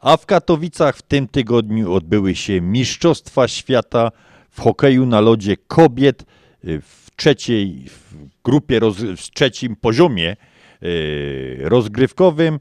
A 0.01 0.17
w 0.17 0.27
Katowicach 0.27 0.97
w 0.97 1.03
tym 1.03 1.29
tygodniu 1.29 1.93
odbyły 1.93 2.35
się 2.35 2.61
Mistrzostwa 2.61 3.49
Świata 3.49 4.11
w 4.51 4.61
hokeju 4.61 5.07
na 5.07 5.21
lodzie 5.21 5.57
kobiet 5.57 6.23
y, 6.65 6.81
w 6.81 7.11
trzeciej 7.17 7.85
w 7.89 8.15
grupie, 8.45 8.79
roz, 8.81 8.97
w 8.97 9.31
trzecim 9.31 9.77
poziomie 9.77 10.37
y, 10.83 11.59
rozgrywkowym. 11.63 12.61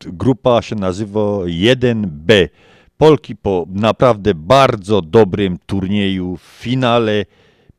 Grupa 0.00 0.62
się 0.62 0.76
nazywa 0.76 1.20
1B. 1.44 2.48
Polki 2.96 3.36
po 3.36 3.66
naprawdę 3.68 4.34
bardzo 4.34 5.02
dobrym 5.02 5.58
turnieju 5.66 6.36
w 6.36 6.42
finale 6.42 7.24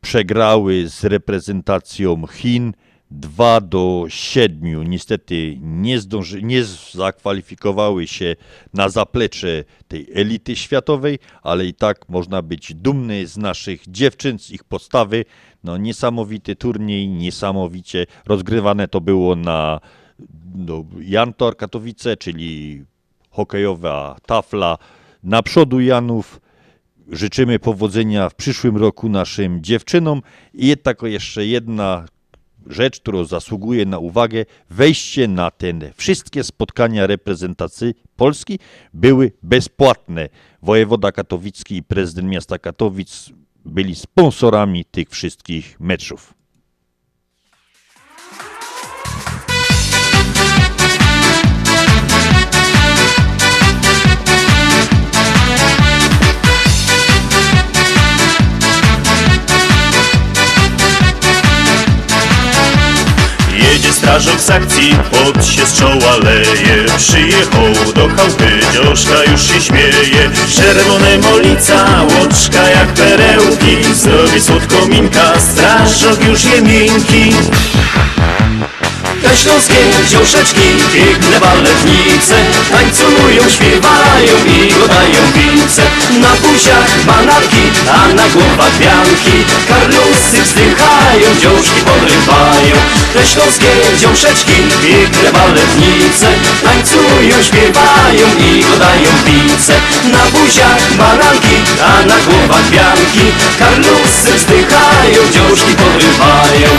przegrały 0.03 0.89
z 0.89 1.03
reprezentacją 1.03 2.27
Chin 2.27 2.73
2 3.11 3.61
do 3.61 4.05
7. 4.07 4.84
Niestety 4.84 5.57
nie, 5.61 5.99
zdąży, 5.99 6.43
nie 6.43 6.63
zakwalifikowały 6.93 8.07
się 8.07 8.35
na 8.73 8.89
zaplecze 8.89 9.63
tej 9.88 10.07
elity 10.13 10.55
światowej, 10.55 11.19
ale 11.43 11.65
i 11.65 11.73
tak 11.73 12.09
można 12.09 12.41
być 12.41 12.73
dumny 12.73 13.27
z 13.27 13.38
naszych 13.38 13.81
dziewczyn, 13.88 14.39
z 14.39 14.51
ich 14.51 14.63
postawy. 14.63 15.25
No, 15.63 15.77
niesamowity 15.77 16.55
turniej, 16.55 17.07
niesamowicie 17.07 18.05
rozgrywane 18.25 18.88
to 18.88 19.01
było 19.01 19.35
na 19.35 19.80
no, 20.55 20.85
Jantor 20.99 21.57
Katowice, 21.57 22.17
czyli 22.17 22.84
hokejowa 23.30 24.17
tafla. 24.25 24.77
Na 25.23 25.43
przodu 25.43 25.80
Janów 25.80 26.42
życzymy 27.11 27.59
powodzenia 27.59 28.30
w 28.30 28.35
przyszłym 28.35 28.77
roku 28.77 29.09
naszym 29.09 29.63
dziewczynom 29.63 30.21
i 30.53 30.67
jednak 30.67 31.01
jeszcze 31.01 31.45
jedna 31.45 32.05
rzecz, 32.67 32.99
którą 32.99 33.25
zasługuje 33.25 33.85
na 33.85 33.99
uwagę, 33.99 34.45
wejście 34.69 35.27
na 35.27 35.51
te 35.51 35.73
wszystkie 35.95 36.43
spotkania 36.43 37.07
reprezentacji 37.07 37.93
Polski 38.15 38.59
były 38.93 39.31
bezpłatne. 39.43 40.30
Wojewoda 40.61 41.11
katowicki 41.11 41.77
i 41.77 41.84
prezydent 41.84 42.30
miasta 42.30 42.57
Katowic 42.59 43.30
byli 43.65 43.95
sponsorami 43.95 44.85
tych 44.85 45.09
wszystkich 45.09 45.80
meczów. 45.80 46.34
Strażak 64.03 64.41
z 64.41 64.49
akcji, 64.49 64.95
pot 65.11 65.45
się 65.45 65.65
z 65.65 65.73
czoła 65.73 66.17
leje 66.23 66.85
Przyjechał 66.97 67.93
do 67.95 68.07
chałupy, 68.15 68.59
dzioszka 68.73 69.23
już 69.31 69.41
się 69.41 69.61
śmieje. 69.61 70.30
Czerwone 70.55 71.17
molica, 71.17 71.85
łoczka 72.03 72.69
jak 72.69 72.88
perełki. 72.88 73.93
Zrobi 73.93 74.41
słodko 74.41 74.85
minka, 74.85 75.39
strażak 75.39 76.27
już 76.27 76.43
je 76.43 76.61
miękki 76.61 77.34
te 79.22 79.38
śląskie 79.38 79.80
dziąszeczki, 80.10 80.68
piękne 80.94 81.40
baletnice 81.40 82.35
Tańcują, 82.72 83.49
śpiewają 83.49 84.35
i 84.56 84.73
godają 84.73 85.22
pince 85.34 85.84
Na 86.23 86.31
buziach 86.41 86.91
bananki, 87.06 87.64
a 87.98 88.14
na 88.14 88.26
głowach 88.34 88.76
pianki 88.80 89.35
Karlusy 89.68 90.38
wzdychają, 90.44 91.27
dziążki 91.41 91.81
podrywają. 91.90 92.76
Te 93.14 93.26
śląskie 93.26 93.72
dziąszeczki, 93.99 94.57
piękne 94.84 95.31
baletnice 95.31 96.27
Tańcują, 96.64 97.35
śpiewają 97.44 98.27
i 98.48 98.64
godają 98.69 99.11
pince 99.26 99.73
Na 100.14 100.23
buziach 100.34 100.84
bananki, 100.98 101.56
a 101.90 102.06
na 102.06 102.18
głowach 102.26 102.68
pianki 102.72 103.26
Karlusy 103.60 104.31
wzdychają, 104.38 105.19
dziążki 105.34 105.73
podrywają 105.76 106.69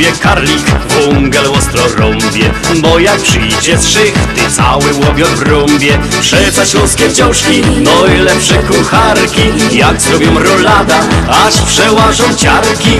Grubie 0.00 0.18
karlik 0.20 0.64
wągel 0.88 1.46
ostro 1.46 1.82
rąbie 1.96 2.50
Bo 2.82 2.98
jak 2.98 3.20
przyjdzie 3.20 3.78
z 3.78 3.88
szychty 3.88 4.50
cały 4.56 4.94
łowiot 4.94 5.28
w 5.28 5.42
rąbie 5.42 5.98
Przeca 6.20 6.66
śląskie 6.66 7.12
dziążki, 7.12 7.62
no 7.80 8.06
i 8.06 8.18
lepsze 8.18 8.54
kucharki 8.54 9.76
Jak 9.76 10.00
zrobią 10.00 10.38
rolada, 10.38 11.00
aż 11.46 11.56
przełażą 11.56 12.34
ciarki 12.36 12.98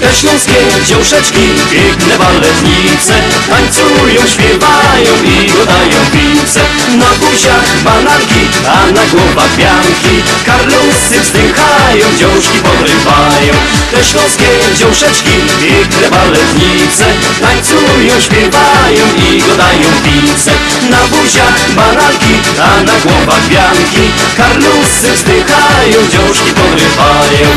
te 0.00 0.14
śląskie 0.14 0.58
dziążeczki, 0.86 1.44
piękne 1.72 2.18
baletnice 2.18 3.14
Tańcują, 3.50 4.20
śpiewają 4.34 5.12
i 5.32 5.36
godają 5.52 6.00
pince 6.12 6.60
Na 7.00 7.10
buziach 7.20 7.82
bananki, 7.84 8.42
a 8.74 8.92
na 8.96 9.04
głowach 9.12 9.52
pianki 9.56 10.14
Karlusy 10.46 11.16
wzdychają, 11.22 12.06
dziążki 12.18 12.58
podrywają. 12.58 13.54
Te 13.92 14.04
śląskie 14.04 14.50
dziążeczki, 14.78 15.36
piękne 15.60 16.06
baletnice 16.10 17.06
Tańcują, 17.40 18.14
śpiewają 18.20 19.04
i 19.26 19.42
godają 19.48 19.88
pince 20.04 20.52
Na 20.90 21.00
buziach 21.12 21.70
bananki, 21.76 22.34
a 22.68 22.82
na 22.82 22.96
głowach 23.04 23.44
pianki 23.50 24.04
Karlusy 24.36 25.08
wzdychają, 25.14 25.98
dziążki 26.12 26.50
podrywają 26.60 27.48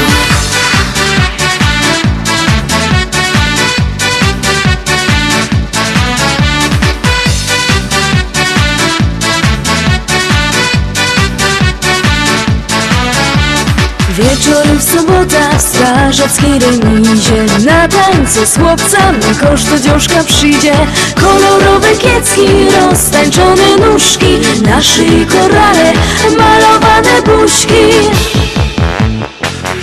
Wieczorem 14.16 14.78
w 14.78 14.84
sobota 14.84 15.58
w 15.58 15.62
strażackiej 15.62 16.60
remizie. 16.60 17.46
Na 17.66 17.88
tańce 17.88 18.46
z 18.46 18.58
chłopcami 18.58 19.20
kosz 19.42 19.64
do 19.64 19.80
dziążka 19.80 20.24
przyjdzie. 20.24 20.74
Kolorowe 21.16 21.96
kiecki, 21.96 22.48
roztańczone 22.82 23.78
nóżki. 23.78 24.40
Na 24.66 24.82
szyi 24.82 25.26
korale, 25.26 25.94
malowane 26.38 27.22
buźki 27.26 27.76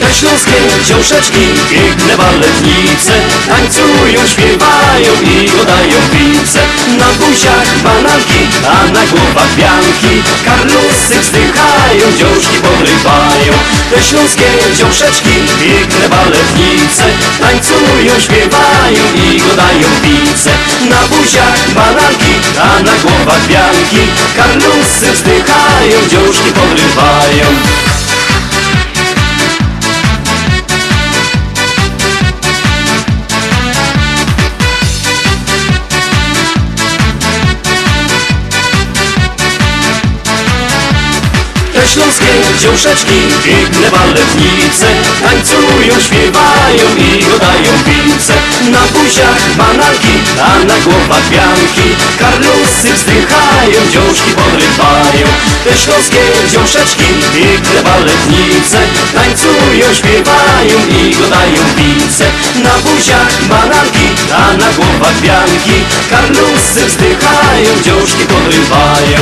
Te 0.02 0.14
śląskie 0.14 0.58
dziążeczki, 0.88 1.44
piękne 1.70 2.16
baletnice 2.16 3.14
Tańcują, 3.48 4.20
śpiewają 4.32 5.12
i 5.32 5.50
godają 5.50 5.98
pince 6.12 6.60
Na 6.98 7.08
buziach 7.18 7.70
bananki, 7.84 8.42
a 8.74 8.92
na 8.94 9.02
głowach 9.06 9.52
pianki 9.58 10.14
Karlusy 10.44 11.16
wzdychają, 11.20 12.04
dziążki 12.18 12.56
podrywają. 12.66 13.52
Te 13.94 14.02
śląskie 14.02 14.48
dziążeczki, 14.78 15.34
piękne 15.60 16.08
baletnice 16.08 17.04
Tańcują, 17.40 18.12
śpiewają 18.26 19.04
i 19.24 19.40
godają 19.40 19.88
pince 20.02 20.50
Na 20.90 21.00
buziach 21.10 21.70
bananki, 21.74 22.34
a 22.66 22.82
na 22.82 22.94
głowach 23.02 23.44
pianki 23.50 24.02
Karlusy 24.36 25.12
wzdychają, 25.12 25.96
dziążki 26.10 26.50
podrywają 26.60 27.46
śląskie 41.92 42.32
dziążeczki, 42.62 43.18
piękne 43.44 43.88
baletnice 43.90 44.86
Tańcują, 45.22 45.94
śpiewają 46.06 46.86
i 47.06 47.24
godają 47.24 47.72
pince 47.86 48.34
Na 48.74 48.82
buziach 48.92 49.42
bananki, 49.58 50.14
a 50.48 50.64
na 50.64 50.76
głowach 50.84 51.26
pianki 51.32 51.88
Karlusy 52.18 52.88
wzdychają, 52.94 53.80
dziążki 53.92 54.30
podrywają. 54.40 55.26
Te 55.64 55.72
śląskie 55.82 56.22
dziążeczki, 56.52 57.08
piękne 57.34 57.82
baletnice 57.82 58.78
Tańcują, 59.14 59.86
śpiewają 59.98 60.76
i 60.98 61.14
godają 61.20 61.62
pince 61.76 62.24
Na 62.66 62.74
buziach 62.84 63.32
bananki, 63.50 64.06
a 64.42 64.56
na 64.62 64.68
głowach 64.76 65.18
pianki 65.24 65.76
Karlusy 66.10 66.80
wzdychają, 66.86 67.70
dziążki 67.84 68.24
podrywają 68.32 69.20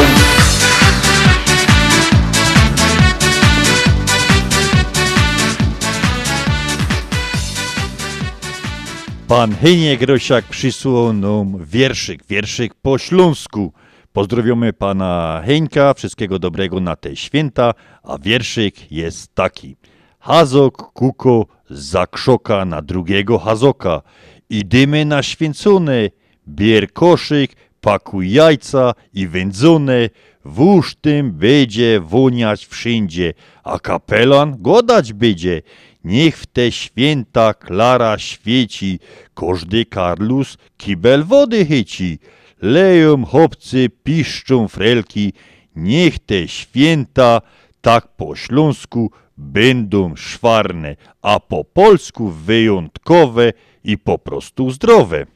Pan 9.30 9.54
Heniek 9.54 10.02
Rosiak 10.02 10.44
przysłał 10.44 11.12
nam 11.12 11.64
wierszyk, 11.64 12.26
wierszyk 12.28 12.74
po 12.74 12.98
śląsku. 12.98 13.72
Pozdrowiamy 14.12 14.72
pana 14.72 15.42
Heńka, 15.46 15.94
wszystkiego 15.94 16.38
dobrego 16.38 16.80
na 16.80 16.96
te 16.96 17.16
święta, 17.16 17.74
a 18.02 18.18
wierszyk 18.18 18.92
jest 18.92 19.34
taki. 19.34 19.76
Hazok 20.18 20.92
kuko 20.92 21.46
za 21.70 22.06
krzoka 22.06 22.64
na 22.64 22.82
drugiego 22.82 23.38
hazoka. 23.38 24.02
Idymy 24.48 25.04
na 25.04 25.22
święcone, 25.22 26.08
bier 26.48 26.92
koszyk, 26.92 27.50
pakuj 27.80 28.32
jajca 28.32 28.94
i 29.14 29.26
wędzone, 29.28 30.08
wóż 30.44 30.94
tym 30.94 31.32
będzie 31.32 32.00
woniać 32.00 32.66
wszędzie, 32.66 33.34
a 33.64 33.78
kapelan 33.78 34.62
godać 34.62 35.12
będzie. 35.12 35.62
Niech 36.04 36.36
w 36.38 36.46
te 36.46 36.72
święta 36.72 37.54
klara 37.54 38.18
świeci, 38.18 38.98
każdy 39.34 39.84
Karlus 39.84 40.58
kibel 40.76 41.24
wody 41.24 41.66
chyci. 41.66 42.18
Leją 42.62 43.26
chłopcy, 43.26 43.90
piszczą 44.04 44.68
frelki, 44.68 45.32
niech 45.76 46.18
te 46.18 46.48
święta 46.48 47.40
tak 47.80 48.08
po 48.16 48.36
śląsku 48.36 49.10
będą 49.36 50.16
szwarne, 50.16 50.96
a 51.22 51.40
po 51.40 51.64
polsku 51.64 52.28
wyjątkowe 52.28 53.52
i 53.84 53.98
po 53.98 54.18
prostu 54.18 54.70
zdrowe. 54.70 55.26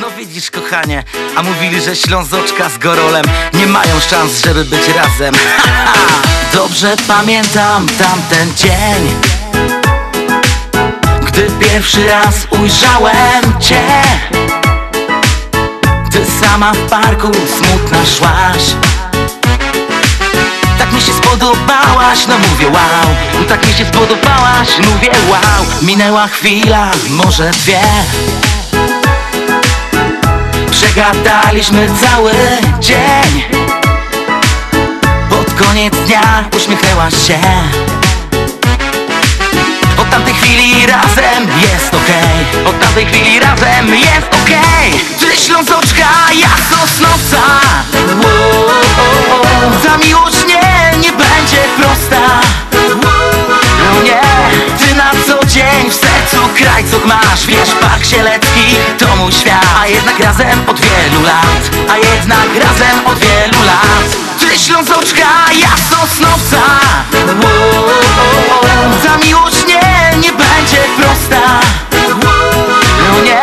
No 0.00 0.10
widzisz 0.10 0.50
kochanie, 0.50 1.04
a 1.36 1.42
mówili, 1.42 1.80
że 1.80 1.96
Ślązoczka 1.96 2.68
z 2.68 2.78
Gorolem 2.78 3.24
nie 3.54 3.66
mają 3.66 4.00
szans, 4.00 4.44
żeby 4.44 4.64
być 4.64 4.88
razem. 4.88 5.34
Dobrze 6.54 6.96
pamiętam 7.08 7.86
tamten 7.88 8.54
dzień 8.56 9.14
Gdy 11.26 11.50
pierwszy 11.60 12.06
raz 12.06 12.34
ujrzałem 12.50 13.60
Cię. 13.60 13.82
Ty 16.12 16.26
sama 16.40 16.72
w 16.72 16.90
parku 16.90 17.32
smutna 17.32 18.06
szłaś. 18.18 18.62
Tak 20.78 20.92
mi 20.92 21.00
się 21.00 21.12
spodobałaś, 21.12 22.26
no 22.28 22.38
mówię 22.38 22.66
wow. 22.66 23.46
Tak 23.48 23.66
mi 23.66 23.72
się 23.72 23.86
spodobałaś, 23.86 24.68
mówię 24.78 25.10
wow. 25.30 25.66
Minęła 25.82 26.26
chwila, 26.26 26.90
może 27.08 27.50
dwie 27.50 27.80
Przegadaliśmy 30.82 31.88
cały 32.00 32.32
dzień. 32.80 33.42
Pod 35.30 35.66
koniec 35.66 35.94
dnia 36.06 36.44
uśmiechnęłaś 36.56 37.14
się. 37.26 37.38
Od 39.98 40.10
tamtej 40.10 40.34
chwili 40.34 40.86
razem 40.86 41.48
jest 41.62 41.94
okej. 41.94 42.66
Od 42.66 42.80
tamtej 42.80 43.06
chwili 43.06 43.40
razem 43.40 43.94
jest 43.94 44.28
okej. 44.42 45.00
Ty 45.20 45.36
Ślązoczka, 45.36 46.08
ja 46.40 46.50
Sosnowca. 46.70 47.42
Ta 49.84 49.96
miłość 49.96 50.36
nie, 50.48 50.98
nie 50.98 51.12
będzie 51.12 51.62
prosta 51.76 52.40
No 53.98 54.04
nie, 54.04 54.20
ty 54.78 54.94
na 54.94 55.10
co 55.26 55.46
dzień 55.46 55.90
w 55.90 55.94
sercu 55.94 56.36
krajcok 56.56 57.04
masz. 57.04 57.46
Wiesz, 57.46 57.70
Park 57.80 58.04
Sielecki 58.04 58.76
to 58.98 59.16
mój 59.16 59.32
świat. 59.32 59.66
A 59.80 59.86
jednak 59.86 60.20
razem 60.20 60.60
od 60.66 60.80
wielu 60.80 61.22
lat 61.22 61.70
A 61.90 61.96
jednak 61.96 62.48
razem 62.64 63.06
od 63.06 63.18
wielu 63.18 63.64
lat. 63.66 64.16
Ty 64.40 64.58
Ślązoczka, 64.58 65.28
ja 65.60 65.68
Sosnowca. 65.90 66.62
Ta 69.04 69.26
miłość 69.26 69.66
nie, 69.68 70.18
nie 70.18 70.32
będzie 70.32 70.82
prosta. 70.96 71.60
No 73.12 73.20
nie, 73.24 73.40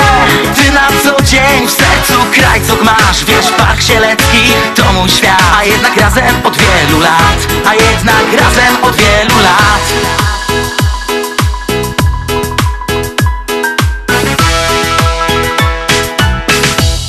ty 0.56 0.72
na 0.72 0.88
co 1.04 1.24
dzień 1.24 1.68
w 1.68 1.72
sercu 1.72 2.14
krajcok 2.34 2.84
masz. 2.84 3.26
Wiesz, 3.26 3.52
Park 3.58 3.82
Sielecki 3.82 4.54
to 4.76 4.94
mój 4.94 5.10
świat. 5.10 5.42
A 5.58 5.64
jednak 5.64 5.98
razem 5.98 6.36
od 6.44 6.58
wielu 6.58 7.00
lat 7.00 7.40
A 7.66 7.74
jednak 7.74 8.42
razem 8.42 8.84
od 8.84 8.96
wielu 8.96 9.40
lat 9.44 10.35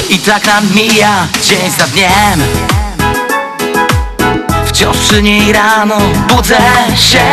I 0.08 0.18
tak 0.18 0.46
nam 0.46 0.64
mija 0.74 1.26
dzień 1.44 1.70
za 1.78 1.86
dniem. 1.86 2.42
Wciąż 4.66 4.96
przy 4.96 5.22
niej 5.22 5.52
rano 5.52 5.98
budzę 6.28 6.58
się. 6.96 7.24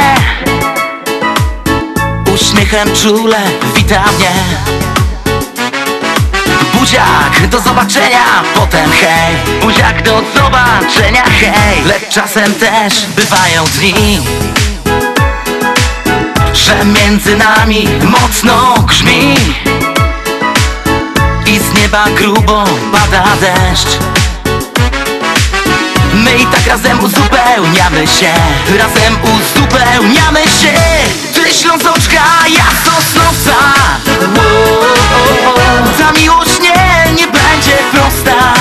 Uśmiechem 2.34 2.96
czule 2.96 3.38
wita 3.76 4.04
mnie. 4.18 4.32
Buziak, 6.74 7.48
do 7.50 7.60
zobaczenia, 7.60 8.44
potem 8.56 8.92
hej. 8.92 9.60
Buziak, 9.62 10.04
do 10.04 10.22
zobaczenia, 10.36 11.24
hej. 11.24 11.84
Lecz 11.86 12.10
czasem 12.10 12.54
też 12.54 13.06
bywają 13.06 13.66
dni 13.66 14.20
Że 16.66 16.86
między 16.86 17.38
nami 17.38 17.88
mocno 18.04 18.76
grzmi. 18.88 19.36
I 21.46 21.60
z 21.60 21.82
nieba 21.82 22.06
grubo 22.18 22.66
pada 22.92 23.24
deszcz. 23.42 23.98
My 26.14 26.36
i 26.38 26.46
tak 26.46 26.68
razem 26.68 27.00
uzupełniamy 27.04 28.08
się. 28.08 28.34
Razem 28.78 29.18
uzupełniamy 29.24 30.42
się. 30.42 30.74
Ty 31.34 31.54
Ślązoczka, 31.54 32.24
ja 32.48 32.66
Sosnowca. 32.86 33.56
Ta 36.00 36.12
miłość 36.20 36.60
nie, 36.60 37.14
nie 37.14 37.28
będzie 37.28 37.78
prosta. 37.92 38.54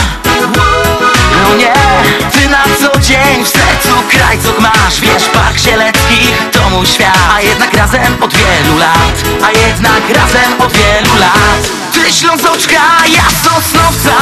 No 1.42 1.56
nie, 1.56 1.72
ty 2.32 2.48
na 2.48 2.64
co 2.80 3.00
dzień 3.00 3.44
w 3.44 3.48
sercu 3.48 4.02
krajcok 4.10 4.60
masz. 4.60 5.00
Wiesz, 5.00 5.28
Park 5.28 5.58
Sielecki 5.58 6.28
to 6.52 6.70
mój 6.70 6.86
świat 6.86 7.21
jednak 7.42 7.74
razem 7.74 8.16
od 8.20 8.34
wielu 8.34 8.78
lat 8.78 9.16
A 9.44 9.50
jednak 9.50 10.02
razem 10.16 10.52
od 10.58 10.72
wielu 10.72 11.18
lat. 11.20 11.62
Ty 11.92 12.12
Ślązoczka, 12.12 12.82
ja 13.06 13.22
Sosnowca. 13.44 14.16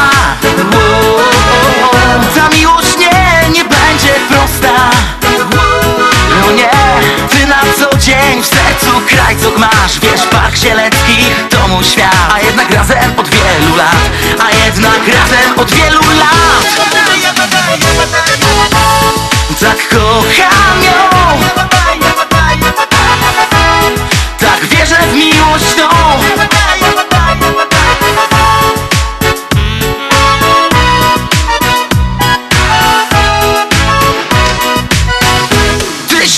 Ta 2.34 2.48
miłość 2.56 2.96
nie, 2.98 3.50
nie 3.50 3.64
będzie 3.64 4.14
prosta. 4.28 4.90
No 6.40 6.52
nie, 6.52 6.70
ty 7.28 7.46
na 7.46 7.60
co 7.78 7.96
dzień 7.98 8.42
w 8.42 8.46
sercu 8.46 9.00
krajcok 9.08 9.58
masz. 9.58 10.00
Wiesz, 10.00 10.26
Park 10.30 10.56
Sielecki 10.56 11.24
to 11.50 11.68
mój 11.68 11.84
świat. 11.84 12.32
A 12.34 12.40
jednak 12.40 12.70
razem 12.70 13.12
od 13.16 13.28
wielu 13.28 13.76
lat 13.76 14.10
A 14.40 14.64
jednak 14.64 15.08
razem 15.08 15.58
od 15.58 15.70
wielu 15.70 16.00
lat. 16.00 16.66
Tak 19.60 19.88
kocham 19.88 20.82
ją 20.82 21.10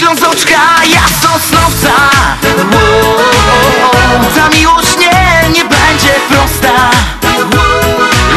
Ślązoczka, 0.02 0.84
ja 0.94 1.02
Sosnowca. 1.22 2.10
Ta 4.34 4.48
miłość 4.48 4.96
nie, 4.98 5.48
nie 5.48 5.64
będzie 5.64 6.14
prosta. 6.28 6.90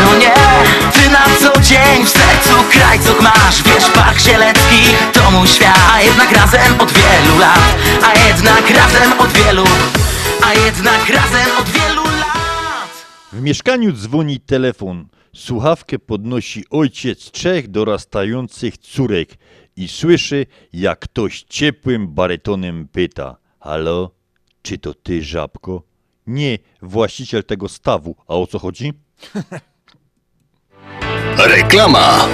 No 0.05 0.15
nie, 0.15 0.33
ty 0.93 1.09
na 1.09 1.25
co 1.41 1.61
dzień 1.61 2.05
w 2.05 2.09
sercu 2.09 2.63
krajcok 2.71 3.21
masz. 3.21 3.63
Wiesz, 3.63 3.85
Park 3.93 4.19
Sielecki 4.19 4.95
to 5.13 5.31
mój 5.31 5.47
świat. 5.47 5.77
A 5.93 6.01
jednak 6.01 6.31
razem 6.31 6.81
od 6.81 6.91
wielu 6.91 7.39
lat 7.39 7.75
A 8.05 8.27
jednak 8.27 8.69
razem 8.69 9.19
od 9.19 9.33
wielu 9.33 9.63
A 10.45 10.53
jednak 10.53 11.09
razem 11.09 11.57
od 11.59 11.69
wielu 11.69 12.03
lat 12.03 13.05
W 13.33 13.41
mieszkaniu 13.41 13.91
dzwoni 13.91 14.39
telefon. 14.39 15.07
Słuchawkę 15.35 15.99
podnosi 15.99 16.63
ojciec 16.69 17.31
trzech 17.31 17.71
dorastających 17.71 18.77
córek 18.77 19.29
i 19.75 19.87
słyszy, 19.87 20.45
jak 20.73 20.99
ktoś 20.99 21.43
ciepłym 21.43 22.07
barytonem 22.07 22.87
pyta: 22.87 23.35
Halo, 23.59 24.11
czy 24.61 24.77
to 24.77 24.93
ty, 24.93 25.23
żabko? 25.23 25.83
Nie, 26.27 26.57
właściciel 26.81 27.43
tego 27.43 27.69
stawu. 27.69 28.15
A 28.27 28.35
o 28.35 28.47
co 28.47 28.59
chodzi? 28.59 28.93
Reklama. 31.55 32.27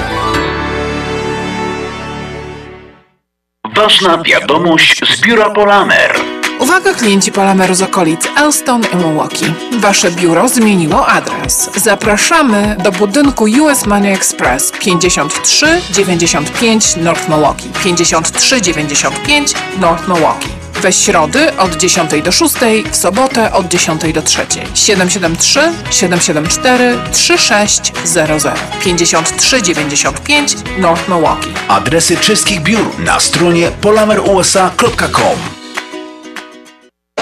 Ważna 3.75 4.23
wiadomość 4.23 5.15
z 5.15 5.21
biura 5.21 5.49
Polamer. 5.49 6.30
Uwaga 6.61 6.93
klienci 6.93 7.31
Palameru 7.31 7.75
z 7.75 7.81
okolic 7.81 8.21
Elston 8.37 8.81
i 8.93 8.95
Milwaukee. 8.95 9.53
Wasze 9.79 10.11
biuro 10.11 10.49
zmieniło 10.49 11.07
adres. 11.07 11.69
Zapraszamy 11.75 12.75
do 12.83 12.91
budynku 12.91 13.43
US 13.43 13.85
Money 13.85 14.13
Express 14.13 14.71
5395 14.71 16.95
North 16.95 17.29
Milwaukee. 17.29 17.69
5395 17.83 19.53
North 19.79 20.07
Milwaukee. 20.07 20.49
We 20.81 20.93
środy 20.93 21.57
od 21.57 21.77
10 21.77 22.11
do 22.23 22.31
6, 22.31 22.53
w 22.91 22.95
sobotę 22.95 23.53
od 23.53 23.67
10 23.67 24.13
do 24.13 24.21
3. 24.21 24.45
773 24.73 25.59
774 25.91 26.97
3600 27.11 28.59
5395 28.79 30.55
North 30.77 31.09
Milwaukee. 31.09 31.53
Adresy 31.67 32.17
czeskich 32.17 32.61
biur 32.61 32.99
na 32.99 33.19
stronie 33.19 33.71
polamerusa.com 33.81 35.60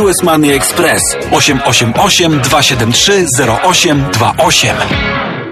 US 0.00 0.22
Money 0.22 0.50
Express 0.52 1.02
888 1.30 2.42
273 2.42 3.26
0828. 3.38 5.19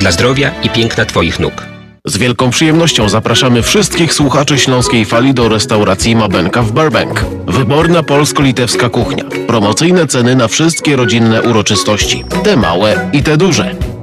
dla 0.00 0.12
zdrowia 0.12 0.50
i 0.62 0.70
piękna 0.70 1.04
Twoich 1.04 1.40
nóg. 1.40 1.66
Z 2.06 2.16
wielką 2.16 2.50
przyjemnością 2.50 3.08
zapraszamy 3.08 3.62
wszystkich 3.62 4.14
słuchaczy 4.14 4.58
Śląskiej 4.58 5.04
Fali 5.04 5.34
do 5.34 5.48
restauracji 5.48 6.16
Mabenka 6.16 6.62
w 6.62 6.72
Burbank. 6.72 7.24
Wyborna 7.46 8.02
polsko-litewska 8.02 8.88
kuchnia. 8.88 9.24
Promocyjne 9.46 10.06
ceny 10.06 10.36
na 10.36 10.48
wszystkie 10.48 10.96
rodzinne 10.96 11.42
uroczystości. 11.42 12.24
Te 12.44 12.56
małe 12.56 13.10
i 13.12 13.22
te 13.22 13.36
duże. 13.36 13.74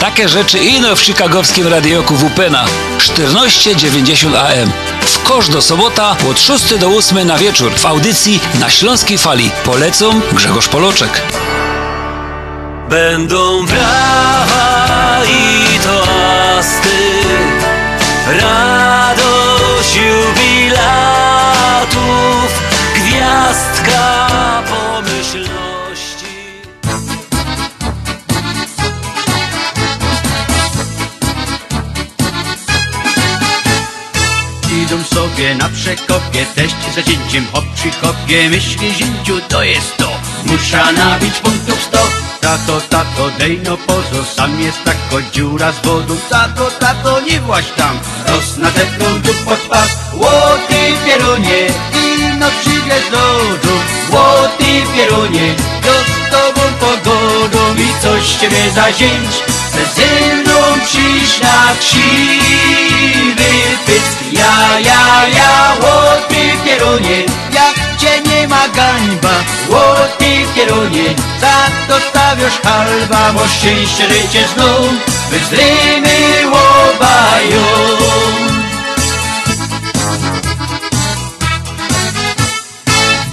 takie 0.00 0.28
rzeczy 0.28 0.58
ino 0.58 0.96
w 0.96 1.00
chicagowskim 1.00 1.66
radioku 1.66 2.14
WPNA 2.16 2.64
1490 2.98 4.36
AM. 4.36 4.72
W 5.00 5.22
kosz 5.22 5.48
do 5.48 5.62
sobota 5.62 6.16
od 6.30 6.40
6 6.40 6.74
do 6.74 6.88
8 6.88 7.26
na 7.26 7.38
wieczór 7.38 7.72
w 7.74 7.86
audycji 7.86 8.40
na 8.60 8.70
Śląskiej 8.70 9.18
Fali. 9.18 9.50
Polecą 9.64 10.20
Grzegorz 10.32 10.68
Poloczek. 10.68 11.22
Będą 12.88 13.66
brawa 13.66 15.22
i 15.24 15.78
toasty, 15.78 16.88
radość 18.26 18.65
Na 35.36 35.68
przekopie, 35.68 36.46
teść 36.54 36.74
za 36.94 37.02
cięciem 37.02 37.46
hop 37.52 37.64
przy 37.74 37.90
kopie 37.90 38.48
Myśli 38.50 38.94
zięciu 38.94 39.40
to 39.48 39.62
jest 39.62 39.96
to, 39.96 40.10
musza 40.46 40.92
nabić 40.92 41.34
punktów 41.34 41.82
sto. 41.82 41.98
Tato, 42.40 42.80
tato, 42.80 43.30
dej 43.38 43.60
no 43.64 43.76
pozo, 43.76 44.24
sam 44.36 44.60
jest 44.60 44.84
tako 44.84 45.22
dziura 45.32 45.72
z 45.72 45.86
wodą 45.86 46.16
Tato, 46.30 46.70
tato, 46.70 47.20
nie 47.20 47.40
właź 47.40 47.64
tam, 47.76 47.98
roz 48.28 48.56
nadepnął 48.56 49.20
tu 49.20 49.34
pod 49.44 49.58
pas. 49.58 49.88
Łoty 50.14 50.92
pierunie, 51.04 51.66
ino 51.92 52.46
przyjdzie 52.60 53.10
do 53.10 53.18
domu 53.66 53.80
Łoty 54.10 54.82
pierunie, 54.94 55.54
do 55.82 55.92
z 55.92 56.30
tobą 56.30 56.62
pogodą 57.48 57.74
I 57.74 58.02
coś 58.02 58.34
ciebie 58.34 58.70
zazięć, 58.74 59.42
ze 59.96 60.34
mną 60.36 60.58
przyjść 60.84 61.40
na 61.40 61.76
krzywy 61.80 63.52
pysk. 63.86 64.18
Ja, 64.32 64.80
ja, 64.80 65.28
ja, 65.28 65.72
łoty 65.82 66.42
pierunie, 66.64 67.24
jak 67.52 68.00
cię 68.00 68.20
nie 68.30 68.48
ma 68.48 68.68
gańba. 68.68 69.34
Łoty 69.68 70.46
pierunie, 70.54 71.14
za 71.40 71.66
to 71.88 72.00
stawiasz 72.08 72.60
halba 72.64 73.32
Bo 73.32 73.48
szczęście 73.48 74.08
życie 74.08 74.48
znów 74.54 74.90
wyzdrymy 75.30 76.46
łobają 76.46 77.64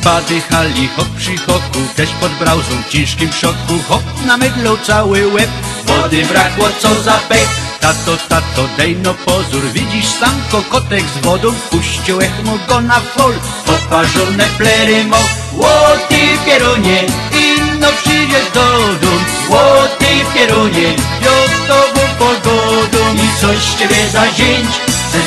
Pady 0.03 0.41
hali, 0.41 0.87
hop 0.95 1.07
przy 1.17 1.37
hoku, 1.37 1.79
też 1.95 2.09
pod 2.09 2.31
brauzą 2.31 2.83
w 2.87 2.89
ciężkim 2.91 3.33
szoku. 3.33 3.73
Hop 3.87 4.03
na 4.25 4.37
mydlą 4.37 4.77
cały 4.77 5.27
łeb, 5.27 5.49
wody 5.85 6.25
brakło 6.25 6.69
co 6.79 7.01
za 7.01 7.13
pech. 7.29 7.49
Tato, 7.79 8.17
tato, 8.29 8.67
dej 8.77 8.95
no 8.95 9.13
pozór, 9.13 9.63
widzisz 9.73 10.07
sam 10.07 10.41
kokotek 10.51 11.03
z 11.15 11.25
wodą 11.25 11.53
Puścił 11.71 12.21
echmo 12.21 12.57
go 12.67 12.81
na 12.81 12.99
fol, 12.99 13.33
poparzone 13.65 14.45
plery 14.57 15.05
mo 15.05 15.17
Łoty 15.53 16.21
pierunie, 16.45 17.03
inno 17.31 17.87
przyjdziesz 18.03 18.51
do 18.53 18.77
dum. 19.01 19.23
Łoty 19.49 20.13
pierunie, 20.33 20.95
jo 21.21 21.31
z 21.47 21.67
tobą 21.67 22.01
pogodą. 22.19 23.13
I 23.15 23.41
coś 23.41 23.57
z 23.57 23.79
ciebie 23.79 24.09
zazięć, 24.13 24.69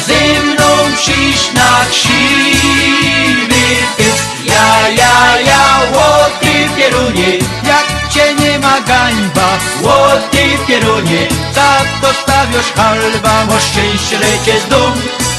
ze 0.06 0.42
mną 0.42 0.96
przyjść 0.96 1.52
na 1.52 1.84
krzywy 1.90 3.62
pysk 3.96 4.35
Ja, 4.46 4.88
ja, 4.88 5.40
ja, 5.40 5.62
łoty 5.94 6.54
pierunie, 6.76 7.38
jak 7.64 8.10
cię 8.12 8.34
nie 8.34 8.58
ma 8.58 8.80
gańba. 8.80 9.48
Łoty 9.82 10.58
pierunie, 10.66 11.28
za 11.52 11.78
to 12.00 12.14
stawiasz 12.22 12.72
halba 12.76 13.44
Mo 13.44 13.60
szczęście 13.60 14.18
lecie 14.18 14.60
z 14.60 14.64
dum, 14.68 14.92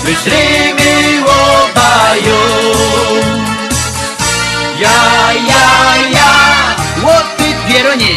wyzrymy 0.03 1.23
łobają. 1.27 2.39
Ja, 4.79 5.33
ja, 5.33 5.95
ja, 6.11 6.31
łoty 7.03 7.53
pierunie, 7.67 8.15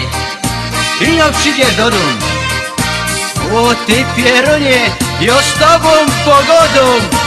ino 1.01 1.25
przyjdziesz 1.33 1.75
do 1.77 1.91
dum 1.91 2.19
Łoty 3.51 4.05
pierunie, 4.17 4.91
jo 5.21 5.35
z 5.43 5.59
tobą 5.59 5.91
pogodą 6.25 6.87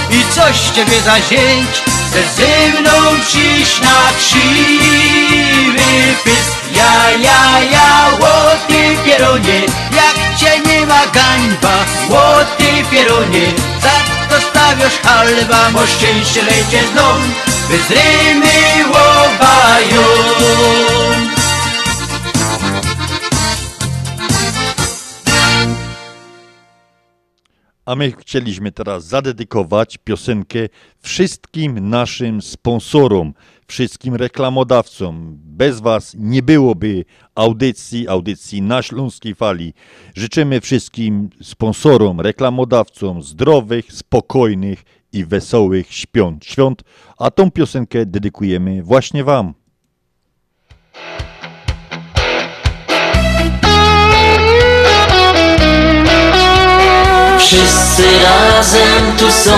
I 0.10 0.34
coś 0.36 0.60
ciebie 0.76 1.02
zazięć, 1.02 1.84
chcę 2.14 2.24
ze 2.42 2.82
mną 2.82 2.92
przyjść 3.28 3.82
na 3.82 4.14
krzywy 4.18 5.84
pysk. 6.24 6.58
Ja, 6.76 7.12
ja, 7.12 7.60
ja, 7.72 8.10
łoty 8.20 8.98
pierunie, 9.06 9.62
jak 9.96 10.38
cię 10.38 10.60
nie 10.66 10.86
ma 10.86 11.08
gańba. 11.08 11.86
Łoty 12.10 12.84
pierunie, 12.92 13.54
za 13.82 13.90
to 14.30 14.42
stawiasz 14.42 15.00
halba 15.04 15.70
Bo 15.74 15.88
szczęście 15.88 16.42
lecie 16.42 16.88
znów, 16.88 17.22
wyzrymy 17.70 18.86
łobają 18.88 20.04
A 27.86 27.96
my 27.96 28.12
chcieliśmy 28.12 28.72
teraz 28.72 29.06
zadedykować 29.06 29.98
piosenkę 29.98 30.60
wszystkim 31.00 31.90
naszym 31.90 32.42
sponsorom, 32.42 33.34
wszystkim 33.68 34.16
reklamodawcom. 34.16 35.40
Bez 35.44 35.80
Was 35.80 36.16
nie 36.20 36.44
byłoby 36.44 37.06
audycji, 37.36 38.08
audycji 38.08 38.62
na 38.62 38.82
Śląskiej 38.82 39.36
Fali. 39.36 39.74
Życzymy 40.16 40.62
wszystkim 40.62 41.30
sponsorom, 41.42 42.22
reklamodawcom 42.22 43.22
zdrowych, 43.22 43.94
spokojnych 43.94 44.84
i 45.14 45.26
wesołych 45.26 45.94
świąt. 45.94 46.46
świąt 46.46 46.84
a 47.18 47.32
tą 47.32 47.52
piosenkę 47.52 48.06
dedykujemy 48.06 48.84
właśnie 48.84 49.24
Wam. 49.24 49.54
Wszyscy 57.54 58.04
razem 58.24 59.18
tu 59.18 59.32
są. 59.32 59.58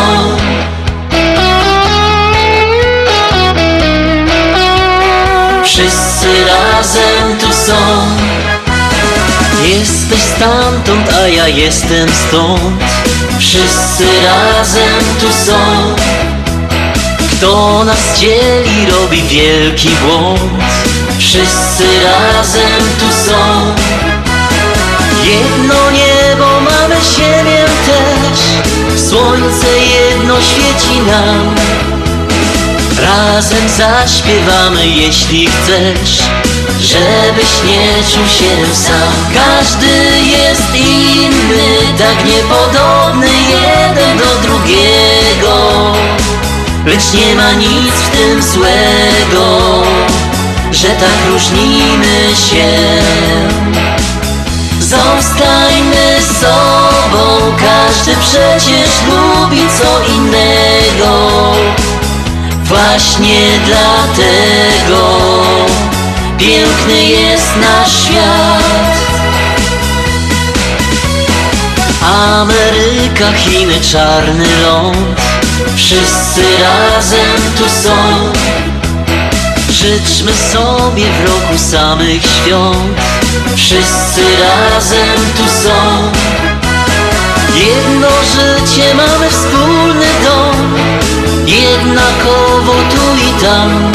Wszyscy 5.63 6.27
razem 6.45 7.38
tu 7.39 7.53
są. 7.53 7.76
Jesteś 9.63 10.19
stamtąd, 10.22 11.13
a 11.13 11.27
ja 11.27 11.47
jestem 11.47 12.09
stąd. 12.27 12.84
Wszyscy 13.39 14.05
razem 14.23 15.03
tu 15.19 15.27
są. 15.45 15.95
Kto 17.31 17.84
nas 17.84 18.19
dzieli, 18.19 18.91
robi 18.91 19.22
wielki 19.22 19.89
błąd. 19.89 20.63
Wszyscy 21.19 21.85
razem 22.03 22.84
tu 22.99 23.30
są. 23.30 23.76
Jedno 25.23 25.91
niebo 25.91 26.26
też 26.61 26.74
Słońce 29.45 29.67
jedno 29.80 30.41
świeci 30.41 30.99
nam. 30.99 31.55
Razem 33.01 33.69
zaśpiewamy 33.69 34.88
jeśli 34.88 35.47
chcesz 35.47 36.19
Żebyś 36.81 37.63
nie 37.65 38.03
czuł 38.13 38.27
się 38.27 38.73
sam. 38.73 39.13
Każdy 39.34 39.88
jest 40.26 40.76
inny 40.76 41.93
Tak 41.97 42.26
niepodobny 42.26 43.27
jeden 43.27 44.17
do 44.17 44.47
drugiego. 44.47 45.93
Lecz 46.85 47.13
nie 47.13 47.35
ma 47.35 47.51
nic 47.51 47.93
w 47.93 48.09
tym 48.09 48.43
złego 48.43 49.84
Że 50.72 50.88
tak 50.88 51.31
różnimy 51.31 52.35
się 52.51 52.65
Zostańmy 54.80 56.22
sobą, 56.41 57.56
każdy 57.57 58.15
przecież 58.22 58.89
lubi 59.07 59.61
co 59.80 60.14
innego. 60.14 61.52
Właśnie 62.64 63.60
dlatego 63.65 65.22
piękny 66.38 67.03
jest 67.03 67.56
nasz 67.56 68.03
świat. 68.03 68.95
Ameryka, 72.02 73.31
Chiny, 73.34 73.81
czarny 73.91 74.47
ląd. 74.64 75.22
Wszyscy 75.76 76.43
razem 76.61 77.53
tu 77.57 77.64
są. 77.69 77.95
Życzmy 79.69 80.31
sobie 80.34 81.06
w 81.06 81.26
roku 81.27 81.57
samych 81.57 82.22
świąt 82.22 83.05
Wszyscy 83.55 84.21
razem 84.39 85.19
tu 85.37 85.43
są. 85.63 86.11
Jedno 87.55 88.07
życie 88.23 88.95
mamy 88.95 89.29
wspólny 89.29 90.05
dom. 90.23 90.75
Jednakowo 91.45 92.73
tu 92.73 93.29
i 93.29 93.41
tam. 93.41 93.91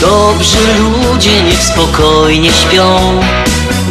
Dobrzy 0.00 0.58
ludzie 0.78 1.42
niech 1.42 1.62
spokojnie 1.62 2.52
śpią. 2.52 3.20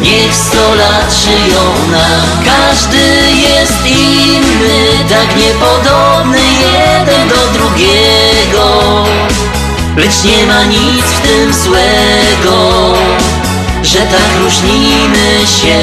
Niech 0.01 0.35
sto 0.35 0.75
lat 0.75 1.13
żyją 1.13 1.63
nam 1.91 2.45
Każdy 2.45 3.31
jest 3.31 3.85
inny. 3.85 5.09
Tak 5.09 5.35
niepodobny 5.35 6.39
jeden 6.61 7.29
do 7.29 7.59
drugiego. 7.59 9.05
Lecz 9.97 10.23
nie 10.23 10.45
ma 10.45 10.63
nic 10.63 11.05
w 11.05 11.19
tym 11.19 11.53
złego 11.53 12.93
Że 13.83 13.99
tak 13.99 14.41
różnimy 14.43 15.47
się. 15.61 15.79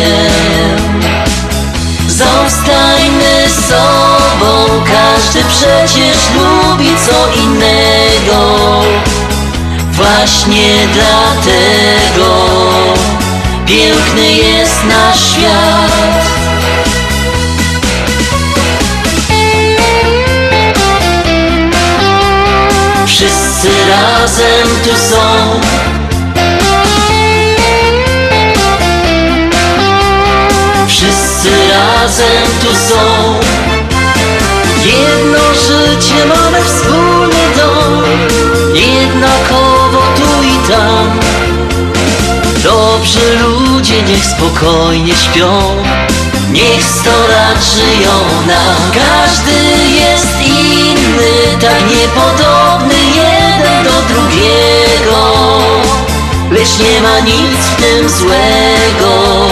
Zostańmy 2.09 3.49
sobą 3.69 4.67
Każdy 4.85 5.45
przecież 5.49 6.17
lubi 6.37 6.91
co 7.07 7.41
innego. 7.41 8.83
Właśnie 9.93 10.89
dlatego 10.95 12.47
Piękny 13.67 14.33
jest 14.33 14.85
nasz 14.85 15.31
świat. 15.31 16.27
Wszyscy 23.07 23.69
razem 23.89 24.69
tu 24.85 24.91
są 24.91 25.61
razem 32.07 32.49
tu 32.63 32.75
są. 32.89 33.05
Jedno 34.85 35.55
życie 35.55 36.27
mamy 36.27 36.65
wspólny 36.65 37.43
dom 37.57 38.03
Jednakowo 38.75 40.03
tu 40.17 40.43
i 40.43 40.69
tam. 40.69 41.21
Dobrzy 42.63 43.39
ludzie 43.43 44.03
niech 44.03 44.25
spokojnie 44.25 45.15
śpią 45.15 45.61
Niech 46.53 46.85
sto 46.85 47.11
lat 47.11 47.65
żyją 47.75 48.13
nam. 48.47 48.91
Każdy 48.95 49.53
jest 50.01 50.41
inny 50.41 51.61
Tak 51.61 51.81
niepodobny 51.91 52.95
jeden 53.15 53.85
do 53.85 54.15
drugiego 54.15 55.59
Lecz 56.51 56.79
nie 56.79 57.01
ma 57.01 57.21
nic 57.21 57.59
w 57.59 57.83
tym 57.83 58.09
złego 58.09 59.47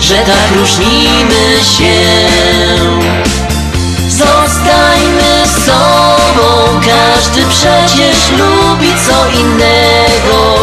Że 0.00 0.14
tak 0.14 0.56
różnimy 0.56 1.64
się. 1.78 1.98
Zostańmy 4.08 5.46
sobą 5.66 6.80
Każdy 6.80 7.40
przecież 7.50 8.16
lubi 8.38 8.88
co 9.06 9.38
innego. 9.40 10.58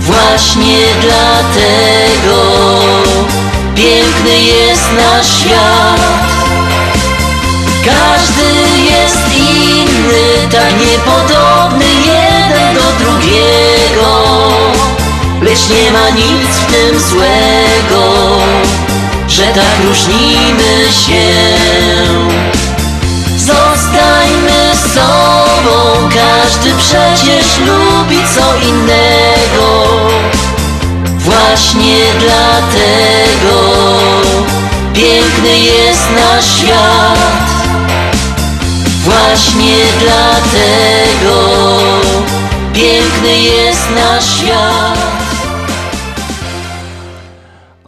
Właśnie 0.00 0.78
dlatego 1.00 2.42
Piękny 3.74 4.38
jest 4.38 4.88
nasz 4.96 5.40
świat. 5.40 6.00
Każdy 7.84 8.44
jest 8.90 9.36
inny 9.36 10.48
Tak 10.50 10.72
niepodobny 10.86 11.86
jeden 12.06 12.74
do 12.74 13.04
drugiego 13.04 13.67
Nie 15.66 15.90
ma 15.90 16.10
nic 16.10 16.48
w 16.48 16.66
tym 16.66 17.00
złego 17.00 18.38
Że 19.28 19.42
tak 19.42 19.84
różnimy 19.84 20.92
się. 21.06 21.30
Zostańmy 23.36 24.76
sobą 24.94 26.08
Każdy 26.14 26.70
przecież 26.78 27.46
lubi 27.58 28.18
co 28.34 28.66
innego. 28.68 29.98
Właśnie 31.18 31.98
dlatego 32.20 33.60
Piękny 34.94 35.58
jest 35.58 36.08
nasz 36.10 36.58
świat. 36.58 37.18
Właśnie 39.04 39.76
dlatego 40.00 41.48
Piękny 42.72 43.38
jest 43.38 43.90
nasz 43.90 44.38
świat 44.38 45.17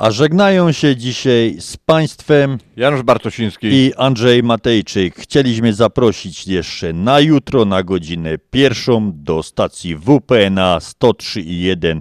A 0.01 0.11
żegnają 0.11 0.73
się 0.73 0.97
dzisiaj 0.97 1.57
z 1.59 1.77
Państwem 1.77 2.59
Janusz 2.77 3.03
Bartosiński. 3.03 3.67
i 3.67 3.93
Andrzej 3.97 4.43
Matejczyk. 4.43 5.15
Chcieliśmy 5.17 5.73
zaprosić 5.73 6.47
jeszcze 6.47 6.93
na 6.93 7.21
jutro 7.21 7.65
na 7.65 7.83
godzinę 7.83 8.39
pierwszą 8.51 9.13
do 9.15 9.43
stacji 9.43 9.97
WPNA 9.97 10.79
103.1 10.79 12.01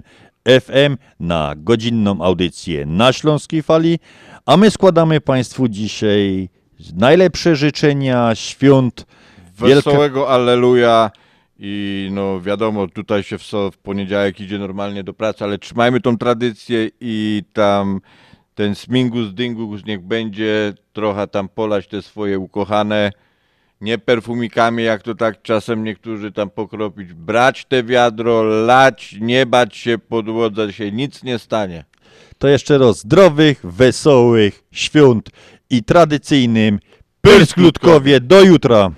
FM 0.60 0.96
na 1.20 1.54
godzinną 1.56 2.22
audycję 2.22 2.86
na 2.86 3.12
Śląskiej 3.12 3.62
Fali, 3.62 3.98
a 4.46 4.56
my 4.56 4.70
składamy 4.70 5.20
Państwu 5.20 5.68
dzisiaj 5.68 6.48
najlepsze 6.96 7.56
życzenia, 7.56 8.34
świąt, 8.34 9.06
wielka- 9.58 9.74
Wesołego 9.90 10.30
Alleluja 10.30 11.10
i 11.62 12.08
no 12.12 12.40
wiadomo, 12.40 12.88
tutaj 12.88 13.22
się 13.22 13.38
w, 13.38 13.42
w 13.72 13.78
poniedziałek 13.78 14.40
idzie 14.40 14.58
normalnie 14.58 15.04
do 15.04 15.14
pracy, 15.14 15.44
ale 15.44 15.58
trzymajmy 15.58 16.00
tą 16.00 16.18
tradycję 16.18 16.90
i 17.00 17.42
tam 17.52 18.00
ten 18.54 18.74
smingus 18.74 19.34
dingus 19.34 19.84
niech 19.84 20.00
będzie 20.00 20.72
trochę 20.92 21.26
tam 21.26 21.48
polać 21.48 21.88
te 21.88 22.02
swoje 22.02 22.38
ukochane, 22.38 23.12
nie 23.80 23.98
perfumikami, 23.98 24.84
jak 24.84 25.02
to 25.02 25.14
tak 25.14 25.42
czasem 25.42 25.84
niektórzy 25.84 26.32
tam 26.32 26.50
pokropić. 26.50 27.12
Brać 27.12 27.64
te 27.64 27.84
wiadro, 27.84 28.42
lać, 28.42 29.16
nie 29.20 29.46
bać 29.46 29.76
się, 29.76 29.98
podłodzać 29.98 30.74
się, 30.74 30.92
nic 30.92 31.22
nie 31.22 31.38
stanie. 31.38 31.84
To 32.38 32.48
jeszcze 32.48 32.78
raz 32.78 32.98
zdrowych, 32.98 33.60
wesołych 33.64 34.64
świąt 34.72 35.30
i 35.70 35.84
tradycyjnym 35.84 36.78
Pyrsk 37.20 37.56
Do 38.20 38.42
jutra! 38.44 38.90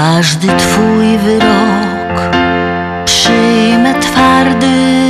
Każdy 0.00 0.48
twój 0.48 1.18
wyrok 1.18 2.30
przyjmę 3.04 3.94
twardy. 3.94 5.08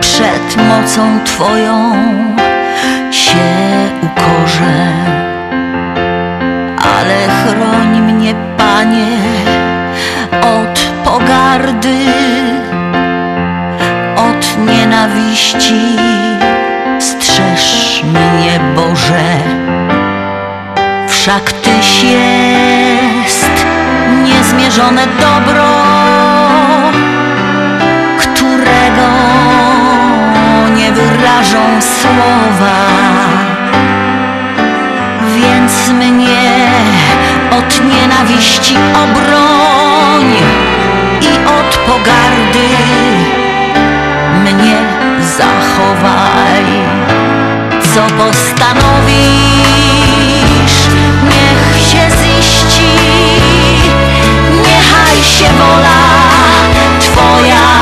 Przed 0.00 0.56
mocą 0.68 1.24
twoją 1.24 1.92
się 3.10 3.48
ukorzę. 4.02 4.92
Ale 6.78 7.16
chroń 7.28 8.00
mnie, 8.00 8.34
Panie, 8.56 9.18
od 10.40 10.80
pogardy 11.04 11.98
Od 14.16 14.68
nienawiści. 14.70 15.96
Strzeż 16.98 18.02
mnie, 18.04 18.60
Boże 18.74 19.22
Wszak 21.26 21.52
Tyś 21.52 22.02
jest 22.02 23.66
niezmierzone 24.24 25.06
dobro, 25.20 25.66
którego 28.18 29.08
nie 30.76 30.92
wyrażą 30.92 31.62
słowa. 31.80 32.76
Więc 35.34 35.88
mnie 35.88 36.70
od 37.58 37.80
nienawiści 37.84 38.76
obroń 38.76 40.32
i 41.20 41.38
od 41.58 41.76
pogardy 41.76 42.68
mnie 44.44 44.76
zachowaj. 45.38 46.64
Co 47.94 48.02
postanowisz, 48.14 49.55
się 55.36 55.44
wola 55.44 55.96
Twoja 57.00 57.75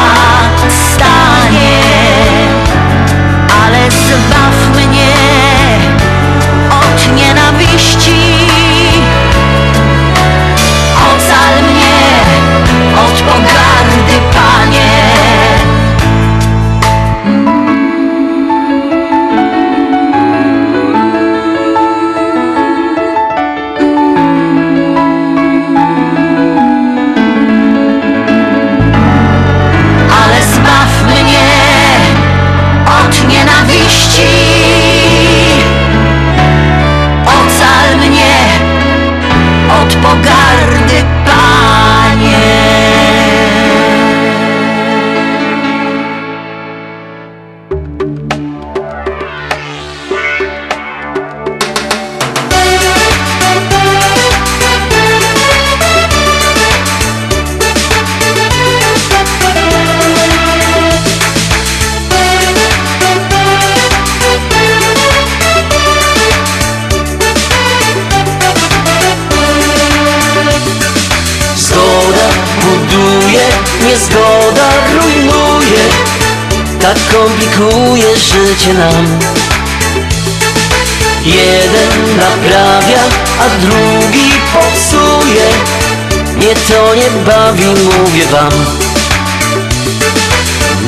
bawi, 87.44 87.64
mówię 87.64 88.26
wam. 88.26 88.52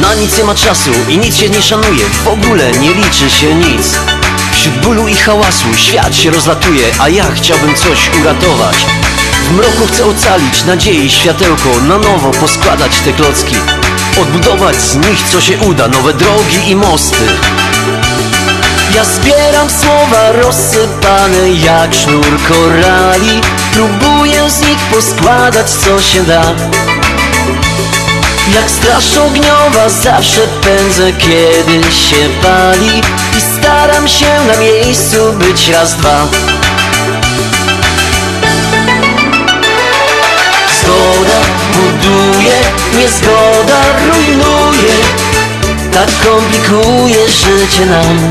Na 0.00 0.14
nic 0.14 0.38
nie 0.38 0.44
ma 0.44 0.54
czasu 0.54 0.90
i 1.08 1.18
nic 1.18 1.36
się 1.36 1.48
nie 1.48 1.62
szanuje 1.62 2.04
W 2.24 2.28
ogóle 2.28 2.72
nie 2.72 2.94
liczy 2.94 3.30
się 3.30 3.54
nic. 3.54 3.98
Wśród 4.52 4.78
bólu 4.78 5.08
i 5.08 5.14
hałasu 5.14 5.74
świat 5.74 6.16
się 6.16 6.30
rozlatuje 6.30 6.86
A 6.98 7.08
ja 7.08 7.24
chciałbym 7.34 7.74
coś 7.74 8.10
uratować. 8.20 8.76
W 9.48 9.52
mroku 9.52 9.86
chcę 9.86 10.04
ocalić 10.04 10.64
nadziei 10.64 11.10
światełko 11.10 11.80
Na 11.88 11.98
nowo 11.98 12.30
poskładać 12.30 12.92
te 13.04 13.12
klocki. 13.12 13.56
Odbudować 14.22 14.76
z 14.76 14.96
nich 14.96 15.22
co 15.32 15.40
się 15.40 15.58
uda 15.58 15.88
Nowe 15.88 16.14
drogi 16.14 16.70
i 16.70 16.76
mosty 16.76 17.26
Ja 18.96 19.04
zbieram 19.04 19.70
słowa 19.70 20.32
rozsypane 20.32 21.50
jak 21.50 21.94
sznur 21.94 22.26
korali. 22.48 23.40
Próbuję 23.72 24.50
z 24.50 24.60
nich 24.60 24.78
poskładać 24.78 25.70
co 25.70 26.00
się 26.00 26.22
da. 26.22 26.42
Jak 28.54 28.70
straż 28.70 29.16
ogniowa 29.16 29.88
zawsze 29.88 30.40
pędzę 30.40 31.12
kiedy 31.12 31.92
się 31.92 32.28
pali. 32.42 33.02
I 33.38 33.40
staram 33.40 34.08
się 34.08 34.26
na 34.46 34.56
miejscu 34.56 35.32
być 35.32 35.68
raz, 35.68 35.94
dwa. 35.94 36.26
Zgoda 40.80 41.40
buduje, 41.72 42.54
niezgoda 42.98 43.82
rujnuje. 44.08 44.94
Tak 45.92 46.08
komplikuje 46.24 47.28
życie 47.28 47.86
nam 47.86 48.30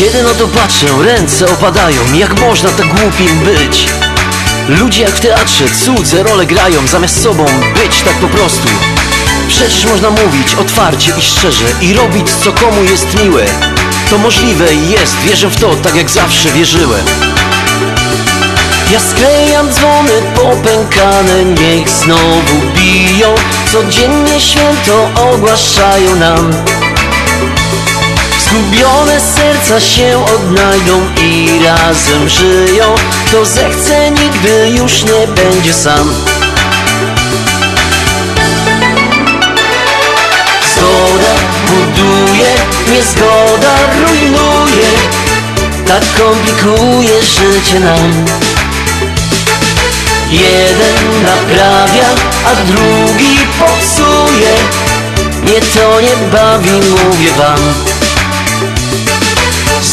Kiedy 0.00 0.22
no 0.22 0.34
to 0.34 0.48
patrzę, 0.48 0.86
ręce 1.04 1.48
opadają 1.48 2.14
Jak 2.14 2.40
można 2.40 2.70
tak 2.70 2.86
głupim 2.86 3.38
być? 3.38 3.86
Ludzie 4.68 5.02
jak 5.02 5.10
w 5.10 5.20
teatrze 5.20 5.64
cudze 5.84 6.22
role 6.22 6.46
grają 6.46 6.86
Zamiast 6.86 7.22
sobą 7.22 7.44
być 7.74 8.02
tak 8.02 8.14
po 8.14 8.26
prostu. 8.26 8.68
Przecież 9.48 9.86
można 9.86 10.10
mówić 10.10 10.54
otwarcie 10.54 11.12
i 11.18 11.22
szczerze 11.22 11.64
I 11.80 11.94
robić 11.94 12.26
co 12.44 12.52
komu 12.52 12.84
jest 12.84 13.22
miłe. 13.22 13.46
To 14.10 14.18
możliwe 14.18 14.74
i 14.74 14.90
jest, 14.90 15.16
wierzę 15.20 15.48
w 15.48 15.60
to 15.60 15.76
tak 15.76 15.94
jak 15.94 16.10
zawsze 16.10 16.50
wierzyłem. 16.50 17.04
Ja 18.92 19.00
sklejam 19.00 19.72
dzwony 19.72 20.12
popękane, 20.34 21.44
niech 21.44 21.90
znowu 21.90 22.56
biją. 22.76 23.34
Codziennie 23.72 24.40
święto 24.40 25.10
ogłaszają 25.32 26.16
nam 26.16 26.52
Zgubione 28.50 29.20
serca 29.20 29.80
się 29.80 30.24
odnajdą 30.34 31.06
i 31.22 31.60
razem 31.64 32.28
żyją. 32.28 32.94
Kto 33.26 33.44
zechce 33.44 34.10
nigdy 34.10 34.70
już 34.78 35.02
nie 35.02 35.26
będzie 35.26 35.74
sam. 35.74 36.14
Zgoda 40.74 41.34
buduje, 41.66 42.54
niezgoda 42.92 43.74
rujnuje. 44.02 44.90
Tak 45.86 46.02
komplikuje 46.18 47.22
życie 47.22 47.80
nam. 47.80 48.24
Jeden 50.30 51.22
naprawia, 51.22 52.08
a 52.46 52.54
drugi 52.66 53.38
popsuje. 53.58 54.54
Nie 55.44 55.60
to 55.60 56.00
nie 56.00 56.30
bawi, 56.32 56.70
mówię 56.70 57.30
wam. 57.38 57.74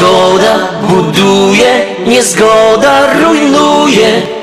Zgoda 0.00 0.80
buduje, 0.88 1.84
niezgoda 2.06 3.12
rujnuje. 3.20 4.39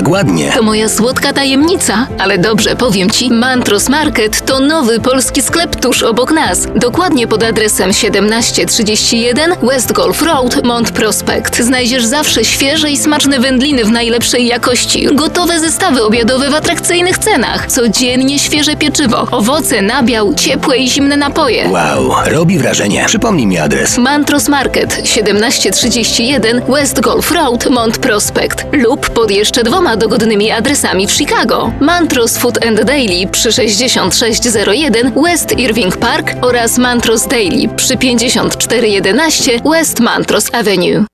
Tak 0.00 0.08
ładnie. 0.08 0.52
To 0.52 0.62
moja 0.62 0.88
słodka 0.88 1.32
tajemnica, 1.32 2.06
ale 2.18 2.38
dobrze 2.38 2.76
powiem 2.76 3.10
Ci, 3.10 3.30
Mantros 3.30 3.88
Market 3.88 4.46
to 4.46 4.60
nowy 4.60 5.00
polski 5.00 5.42
sklep 5.42 5.76
tuż 5.76 6.02
obok 6.02 6.32
nas. 6.32 6.66
Dokładnie 6.76 7.26
pod 7.26 7.42
adresem 7.42 7.92
1731 7.92 9.54
West 9.62 9.92
Golf 9.92 10.22
Road, 10.22 10.64
Mont 10.64 10.90
Prospect. 10.90 11.56
Znajdziesz 11.56 12.04
zawsze 12.04 12.44
świeże 12.44 12.90
i 12.90 12.96
smaczne 12.96 13.40
wędliny 13.40 13.84
w 13.84 13.90
najlepszej 13.90 14.46
jakości, 14.46 15.08
gotowe 15.12 15.60
zestawy 15.60 16.02
obiadowe 16.02 16.50
w 16.50 16.54
atrakcyjnych 16.54 17.18
cenach, 17.18 17.66
codziennie 17.66 18.38
świeże 18.38 18.76
pieczywo, 18.76 19.26
owoce, 19.30 19.82
nabiał, 19.82 20.34
ciepłe 20.34 20.78
i 20.78 20.90
zimne 20.90 21.16
napoje. 21.16 21.68
Wow, 21.68 22.12
robi 22.26 22.58
wrażenie. 22.58 23.04
Przypomnij 23.06 23.46
mi 23.46 23.58
adres. 23.58 23.98
Mantros 23.98 24.48
Market 24.48 25.02
1731 25.02 26.62
West 26.68 27.00
Golf 27.00 27.32
Road, 27.32 27.70
Mont 27.70 27.98
Prospect 27.98 28.64
lub 28.72 29.10
pod 29.10 29.30
jeszcze 29.30 29.62
dwoma 29.62 29.89
dogodnymi 29.96 30.50
adresami 30.50 31.06
w 31.06 31.12
Chicago. 31.12 31.72
Mantros 31.80 32.38
Food 32.38 32.66
and 32.66 32.84
Daily 32.84 33.26
przy 33.32 33.52
6601 33.52 35.12
West 35.22 35.58
Irving 35.58 35.96
Park 35.96 36.32
oraz 36.42 36.78
Mantros 36.78 37.26
Daily 37.26 37.68
przy 37.76 37.96
5411 37.96 39.60
West 39.64 40.00
Mantros 40.00 40.54
Avenue. 40.54 41.04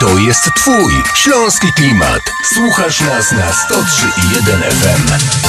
To 0.00 0.18
jest 0.18 0.50
Twój 0.54 0.92
śląski 1.14 1.72
klimat. 1.76 2.20
Słuchasz 2.54 3.00
nas 3.00 3.32
na 3.32 3.50
103.1 3.50 4.62
FM. 4.62 5.41